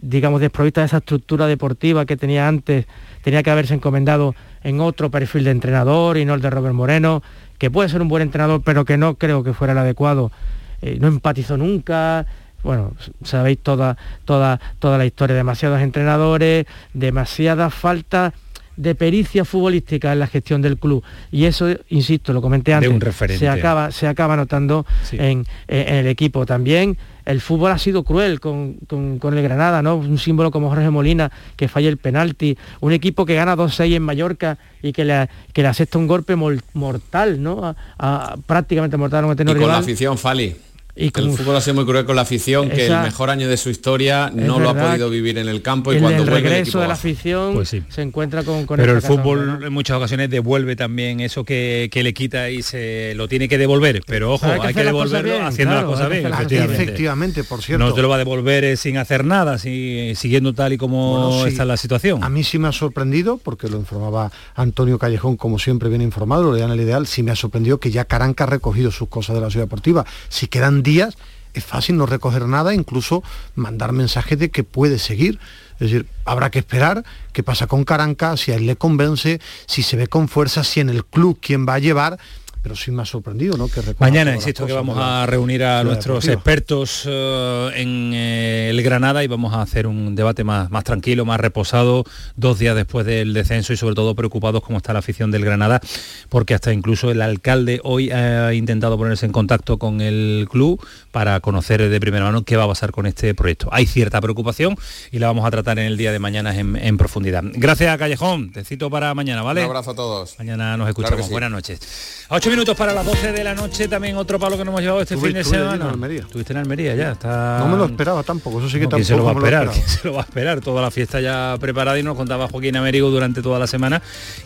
digamos, 0.00 0.40
desprovista 0.40 0.80
de 0.80 0.86
esa 0.86 0.98
estructura 0.98 1.46
deportiva 1.46 2.06
que 2.06 2.16
tenía 2.16 2.48
antes, 2.48 2.86
tenía 3.22 3.42
que 3.42 3.50
haberse 3.50 3.74
encomendado 3.74 4.34
en 4.62 4.80
otro 4.80 5.10
perfil 5.10 5.44
de 5.44 5.50
entrenador 5.50 6.16
y 6.16 6.24
no 6.24 6.34
el 6.34 6.40
de 6.40 6.50
Robert 6.50 6.74
Moreno 6.74 7.22
que 7.60 7.70
puede 7.70 7.90
ser 7.90 8.00
un 8.00 8.08
buen 8.08 8.22
entrenador, 8.22 8.62
pero 8.64 8.86
que 8.86 8.96
no 8.96 9.16
creo 9.16 9.44
que 9.44 9.52
fuera 9.52 9.74
el 9.74 9.78
adecuado. 9.78 10.32
Eh, 10.80 10.96
no 10.98 11.08
empatizó 11.08 11.58
nunca, 11.58 12.26
bueno, 12.64 12.94
sabéis 13.22 13.58
toda, 13.58 13.98
toda, 14.24 14.58
toda 14.78 14.96
la 14.96 15.04
historia, 15.04 15.36
demasiados 15.36 15.82
entrenadores, 15.82 16.64
demasiada 16.94 17.68
falta 17.68 18.32
de 18.76 18.94
pericia 18.94 19.44
futbolística 19.44 20.10
en 20.10 20.20
la 20.20 20.26
gestión 20.26 20.62
del 20.62 20.78
club. 20.78 21.04
Y 21.30 21.44
eso, 21.44 21.68
insisto, 21.90 22.32
lo 22.32 22.40
comenté 22.40 22.72
antes, 22.72 23.14
Se, 23.38 23.46
acaba, 23.46 23.90
se 23.90 24.06
acaba 24.06 24.36
notando 24.36 24.86
en, 25.12 25.44
el 25.68 26.06
equipo 26.06 26.46
también. 26.46 26.96
El 27.30 27.40
fútbol 27.40 27.70
ha 27.72 27.78
sido 27.78 28.02
cruel 28.02 28.40
con, 28.40 28.78
el 28.90 29.42
Granada, 29.42 29.82
¿no? 29.82 29.96
Un 29.96 30.18
símbolo 30.18 30.50
como 30.50 30.68
Jorge 30.68 30.90
Molina, 30.90 31.30
que 31.56 31.68
falla 31.68 31.88
el 31.88 31.96
penalti, 31.96 32.56
un 32.80 32.92
equipo 32.92 33.24
que 33.24 33.34
gana 33.34 33.56
2-6 33.56 33.94
en 33.94 34.02
Mallorca 34.02 34.58
y 34.82 34.92
que 34.92 35.04
le, 35.04 35.28
que 35.52 35.62
le 35.62 35.68
acepta 35.68 35.98
un 35.98 36.06
golpe 36.06 36.34
mortal, 36.36 37.42
¿no? 37.42 37.74
A, 37.98 38.36
prácticamente 38.46 38.96
mortal 38.96 39.24
a 39.24 39.26
un 39.28 39.32
y 39.40 39.54
con 39.54 39.68
la 39.68 39.78
afición, 39.78 40.18
Fali 40.18 40.56
el 40.94 41.12
fútbol 41.12 41.56
ha 41.56 41.60
sido 41.60 41.74
muy 41.74 41.84
cruel 41.84 42.04
con 42.04 42.16
la 42.16 42.22
afición, 42.22 42.68
que 42.68 42.86
el 42.86 43.02
mejor 43.02 43.30
año 43.30 43.48
de 43.48 43.56
su 43.56 43.70
historia 43.70 44.30
no 44.34 44.58
lo 44.58 44.70
ha 44.70 44.74
podido 44.74 45.10
vivir 45.10 45.38
en 45.38 45.48
el 45.48 45.62
campo 45.62 45.92
y 45.92 45.98
cuando 45.98 46.22
el 46.22 46.30
vuelve 46.30 46.48
regreso 46.48 46.78
el 46.78 46.82
de 46.82 46.88
la 46.88 46.94
afición 46.94 47.54
pues 47.54 47.68
se 47.68 48.02
encuentra 48.02 48.42
con, 48.42 48.66
Pero 48.66 48.92
el 48.92 49.02
fútbol 49.02 49.64
en 49.64 49.72
muchas 49.72 49.96
ocasiones 49.96 50.30
devuelve 50.30 50.76
también 50.76 51.20
eso 51.20 51.44
que, 51.44 51.90
le 52.00 52.14
quita 52.14 52.48
y 52.48 52.62
se 52.62 53.14
lo 53.14 53.28
tiene 53.28 53.48
que 53.48 53.58
devolver. 53.58 54.02
Pero 54.06 54.32
ojo, 54.32 54.46
hay 54.46 54.74
que, 54.74 54.84
devolverlo 54.84 55.44
haciendo 55.44 55.74
las 55.74 55.84
cosas 55.84 56.08
bien. 56.08 56.26
Efectivamente. 56.26 57.44
por 57.44 57.62
cierto. 57.62 57.84
No 57.84 57.92
te 57.92 58.02
lo 58.02 58.08
va 58.08 58.14
a 58.14 58.18
devolver 58.18 58.64
eh, 58.64 58.76
sin 58.76 58.96
hacer 58.96 59.24
nada, 59.24 59.58
siguiendo 59.58 60.54
tal 60.54 60.72
y 60.72 60.78
como 60.78 61.44
está 61.46 61.64
la 61.64 61.76
situación. 61.76 62.22
A 62.24 62.28
mí 62.28 62.44
sí 62.44 62.58
me 62.58 62.68
ha 62.68 62.72
sorprendido, 62.72 63.38
porque 63.38 63.68
lo 63.68 63.76
informaba 63.76 64.30
Antonio 64.54 64.98
Callejón, 64.98 65.36
como 65.36 65.58
siempre 65.58 65.88
bien 65.88 66.02
informado, 66.02 66.44
lo 66.44 66.54
le 66.54 66.60
dan 66.60 66.70
el 66.70 66.80
ideal, 66.80 67.06
sí 67.06 67.22
me 67.22 67.30
ha 67.30 67.36
sorprendido 67.36 67.78
que 67.78 67.90
ya 67.90 68.04
Caranca 68.04 68.44
ha 68.44 68.46
recogido 68.46 68.90
sus 68.90 69.08
cosas 69.08 69.34
de 69.34 69.42
la 69.42 69.50
ciudad 69.50 69.66
deportiva. 69.66 70.04
Si 70.28 70.46
quedan 70.46 70.79
días 70.82 71.16
es 71.52 71.64
fácil 71.64 71.96
no 71.96 72.06
recoger 72.06 72.46
nada, 72.46 72.74
incluso 72.74 73.22
mandar 73.54 73.92
mensajes 73.92 74.38
de 74.38 74.50
que 74.50 74.64
puede 74.64 74.98
seguir. 74.98 75.38
Es 75.74 75.90
decir, 75.90 76.06
habrá 76.24 76.50
que 76.50 76.60
esperar 76.60 77.04
qué 77.32 77.42
pasa 77.42 77.66
con 77.66 77.84
Caranca, 77.84 78.36
si 78.36 78.52
a 78.52 78.56
él 78.56 78.66
le 78.66 78.76
convence, 78.76 79.40
si 79.66 79.82
se 79.82 79.96
ve 79.96 80.06
con 80.06 80.28
fuerza, 80.28 80.62
si 80.62 80.80
en 80.80 80.90
el 80.90 81.04
club 81.04 81.38
quién 81.40 81.66
va 81.66 81.74
a 81.74 81.78
llevar 81.78 82.18
pero 82.62 82.76
sí 82.76 82.90
me 82.90 83.02
ha 83.02 83.04
sorprendido, 83.04 83.56
¿no? 83.56 83.68
Que 83.68 83.80
Mañana, 83.98 84.34
insisto, 84.34 84.66
que 84.66 84.72
vamos 84.72 84.96
a 85.00 85.26
reunir 85.26 85.64
a 85.64 85.82
nuestros 85.82 86.28
expertos 86.28 87.04
eh, 87.06 87.70
en 87.76 88.12
eh, 88.14 88.70
el 88.70 88.82
Granada 88.82 89.24
y 89.24 89.26
vamos 89.26 89.54
a 89.54 89.62
hacer 89.62 89.86
un 89.86 90.14
debate 90.14 90.44
más, 90.44 90.70
más 90.70 90.84
tranquilo, 90.84 91.24
más 91.24 91.40
reposado, 91.40 92.04
dos 92.36 92.58
días 92.58 92.76
después 92.76 93.06
del 93.06 93.32
descenso 93.32 93.72
y 93.72 93.76
sobre 93.76 93.94
todo 93.94 94.14
preocupados 94.14 94.62
como 94.62 94.78
está 94.78 94.92
la 94.92 94.98
afición 94.98 95.30
del 95.30 95.44
Granada, 95.44 95.80
porque 96.28 96.54
hasta 96.54 96.72
incluso 96.72 97.10
el 97.10 97.22
alcalde 97.22 97.80
hoy 97.82 98.10
ha 98.10 98.52
intentado 98.52 98.98
ponerse 98.98 99.26
en 99.26 99.32
contacto 99.32 99.78
con 99.78 100.00
el 100.00 100.46
club 100.50 100.84
para 101.10 101.40
conocer 101.40 101.88
de 101.88 102.00
primera 102.00 102.24
mano 102.24 102.44
qué 102.44 102.56
va 102.56 102.64
a 102.64 102.68
pasar 102.68 102.92
con 102.92 103.06
este 103.06 103.34
proyecto. 103.34 103.68
Hay 103.72 103.86
cierta 103.86 104.20
preocupación 104.20 104.76
y 105.10 105.18
la 105.18 105.28
vamos 105.28 105.46
a 105.46 105.50
tratar 105.50 105.78
en 105.78 105.86
el 105.86 105.96
día 105.96 106.12
de 106.12 106.18
mañana 106.18 106.54
en, 106.54 106.98
profundidad. 106.98 107.42
Gracias, 107.54 107.96
Callejón. 107.96 108.52
Te 108.52 108.64
cito 108.64 108.90
para 108.90 109.14
mañana, 109.14 109.42
¿vale? 109.42 109.62
Un 109.62 109.68
abrazo 109.68 109.92
a 109.92 109.94
todos. 109.94 110.38
Mañana 110.38 110.76
nos 110.76 110.88
escuchamos. 110.88 111.30
Buenas 111.30 111.50
noches. 111.50 112.26
8 112.28 112.49
minutos 112.50 112.76
para 112.76 112.92
las 112.92 113.06
12 113.06 113.32
de 113.32 113.44
la 113.44 113.54
noche, 113.54 113.88
también 113.88 114.16
otro 114.16 114.38
palo 114.38 114.56
que 114.58 114.64
nos 114.64 114.72
hemos 114.72 114.80
llevado 114.82 115.00
este 115.02 115.16
fin 115.16 115.32
de 115.32 115.44
semana. 115.44 115.74
en 115.76 115.82
Almería. 115.82 116.20
Estuviste 116.20 116.52
en 116.52 116.58
Almería 116.58 116.94
ya, 116.94 117.12
está... 117.12 117.58
No 117.60 117.68
me 117.68 117.76
lo 117.76 117.86
esperaba 117.86 118.22
tampoco, 118.22 118.58
eso 118.58 118.68
sí 118.68 118.74
que 118.78 118.84
No, 118.84 118.90
tampoco 118.90 118.96
¿quién 118.96 119.06
se 119.06 119.16
lo 119.16 119.24
va 119.24 119.30
a 119.30 119.34
esperar? 119.34 119.62
esperaba. 119.68 119.72
¿Quién 119.86 119.98
se 119.98 120.08
lo 120.08 120.14
va 120.14 120.20
a 120.20 120.24
esperar? 120.24 120.60
Toda 120.60 120.82
la 120.82 120.90
fiesta 120.90 121.20
ya 121.20 121.56
preparada 121.60 121.98
y 121.98 122.02
nos 122.02 122.16
contaba 122.16 122.48
Joaquín 122.48 122.76
Américo 122.76 123.10
durante 123.10 123.40
toda 123.42 123.58
la 123.58 123.66
semana 123.66 124.02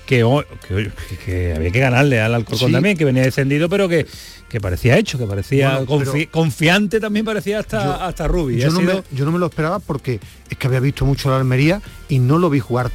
que, 0.07 0.23
hoy- 0.25 0.45
que, 0.69 0.91
que- 1.09 1.17
que 1.25 1.55
había 1.55 1.71
que 1.71 1.81
ganarle 1.81 2.21
al 2.21 2.35
Alcorcón 2.35 2.69
Sí. 2.69 2.73
también, 2.73 2.97
que 2.97 3.05
venía 3.05 3.23
descendido, 3.23 3.69
pero 3.69 3.89
que, 3.89 4.07
que 4.49 4.61
parecía 4.61 4.97
hecho, 4.99 5.19
que 5.19 5.27
parecía 5.27 5.79
Bueno, 5.81 5.99
pero- 6.05 6.13
confi- 6.15 6.29
confiante 6.31 7.01
también 7.01 7.25
parecía 7.25 7.59
hasta, 7.61 7.85
Yo- 7.85 8.03
hasta 8.03 8.29
Rubi. 8.29 8.59
Yo 8.61 8.69
Ha 8.69 8.71
no, 8.71 8.81
sido- 8.81 8.95
me, 9.11 9.17
yo 9.17 9.25
no 9.25 9.33
me 9.33 9.39
lo 9.39 9.47
esperaba 9.47 9.79
porque 9.79 10.21
es 10.51 10.57
que 10.59 10.67
había 10.67 10.81
visto 10.81 11.05
mucho 11.05 11.31
la 11.31 11.37
Almería 11.39 11.81
y 12.09 12.19
no 12.19 12.39
lo 12.39 12.51
vi 12.51 12.61
jugar 12.61 12.91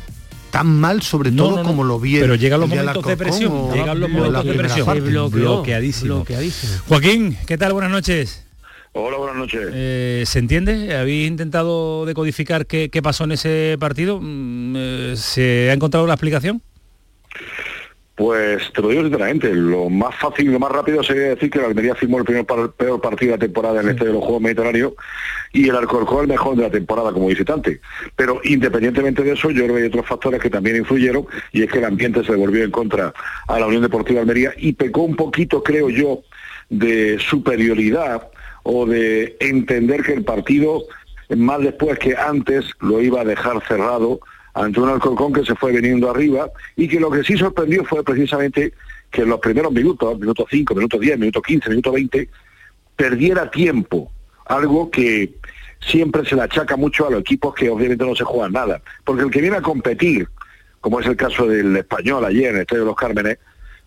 tan 0.52 0.80
mal, 0.80 1.02
sobre 1.02 1.32
No, 1.32 1.44
todo 1.44 1.56
no, 1.58 1.64
no. 1.64 1.70
como 1.70 1.84
lo 1.84 2.00
vi 2.00 2.16
el- 2.16 2.22
Pero 2.22 2.36
llegan 2.36 2.60
los 2.62 2.70
momentos 2.70 3.06
de 3.06 3.18
presión, 3.18 3.52
o- 3.54 3.74
llegan 3.74 4.00
los 4.00 4.10
momentos 4.10 4.46
de 4.46 4.54
presión. 4.54 4.86
parte. 4.86 5.02
bloqueadísimo. 5.02 6.16
bloqueadísimo. 6.16 6.74
Joaquín, 6.88 7.38
¿qué 7.46 7.58
tal? 7.58 7.74
Buenas 7.74 7.92
noches. 7.92 8.46
Hola, 8.94 9.18
buenas 9.18 9.36
noches. 9.38 9.70
Eh, 9.72 10.24
¿Se 10.26 10.40
entiende? 10.40 10.98
¿Habéis 10.98 11.28
intentado 11.28 12.06
decodificar 12.08 12.66
qué, 12.66 12.90
qué 12.90 13.02
pasó 13.04 13.24
en 13.26 13.34
ese 13.34 13.78
partido? 13.80 14.20
Mm, 14.20 14.74
eh, 14.78 15.14
¿Se 15.16 15.70
ha 15.70 15.74
encontrado 15.74 16.08
la 16.08 16.16
explicación? 16.16 16.62
Pues 18.20 18.62
te 18.74 18.82
lo 18.82 18.90
digo 18.90 19.04
sinceramente, 19.04 19.54
lo 19.54 19.90
más 19.90 20.14
fácil 20.14 20.50
y 20.50 20.52
lo 20.52 20.60
más 20.60 20.74
rápido 20.74 21.02
sería 21.02 21.30
decir 21.30 21.50
que 21.50 21.60
la 21.60 21.68
Almería 21.68 21.96
firmó 21.96 22.18
el 22.18 22.26
primer 22.26 22.46
par- 22.46 22.70
peor 22.74 23.00
partido 23.00 23.32
de 23.32 23.38
la 23.38 23.46
temporada 23.46 23.80
en 23.80 23.86
el 23.86 23.92
Estadio 23.94 24.12
de 24.12 24.18
los 24.18 24.26
Juegos 24.26 24.42
Mediterráneos 24.42 24.94
y 25.54 25.70
el 25.70 25.76
Alcorcón 25.78 26.24
el 26.24 26.28
mejor 26.28 26.58
de 26.58 26.64
la 26.64 26.70
temporada 26.70 27.14
como 27.14 27.28
visitante. 27.28 27.80
Pero 28.18 28.42
independientemente 28.44 29.24
de 29.24 29.32
eso, 29.32 29.52
yo 29.52 29.64
creo 29.64 29.76
que 29.78 29.84
hay 29.84 29.88
otros 29.88 30.06
factores 30.06 30.42
que 30.42 30.50
también 30.50 30.76
influyeron 30.76 31.28
y 31.54 31.64
es 31.64 31.72
que 31.72 31.78
el 31.78 31.86
ambiente 31.86 32.22
se 32.26 32.36
volvió 32.36 32.62
en 32.66 32.72
contra 32.72 33.14
a 33.48 33.58
la 33.58 33.68
Unión 33.68 33.84
Deportiva 33.84 34.20
Almería 34.20 34.52
y 34.58 34.74
pecó 34.74 35.04
un 35.04 35.16
poquito, 35.16 35.64
creo 35.64 35.90
yo, 35.90 36.22
de 36.70 37.20
superioridad 37.20 38.28
o 38.64 38.86
de 38.86 39.38
entender 39.40 40.04
que 40.04 40.12
el 40.12 40.26
partido, 40.26 40.84
más 41.38 41.62
después 41.62 41.98
que 41.98 42.18
antes, 42.18 42.66
lo 42.82 43.00
iba 43.02 43.22
a 43.22 43.26
dejar 43.26 43.66
cerrado 43.66 44.20
ante 44.54 44.80
un 44.80 44.90
Alcorcón 44.90 45.34
que 45.34 45.46
se 45.46 45.56
fue 45.56 45.72
viniendo 45.72 46.10
arriba 46.10 46.50
y 46.76 46.88
que 46.88 47.00
lo 47.00 47.10
que 47.12 47.24
sí 47.24 47.38
sorprendió 47.38 47.84
fue 47.86 48.04
precisamente 48.04 48.74
que 49.12 49.22
en 49.22 49.30
los 49.30 49.40
primeros 49.40 49.72
minutos, 49.72 50.20
minuto 50.20 50.46
5, 50.50 50.76
minuto 50.76 50.98
10, 50.98 51.20
minuto 51.20 51.42
15, 51.42 51.70
minuto 51.70 51.92
20, 51.92 52.30
perdiera 52.96 53.50
tiempo, 53.50 54.12
algo 54.46 54.90
que 54.92 55.36
siempre 55.80 56.26
se 56.26 56.36
le 56.36 56.44
achaca 56.44 56.76
mucho 56.76 57.08
a 57.08 57.12
los 57.12 57.22
equipos 57.22 57.54
que 57.56 57.70
obviamente 57.70 58.06
no 58.06 58.16
se 58.16 58.24
juegan 58.24 58.52
nada, 58.52 58.82
porque 59.04 59.24
el 59.24 59.32
que 59.32 59.42
viene 59.42 59.58
a 59.58 59.62
competir, 59.62 60.28
como 60.82 61.00
es 61.00 61.08
el 61.08 61.16
caso 61.16 61.48
del 61.48 61.76
español 61.78 62.26
ayer 62.26 62.50
en 62.50 62.56
el 62.56 62.62
Estadio 62.62 62.84
de 62.84 62.88
los 62.88 62.96
Cármenes, 62.96 63.38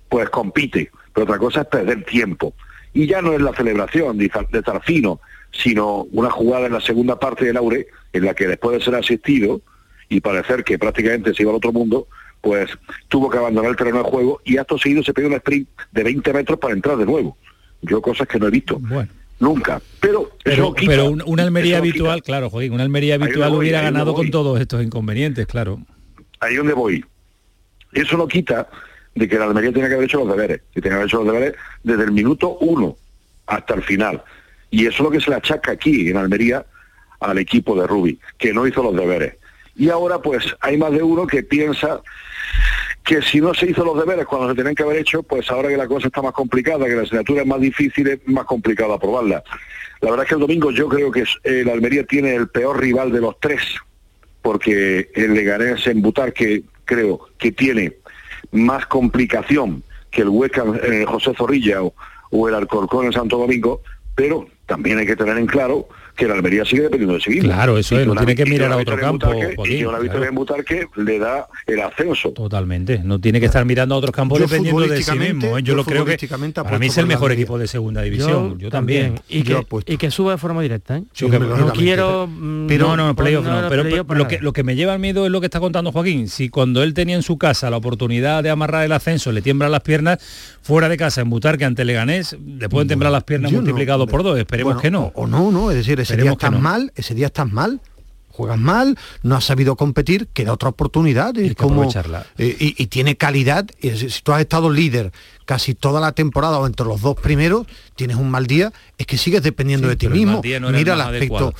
pues 0.08 0.28
compite, 0.30 0.90
pero 1.12 1.24
otra 1.24 1.38
cosa 1.38 1.62
es 1.62 1.66
perder 1.66 2.04
tiempo. 2.04 2.54
Y 2.92 3.06
ya 3.06 3.22
no 3.22 3.32
es 3.32 3.40
la 3.40 3.54
celebración 3.54 4.18
de, 4.18 4.30
Zarfino, 4.62 5.20
sino 5.50 6.06
una 6.12 6.30
jugada 6.30 6.66
en 6.66 6.74
la 6.74 6.80
segunda 6.80 7.18
parte 7.18 7.46
del 7.46 7.56
Aure, 7.56 7.86
en 8.12 8.24
la 8.24 8.34
que 8.34 8.46
después 8.46 8.78
de 8.78 8.84
ser 8.84 8.94
asistido 8.94 9.62
y 10.12 10.20
parecer 10.20 10.62
que 10.64 10.78
prácticamente 10.78 11.32
se 11.34 11.42
iba 11.42 11.50
al 11.52 11.56
otro 11.56 11.72
mundo, 11.72 12.06
pues 12.40 12.70
tuvo 13.08 13.30
que 13.30 13.38
abandonar 13.38 13.70
el 13.70 13.76
terreno 13.76 13.98
de 13.98 14.04
juego 14.10 14.40
y 14.44 14.58
acto 14.58 14.76
seguido 14.78 15.02
se 15.02 15.14
pegó 15.14 15.28
un 15.28 15.34
sprint 15.34 15.68
de 15.90 16.02
20 16.02 16.32
metros 16.32 16.58
para 16.58 16.74
entrar 16.74 16.96
de 16.96 17.06
nuevo. 17.06 17.36
Yo 17.80 18.02
cosas 18.02 18.28
que 18.28 18.38
no 18.38 18.48
he 18.48 18.50
visto. 18.50 18.80
Nunca. 19.40 19.80
Pero, 20.00 20.30
Pero, 20.44 20.72
quita- 20.74 20.90
pero 20.92 21.06
un- 21.10 21.22
una 21.26 21.42
Almería 21.42 21.76
quita. 21.76 21.78
habitual, 21.78 22.22
claro, 22.22 22.50
Joaquín, 22.50 22.72
una 22.74 22.82
Almería 22.84 23.14
habitual 23.16 23.50
voy, 23.50 23.58
hubiera 23.60 23.80
ganado 23.80 24.14
con 24.14 24.30
todos 24.30 24.60
estos 24.60 24.82
inconvenientes, 24.82 25.46
claro. 25.46 25.80
ahí 26.40 26.56
donde 26.56 26.74
voy. 26.74 27.04
Eso 27.92 28.16
no 28.16 28.26
quita 28.28 28.68
de 29.14 29.28
que 29.28 29.38
la 29.38 29.44
Almería 29.46 29.72
tiene 29.72 29.88
que 29.88 29.94
haber 29.94 30.06
hecho 30.06 30.18
los 30.24 30.28
deberes, 30.28 30.60
y 30.70 30.80
tiene 30.80 30.90
que 30.90 30.94
haber 30.94 31.06
hecho 31.06 31.22
los 31.22 31.26
deberes 31.32 31.54
desde 31.82 32.04
el 32.04 32.12
minuto 32.12 32.56
uno 32.60 32.96
hasta 33.46 33.74
el 33.74 33.82
final. 33.82 34.22
Y 34.70 34.82
eso 34.86 34.94
es 34.96 35.00
lo 35.00 35.10
que 35.10 35.20
se 35.20 35.30
le 35.30 35.36
achaca 35.36 35.72
aquí 35.72 36.08
en 36.10 36.16
Almería 36.16 36.64
al 37.20 37.38
equipo 37.38 37.80
de 37.80 37.86
Rubi, 37.86 38.18
que 38.38 38.52
no 38.52 38.66
hizo 38.66 38.82
los 38.82 38.96
deberes. 38.96 39.34
Y 39.76 39.88
ahora 39.88 40.20
pues 40.20 40.44
hay 40.60 40.76
más 40.76 40.92
de 40.92 41.02
uno 41.02 41.26
que 41.26 41.42
piensa 41.42 42.00
que 43.04 43.20
si 43.22 43.40
no 43.40 43.52
se 43.54 43.66
hizo 43.70 43.84
los 43.84 43.98
deberes 43.98 44.26
cuando 44.26 44.48
se 44.50 44.54
tenían 44.54 44.74
que 44.74 44.82
haber 44.82 44.98
hecho, 44.98 45.22
pues 45.22 45.50
ahora 45.50 45.68
que 45.68 45.76
la 45.76 45.88
cosa 45.88 46.06
está 46.06 46.22
más 46.22 46.32
complicada, 46.32 46.84
que 46.86 46.94
la 46.94 47.02
asignatura 47.02 47.42
es 47.42 47.46
más 47.48 47.60
difícil, 47.60 48.06
es 48.08 48.20
más 48.26 48.44
complicado 48.44 48.92
aprobarla. 48.92 49.42
La 50.00 50.10
verdad 50.10 50.24
es 50.24 50.28
que 50.28 50.34
el 50.34 50.40
domingo 50.40 50.70
yo 50.70 50.88
creo 50.88 51.10
que 51.10 51.20
es- 51.22 51.36
eh, 51.44 51.64
Almería 51.72 52.04
tiene 52.04 52.34
el 52.34 52.48
peor 52.48 52.80
rival 52.80 53.10
de 53.12 53.20
los 53.20 53.38
tres, 53.40 53.60
porque 54.42 55.10
el 55.14 55.34
Leganés 55.34 55.86
en 55.86 56.02
Butarque 56.02 56.62
creo 56.84 57.20
que 57.38 57.52
tiene 57.52 57.94
más 58.52 58.86
complicación 58.86 59.82
que 60.10 60.22
el 60.22 60.28
Huesca 60.28 60.64
eh, 60.84 61.04
José 61.08 61.32
Zorrilla 61.36 61.82
o, 61.82 61.94
o 62.30 62.48
el 62.48 62.54
Alcorcón 62.54 63.06
en 63.06 63.12
Santo 63.12 63.38
Domingo, 63.38 63.80
pero 64.14 64.46
también 64.66 64.98
hay 64.98 65.06
que 65.06 65.16
tener 65.16 65.38
en 65.38 65.46
claro 65.46 65.88
que 66.16 66.26
la 66.26 66.34
Almería 66.34 66.64
sigue 66.64 66.82
dependiendo 66.82 67.14
de 67.14 67.20
sí 67.20 67.30
mismo. 67.30 67.44
Claro, 67.44 67.78
eso 67.78 67.98
es, 67.98 68.06
no 68.06 68.14
tiene 68.14 68.34
que 68.34 68.44
mirar 68.44 68.72
a 68.72 68.76
otro 68.76 68.96
campo, 68.98 69.26
Butarque, 69.26 69.52
y 69.52 69.56
Joaquín, 69.56 69.86
una 69.86 69.98
victoria 69.98 70.10
claro. 70.10 70.28
en 70.28 70.34
Butarque 70.34 70.86
le 70.96 71.18
da 71.18 71.48
el 71.66 71.80
ascenso. 71.80 72.30
Totalmente, 72.30 73.00
no 73.02 73.18
tiene 73.18 73.40
que 73.40 73.46
estar 73.46 73.64
mirando 73.64 73.94
a 73.94 73.98
otros 73.98 74.14
campos 74.14 74.38
Yo 74.38 74.46
dependiendo 74.46 74.80
de 74.82 75.02
sí 75.02 75.18
mismo. 75.18 75.58
¿eh? 75.58 75.62
Yo, 75.62 75.72
yo 75.72 75.74
lo 75.74 75.84
creo 75.84 76.04
que 76.04 76.18
para 76.54 76.78
mí 76.78 76.86
es 76.86 76.98
el 76.98 77.06
mejor 77.06 77.32
equipo 77.32 77.58
de 77.58 77.66
segunda 77.66 78.02
división. 78.02 78.58
Yo, 78.58 78.70
también. 78.70 79.20
Y 79.28 79.42
que, 79.42 79.64
y 79.86 79.96
que 79.96 80.10
suba 80.10 80.32
de 80.32 80.38
forma 80.38 80.62
directa, 80.62 80.98
¿eh? 80.98 81.04
Yo 81.14 81.30
que- 81.30 81.38
no 81.38 81.72
quiero... 81.72 82.28
pero, 82.68 82.86
mm, 82.88 82.92
no, 82.92 82.96
no, 82.96 83.06
no, 83.08 83.16
playoff 83.16 83.44
no, 83.44 83.62
no, 83.62 83.68
pero, 83.68 83.84
pero 83.84 84.18
lo, 84.18 84.28
que, 84.28 84.38
lo 84.38 84.52
que 84.52 84.62
me 84.62 84.76
lleva 84.76 84.92
al 84.94 84.98
miedo 84.98 85.24
es 85.24 85.32
lo 85.32 85.40
que 85.40 85.46
está 85.46 85.60
contando 85.60 85.92
Joaquín. 85.92 86.28
Si 86.28 86.48
cuando 86.48 86.82
él 86.82 86.94
tenía 86.94 87.16
en 87.16 87.22
su 87.22 87.38
casa 87.38 87.70
la 87.70 87.76
oportunidad 87.76 88.42
de 88.42 88.50
amarrar 88.50 88.84
el 88.84 88.92
ascenso, 88.92 89.32
le 89.32 89.42
tiemblan 89.42 89.70
las 89.72 89.80
piernas, 89.80 90.18
fuera 90.62 90.88
de 90.88 90.96
casa 90.96 91.20
en 91.20 91.30
Butarque 91.30 91.64
ante 91.64 91.84
Leganés, 91.84 92.36
le 92.44 92.68
pueden 92.68 92.88
temblar 92.88 93.12
las 93.12 93.24
piernas 93.24 93.52
multiplicado 93.52 94.06
por 94.06 94.22
dos. 94.22 94.38
Esperemos 94.38 94.80
que 94.80 94.90
no. 94.90 95.12
O 95.14 95.26
no, 95.26 95.50
no, 95.50 95.70
es 95.70 95.76
decir, 95.76 96.00
ese 96.02 96.12
Esperemos 96.14 96.38
día 96.38 96.46
estás 96.48 96.52
no. 96.52 96.58
mal, 96.60 96.92
ese 96.96 97.14
día 97.14 97.26
estás 97.26 97.50
mal, 97.52 97.80
juegas 98.28 98.58
mal, 98.58 98.96
no 99.22 99.36
has 99.36 99.44
sabido 99.44 99.76
competir, 99.76 100.26
queda 100.32 100.54
otra 100.54 100.70
oportunidad. 100.70 101.36
Es 101.36 101.54
como, 101.54 101.74
aprovecharla. 101.82 102.26
eh, 102.38 102.56
y, 102.58 102.82
y 102.82 102.86
tiene 102.86 103.16
calidad. 103.16 103.66
si 103.80 104.08
tú 104.22 104.32
has 104.32 104.40
estado 104.40 104.70
líder 104.70 105.12
casi 105.44 105.74
toda 105.74 106.00
la 106.00 106.12
temporada 106.12 106.58
o 106.58 106.66
entre 106.66 106.86
los 106.86 107.02
dos 107.02 107.14
primeros, 107.16 107.66
tienes 107.94 108.16
un 108.16 108.30
mal 108.30 108.46
día, 108.46 108.72
es 108.96 109.04
que 109.06 109.18
sigues 109.18 109.42
dependiendo 109.42 109.86
de 109.86 109.96
ti 109.96 110.06
el 110.06 110.12
mismo. 110.14 110.40
no 110.60 110.68
el 110.70 110.74
Mira 110.76 110.94
el, 110.94 111.00
aspecto. 111.02 111.52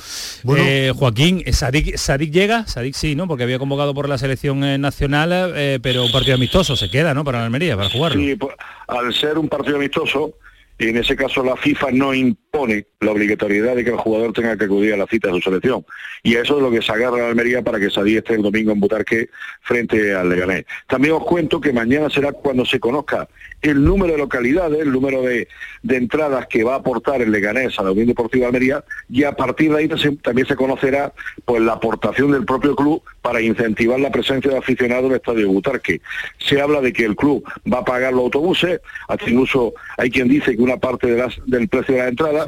Bueno, 0.43 0.63
Eh, 0.65 0.91
Joaquín, 0.95 1.43
Sadik, 1.53 1.95
Sadik 1.97 2.31
llega, 2.31 2.65
Sadik 2.65 2.95
sí, 2.95 3.13
¿no? 3.15 3.27
Porque 3.27 3.43
había 3.43 3.59
convocado 3.59 3.93
por 3.93 4.09
la 4.09 4.17
selección 4.17 4.63
eh, 4.63 4.79
nacional, 4.79 5.53
eh, 5.55 5.79
pero 5.79 6.03
un 6.05 6.11
partido 6.11 6.35
amistoso 6.35 6.75
se 6.75 6.89
queda, 6.89 7.13
¿no? 7.13 7.23
Para 7.23 7.37
la 7.39 7.45
Almería, 7.45 7.75
para 7.77 7.89
jugarlo. 7.89 8.19
Sí, 8.19 8.35
pues, 8.35 8.55
al 8.87 9.13
ser 9.13 9.37
un 9.37 9.47
partido 9.47 9.75
amistoso, 9.75 10.33
en 10.79 10.97
ese 10.97 11.15
caso 11.15 11.43
la 11.43 11.55
FIFA 11.55 11.91
no 11.91 12.15
impone 12.53 12.85
la 13.01 13.11
obligatoriedad 13.11 13.75
de 13.75 13.83
que 13.83 13.89
el 13.89 13.97
jugador 13.97 14.31
tenga 14.31 14.55
que 14.55 14.65
acudir 14.65 14.93
a 14.93 14.97
la 14.97 15.07
cita 15.07 15.27
de 15.29 15.33
su 15.35 15.41
selección. 15.41 15.83
Y 16.21 16.35
eso 16.35 16.57
es 16.57 16.61
lo 16.61 16.69
que 16.71 16.81
se 16.83 16.91
agarra 16.91 17.17
la 17.17 17.27
Almería 17.29 17.63
para 17.63 17.79
que 17.79 17.89
Sadí 17.89 18.15
esté 18.15 18.35
el 18.35 18.43
domingo 18.43 18.71
en 18.71 18.79
Butarque 18.79 19.29
frente 19.61 20.13
al 20.13 20.29
Leganés. 20.29 20.65
También 20.87 21.15
os 21.15 21.25
cuento 21.25 21.59
que 21.59 21.73
mañana 21.73 22.09
será 22.11 22.31
cuando 22.31 22.63
se 22.63 22.79
conozca 22.79 23.27
el 23.61 23.83
número 23.83 24.13
de 24.13 24.19
localidades, 24.19 24.79
el 24.81 24.91
número 24.91 25.23
de, 25.23 25.47
entradas 25.89 26.47
que 26.47 26.63
va 26.63 26.73
a 26.75 26.77
aportar 26.77 27.21
el 27.21 27.31
Leganés 27.31 27.77
a 27.79 27.83
la 27.83 27.91
Unión 27.91 28.07
Deportiva 28.07 28.41
de 28.43 28.47
Almería 28.47 28.83
y 29.09 29.23
a 29.23 29.31
partir 29.33 29.71
de 29.73 29.79
ahí 29.79 29.89
se- 29.97 30.11
también 30.17 30.47
se 30.47 30.55
conocerá 30.55 31.11
pues 31.45 31.61
la 31.61 31.73
aportación 31.73 32.31
del 32.31 32.45
propio 32.45 32.75
club 32.75 33.01
para 33.21 33.41
incentivar 33.41 33.99
la 33.99 34.11
presencia 34.11 34.51
de 34.51 34.57
aficionados 34.57 35.05
en 35.05 35.11
el 35.11 35.17
estadio 35.17 35.47
Butarque. 35.49 36.01
Se 36.39 36.61
habla 36.61 36.81
de 36.81 36.93
que 36.93 37.05
el 37.05 37.15
club 37.15 37.43
va 37.71 37.79
a 37.79 37.85
pagar 37.85 38.13
los 38.13 38.23
autobuses, 38.23 38.79
incluso 39.27 39.73
hay 39.97 40.09
quien 40.11 40.27
dice 40.27 40.55
que 40.55 40.61
una 40.61 40.77
parte 40.77 41.07
del 41.47 41.67
precio 41.67 41.95
de 41.95 42.01
la 42.01 42.07
entrada 42.09 42.42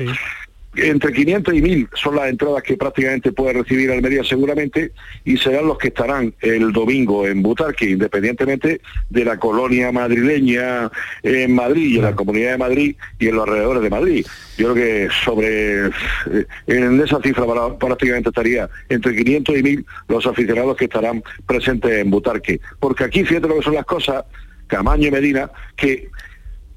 entre 0.78 1.14
500 1.14 1.54
y 1.54 1.62
1000 1.62 1.90
son 1.94 2.16
las 2.16 2.30
entradas 2.30 2.62
que 2.64 2.76
prácticamente 2.76 3.32
puede 3.32 3.54
recibir 3.54 3.92
Almería 3.92 4.24
seguramente 4.24 4.92
y 5.24 5.38
serán 5.38 5.68
los 5.68 5.78
que 5.78 5.88
estarán 5.88 6.34
el 6.42 6.74
domingo 6.74 7.26
en 7.28 7.42
Butarque, 7.42 7.90
independientemente 7.90 8.82
de 9.10 9.26
la 9.26 9.38
colonia 9.38 9.92
madrileña 9.92 10.92
en 11.24 11.56
Madrid 11.56 11.88
y 11.88 11.98
en 11.98 12.04
la 12.04 12.16
Comunidad 12.16 12.52
de 12.52 12.58
Madrid 12.58 12.96
y 13.20 13.28
en 13.28 13.36
los 13.36 13.48
alrededores 13.48 13.84
de 13.84 13.90
Madrid. 13.90 14.26
Yo 14.58 14.74
creo 14.74 14.76
que 14.76 15.10
sobre 15.24 15.88
eh, 15.88 16.46
en 16.68 17.02
esa 17.02 17.22
cifra 17.22 17.46
prácticamente 17.80 18.30
estaría 18.30 18.70
entre 18.90 19.16
500 19.16 19.58
y 19.58 19.64
1000 19.64 19.86
los 20.10 20.28
aficionados 20.28 20.76
que 20.76 20.86
estarán 20.86 21.24
presentes 21.46 21.92
en 21.92 22.10
Butarque. 22.10 22.60
Porque 22.80 23.06
aquí, 23.06 23.24
fíjate 23.24 23.48
lo 23.48 23.58
que 23.58 23.64
son 23.64 23.76
las 23.76 23.86
cosas, 23.86 24.26
Camaño 24.68 25.08
y 25.08 25.12
Medina, 25.12 25.50
que 25.76 26.10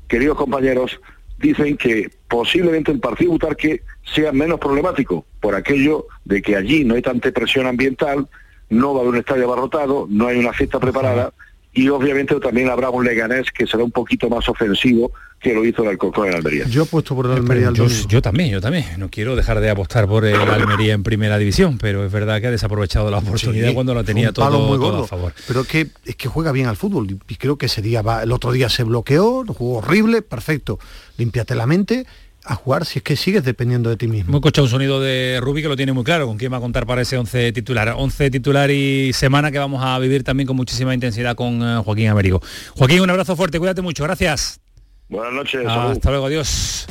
queridos 0.09 0.37
compañeros, 0.37 1.01
dicen 1.39 1.77
que 1.77 2.11
posiblemente 2.29 2.93
el 2.93 3.01
partido 3.01 3.33
Butarque 3.33 3.83
sea 4.15 4.33
menos 4.33 4.59
problemático 4.59 5.25
por 5.41 5.55
aquello 5.55 6.07
de 6.25 6.43
que 6.43 6.57
allí 6.57 6.85
no 6.85 6.95
hay 6.95 7.03
tanta 7.03 7.31
presión 7.31 7.67
ambiental, 7.67 8.29
no 8.71 8.93
va 8.93 9.01
a 9.01 9.03
haber 9.03 9.15
un 9.15 9.21
estadio 9.21 9.45
abarrotado, 9.45 10.07
no 10.11 10.27
hay 10.27 10.39
una 10.39 10.53
fiesta 10.53 10.79
preparada 10.79 11.33
y 11.73 11.89
obviamente 11.89 12.35
también 12.41 12.69
habrá 12.69 12.91
un 12.91 13.05
Leganés 13.05 13.51
que 13.53 13.67
será 13.67 13.85
un 13.85 13.91
poquito 13.91 14.29
más 14.29 14.49
ofensivo 14.49 15.13
que 15.41 15.55
lo 15.55 15.65
hizo 15.65 15.83
el 15.83 15.91
Alcorcón 15.91 16.29
en 16.29 16.35
Almería. 16.35 16.67
Yo 16.67 16.83
apuesto 16.83 17.15
por 17.15 17.27
el 17.27 17.33
Almería. 17.33 17.71
Yo, 17.73 17.87
yo, 17.87 18.21
también, 18.21 18.51
yo 18.51 18.61
también. 18.61 18.85
No 18.99 19.09
quiero 19.09 19.37
dejar 19.37 19.61
de 19.61 19.71
apostar 19.71 20.09
por 20.09 20.25
el 20.25 20.35
Almería 20.35 20.95
en 20.95 21.05
primera 21.05 21.39
división, 21.39 21.79
pero 21.79 22.05
es 22.05 22.11
verdad 22.11 22.41
que 22.41 22.49
ha 22.49 22.51
desaprovechado 22.51 23.11
la 23.11 23.19
oportunidad 23.19 23.73
cuando 23.73 23.95
lo 23.95 24.03
tenía 24.03 24.33
todo, 24.33 24.67
muy 24.67 24.79
todo, 24.79 25.05
a 25.05 25.07
favor. 25.07 25.33
Pero 25.47 25.65
que 25.65 25.89
es 26.05 26.17
que 26.17 26.29
juega 26.29 26.51
bien 26.51 26.67
al 26.67 26.77
fútbol 26.77 27.19
y 27.29 27.37
creo 27.37 27.57
que 27.57 27.67
ese 27.67 27.83
día 27.83 28.03
va, 28.03 28.25
el 28.25 28.33
otro 28.33 28.51
día 28.51 28.69
se 28.69 28.83
bloqueó, 28.83 29.45
jugó 29.47 29.79
horrible, 29.79 30.23
perfecto. 30.23 30.81
Límpiate 31.17 31.55
la 31.55 31.67
mente 31.67 32.07
a 32.49 32.55
jugar 32.55 32.87
si 32.87 32.99
es 32.99 33.03
que 33.03 33.15
sigues 33.15 33.45
dependiendo 33.45 33.91
de 33.91 33.97
ti 33.97 34.09
mismo. 34.09 34.31
Hemos 34.31 34.39
escuchado 34.39 34.65
un 34.65 34.71
sonido 34.71 35.01
de 35.01 35.39
Rubi 35.41 35.63
que 35.63 35.69
lo 35.69 35.77
tiene 35.77 35.93
muy 35.93 36.03
claro, 36.03 36.27
con 36.27 36.39
quién 36.39 36.53
va 36.53 36.57
a 36.57 36.61
contar 36.61 36.87
para 36.87 37.03
ese 37.03 37.19
11 37.19 37.53
titular. 37.53 37.95
11 37.97 38.31
titular 38.31 38.71
y 38.71 39.13
semana 39.13 39.53
que 39.53 39.59
vamos 39.59 39.85
a 39.85 39.99
vivir 39.99 40.25
también 40.25 40.47
con 40.47 40.57
muchísima 40.57 40.95
intensidad 40.95 41.37
con 41.37 41.63
eh, 41.63 41.83
Joaquín 41.85 42.09
Américo. 42.09 42.43
Joaquín, 42.77 43.01
un 43.01 43.11
abrazo 43.11 43.37
fuerte, 43.37 43.59
cuídate 43.59 43.83
mucho, 43.83 44.03
gracias. 44.05 44.61
Buenas 45.09 45.33
noches. 45.33 45.67
hasta 45.67 46.11
luego, 46.11 46.27
adiós. 46.27 46.87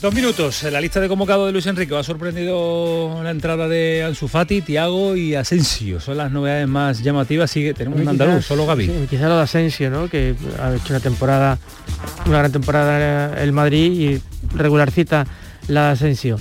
Dos 0.00 0.14
minutos. 0.14 0.62
La 0.62 0.80
lista 0.80 0.98
de 0.98 1.08
convocado 1.08 1.44
de 1.44 1.52
Luis 1.52 1.66
Enrique 1.66 1.94
ha 1.94 2.02
sorprendido 2.02 3.22
la 3.22 3.30
entrada 3.30 3.68
de 3.68 4.02
Ansu 4.02 4.28
Fati, 4.28 4.62
Tiago 4.62 5.14
y 5.14 5.34
Asensio. 5.34 6.00
Son 6.00 6.16
las 6.16 6.32
novedades 6.32 6.66
más 6.66 7.02
llamativas. 7.02 7.50
Sigue, 7.50 7.74
tenemos 7.74 8.00
un 8.00 8.08
andaluz, 8.08 8.46
solo 8.46 8.64
Gaby. 8.64 8.86
Sí, 8.86 9.06
quizá 9.10 9.28
lo 9.28 9.36
de 9.36 9.42
Asensio, 9.42 9.90
¿no? 9.90 10.08
Que 10.08 10.34
ha 10.58 10.74
hecho 10.74 10.94
una 10.94 11.00
temporada, 11.00 11.58
una 12.24 12.38
gran 12.38 12.50
temporada 12.50 13.42
el 13.42 13.52
Madrid 13.52 13.92
y 13.92 14.22
regularcita 14.56 15.26
la 15.68 15.88
de 15.88 15.92
Asensio. 15.92 16.38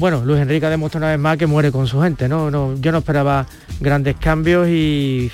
Bueno, 0.00 0.24
Luis 0.24 0.40
Enrique 0.40 0.66
ha 0.66 0.70
demostrado 0.70 1.06
una 1.06 1.12
vez 1.12 1.20
más 1.20 1.36
que 1.36 1.46
muere 1.46 1.70
con 1.70 1.86
su 1.86 2.00
gente, 2.00 2.28
¿no? 2.28 2.50
no 2.50 2.74
yo 2.80 2.90
no 2.90 2.98
esperaba 2.98 3.46
grandes 3.78 4.16
cambios 4.16 4.66
y 4.68 5.30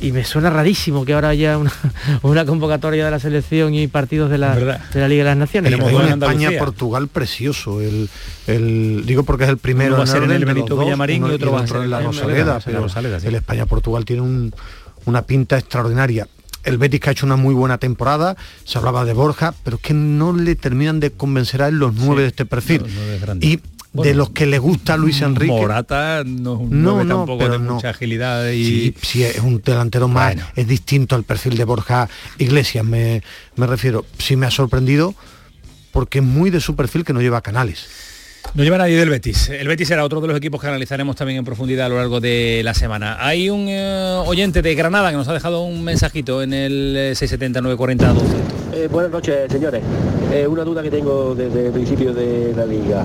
y 0.00 0.12
me 0.12 0.24
suena 0.24 0.50
rarísimo 0.50 1.04
que 1.04 1.12
ahora 1.12 1.28
haya 1.28 1.58
una, 2.22 2.44
convocatoria 2.44 3.04
de 3.04 3.10
la 3.10 3.20
selección 3.20 3.74
y 3.74 3.86
partidos 3.86 4.30
de 4.30 4.38
la, 4.38 4.54
de 4.54 5.00
la 5.00 5.08
Liga 5.08 5.24
de 5.24 5.30
las 5.30 5.36
Naciones. 5.36 5.70
Tenemos 5.70 5.92
un 5.92 6.08
España-Portugal 6.08 7.08
precioso. 7.08 7.80
El, 7.80 8.08
el, 8.46 9.04
digo 9.06 9.24
porque 9.24 9.44
es 9.44 9.50
el 9.50 9.58
primero 9.58 9.96
va 9.96 10.04
a 10.04 10.06
ser 10.06 10.22
en 10.22 10.32
el 10.32 10.44
Benito 10.44 10.76
Villamarín 10.76 11.26
y 11.26 11.30
otro 11.30 11.52
va 11.52 11.60
a 11.60 11.66
ser 11.66 11.82
en 11.82 11.90
la 11.90 12.00
Rosaleda, 12.00 12.60
pero 12.64 12.86
el 12.86 13.34
España-Portugal 13.34 14.04
tiene 14.04 14.52
una 15.04 15.22
pinta 15.22 15.58
extraordinaria 15.58 16.26
el 16.64 16.78
Betis 16.78 17.00
que 17.00 17.08
ha 17.08 17.12
hecho 17.12 17.26
una 17.26 17.36
muy 17.36 17.54
buena 17.54 17.78
temporada, 17.78 18.36
se 18.64 18.78
hablaba 18.78 19.04
de 19.04 19.12
Borja, 19.12 19.54
pero 19.64 19.76
es 19.76 19.82
que 19.82 19.94
no 19.94 20.34
le 20.34 20.54
terminan 20.56 21.00
de 21.00 21.10
convencer 21.10 21.62
a 21.62 21.68
él 21.68 21.76
los 21.76 21.94
nueve 21.94 22.22
de 22.22 22.28
este 22.28 22.44
perfil. 22.44 22.84
y 23.40 23.60
de 23.92 24.14
los 24.14 24.30
que 24.30 24.46
le 24.46 24.58
gusta 24.58 24.94
a 24.94 24.96
Luis 24.96 25.20
Enrique. 25.20 25.52
Morata 25.52 26.22
no 26.24 26.54
es 26.54 26.60
un 26.60 27.08
tampoco 27.08 27.48
de 27.48 27.58
mucha 27.58 27.90
agilidad 27.90 28.50
y 28.50 28.94
sí, 29.02 29.24
es 29.24 29.40
un 29.40 29.60
delantero 29.62 30.08
más, 30.08 30.36
es 30.56 30.66
distinto 30.66 31.16
al 31.16 31.24
perfil 31.24 31.56
de 31.56 31.64
Borja 31.64 32.08
Iglesias, 32.38 32.84
me, 32.84 33.22
me 33.56 33.66
refiero. 33.66 34.04
Sí 34.18 34.36
me 34.36 34.46
ha 34.46 34.50
sorprendido 34.50 35.14
porque 35.92 36.18
es 36.18 36.24
muy 36.24 36.50
de 36.50 36.60
su 36.60 36.76
perfil 36.76 37.04
que 37.04 37.12
no 37.12 37.20
lleva 37.20 37.40
canales. 37.40 37.88
No 38.54 38.64
lleva 38.64 38.78
nadie 38.78 38.96
del 38.96 39.10
Betis. 39.10 39.48
El 39.50 39.68
Betis 39.68 39.88
será 39.88 40.04
otro 40.04 40.20
de 40.20 40.26
los 40.26 40.36
equipos 40.36 40.60
que 40.60 40.66
analizaremos 40.66 41.14
también 41.14 41.38
en 41.38 41.44
profundidad 41.44 41.86
a 41.86 41.88
lo 41.88 41.96
largo 41.96 42.20
de 42.20 42.62
la 42.64 42.74
semana. 42.74 43.16
Hay 43.20 43.48
un 43.48 43.66
eh, 43.68 44.22
oyente 44.26 44.62
de 44.62 44.74
Granada 44.74 45.10
que 45.10 45.16
nos 45.16 45.28
ha 45.28 45.32
dejado 45.32 45.62
un 45.62 45.84
mensajito 45.84 46.42
en 46.42 46.52
el 46.52 47.12
679 47.14 47.76
40 47.76 48.12
12. 48.12 48.88
buenas 48.88 49.12
noches, 49.12 49.52
señores. 49.52 49.82
Eh, 50.32 50.46
una 50.46 50.64
duda 50.64 50.82
que 50.82 50.90
tengo 50.90 51.34
desde 51.34 51.66
el 51.66 51.72
principio 51.72 52.12
de 52.12 52.52
la 52.56 52.66
liga. 52.66 53.04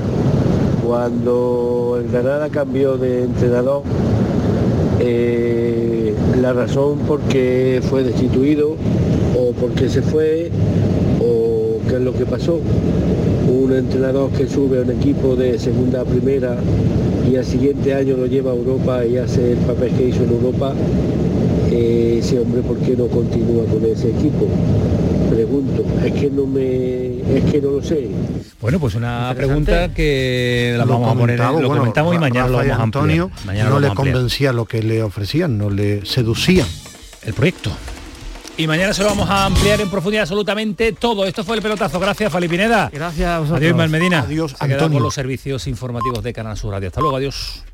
Cuando 0.86 2.00
el 2.00 2.12
Granada 2.12 2.48
cambió 2.50 2.96
de 2.96 3.24
entrenador, 3.24 3.82
eh, 5.00 6.14
la 6.40 6.54
razón 6.54 7.00
por 7.08 7.22
qué 7.22 7.82
fue 7.90 8.04
destituido 8.04 8.76
o 9.36 9.52
por 9.54 9.72
qué 9.72 9.90
se 9.90 10.04
fue 10.04 10.52
o 11.20 11.80
qué 11.90 11.96
es 11.96 12.02
lo 12.02 12.14
que 12.14 12.28
pasó. 12.28 12.60
Un 13.50 13.74
entrenador 13.74 14.30
que 14.30 14.48
sube 14.48 14.78
a 14.78 14.82
un 14.84 14.92
equipo 14.92 15.36
de 15.36 15.58
segunda 15.58 16.02
a 16.02 16.06
primera 16.06 16.56
y 17.32 17.36
al 17.36 17.46
siguiente 17.46 17.96
año 17.96 18.16
lo 18.16 18.28
lleva 18.28 18.52
a 18.52 18.56
Europa 18.56 19.04
y 19.08 19.18
hace 19.18 19.54
el 19.54 19.58
papel 19.60 19.92
que 19.94 20.10
hizo 20.10 20.24
en 20.24 20.30
Europa, 20.30 20.72
eh, 21.72 22.18
ese 22.20 22.40
hombre 22.40 22.62
por 22.62 22.78
qué 22.78 22.96
no 22.96 23.08
continúa 23.08 23.66
con 23.66 23.84
ese 23.86 24.12
equipo. 24.12 24.46
Pregunto, 25.36 25.84
es 26.06 26.14
que 26.14 26.30
no 26.30 26.46
me 26.46 27.38
es 27.38 27.52
que 27.52 27.60
no 27.62 27.72
lo 27.72 27.84
sé. 27.84 28.08
Bueno, 28.62 28.80
pues 28.80 28.96
una 28.96 29.34
pregunta 29.36 29.94
que 29.94 30.76
la 30.78 30.86
vamos 30.86 31.12
a 31.12 31.20
poner, 31.20 31.38
lo 31.38 31.68
comentamos 31.68 32.16
y 32.16 32.20
mañana 32.20 32.48
lo 32.48 32.58
vamos 32.58 32.80
a 32.80 32.84
Antonio 32.84 33.32
no 33.46 33.80
le 33.82 33.94
convencía 33.94 34.54
lo 34.54 34.64
que 34.64 34.82
le 34.82 35.04
ofrecían, 35.04 35.58
no 35.58 35.70
le 35.70 36.06
seducía 36.06 36.66
el 37.24 37.34
proyecto. 37.34 37.70
Y 38.58 38.66
mañana 38.66 38.94
se 38.94 39.04
lo 39.04 39.10
vamos 39.10 39.30
a 39.30 39.48
ampliar 39.48 39.82
en 39.82 39.90
profundidad 39.90 40.22
absolutamente 40.22 40.94
todo. 40.94 41.26
Esto 41.26 41.44
fue 41.44 41.58
el 41.58 41.62
pelotazo. 41.62 42.00
Gracias, 42.00 42.32
Falipineda. 42.32 42.90
Gracias 42.94 43.28
a 43.28 43.56
Adiós, 43.58 43.90
Medina. 43.90 44.22
Adiós, 44.22 44.56
Antonio. 44.60 44.94
con 44.94 45.04
los 45.04 45.14
servicios 45.14 45.68
informativos 45.68 46.24
de 46.24 46.32
Canal 46.32 46.56
Sur 46.56 46.72
Radio. 46.72 46.88
Hasta 46.88 47.02
luego, 47.02 47.18
adiós. 47.18 47.65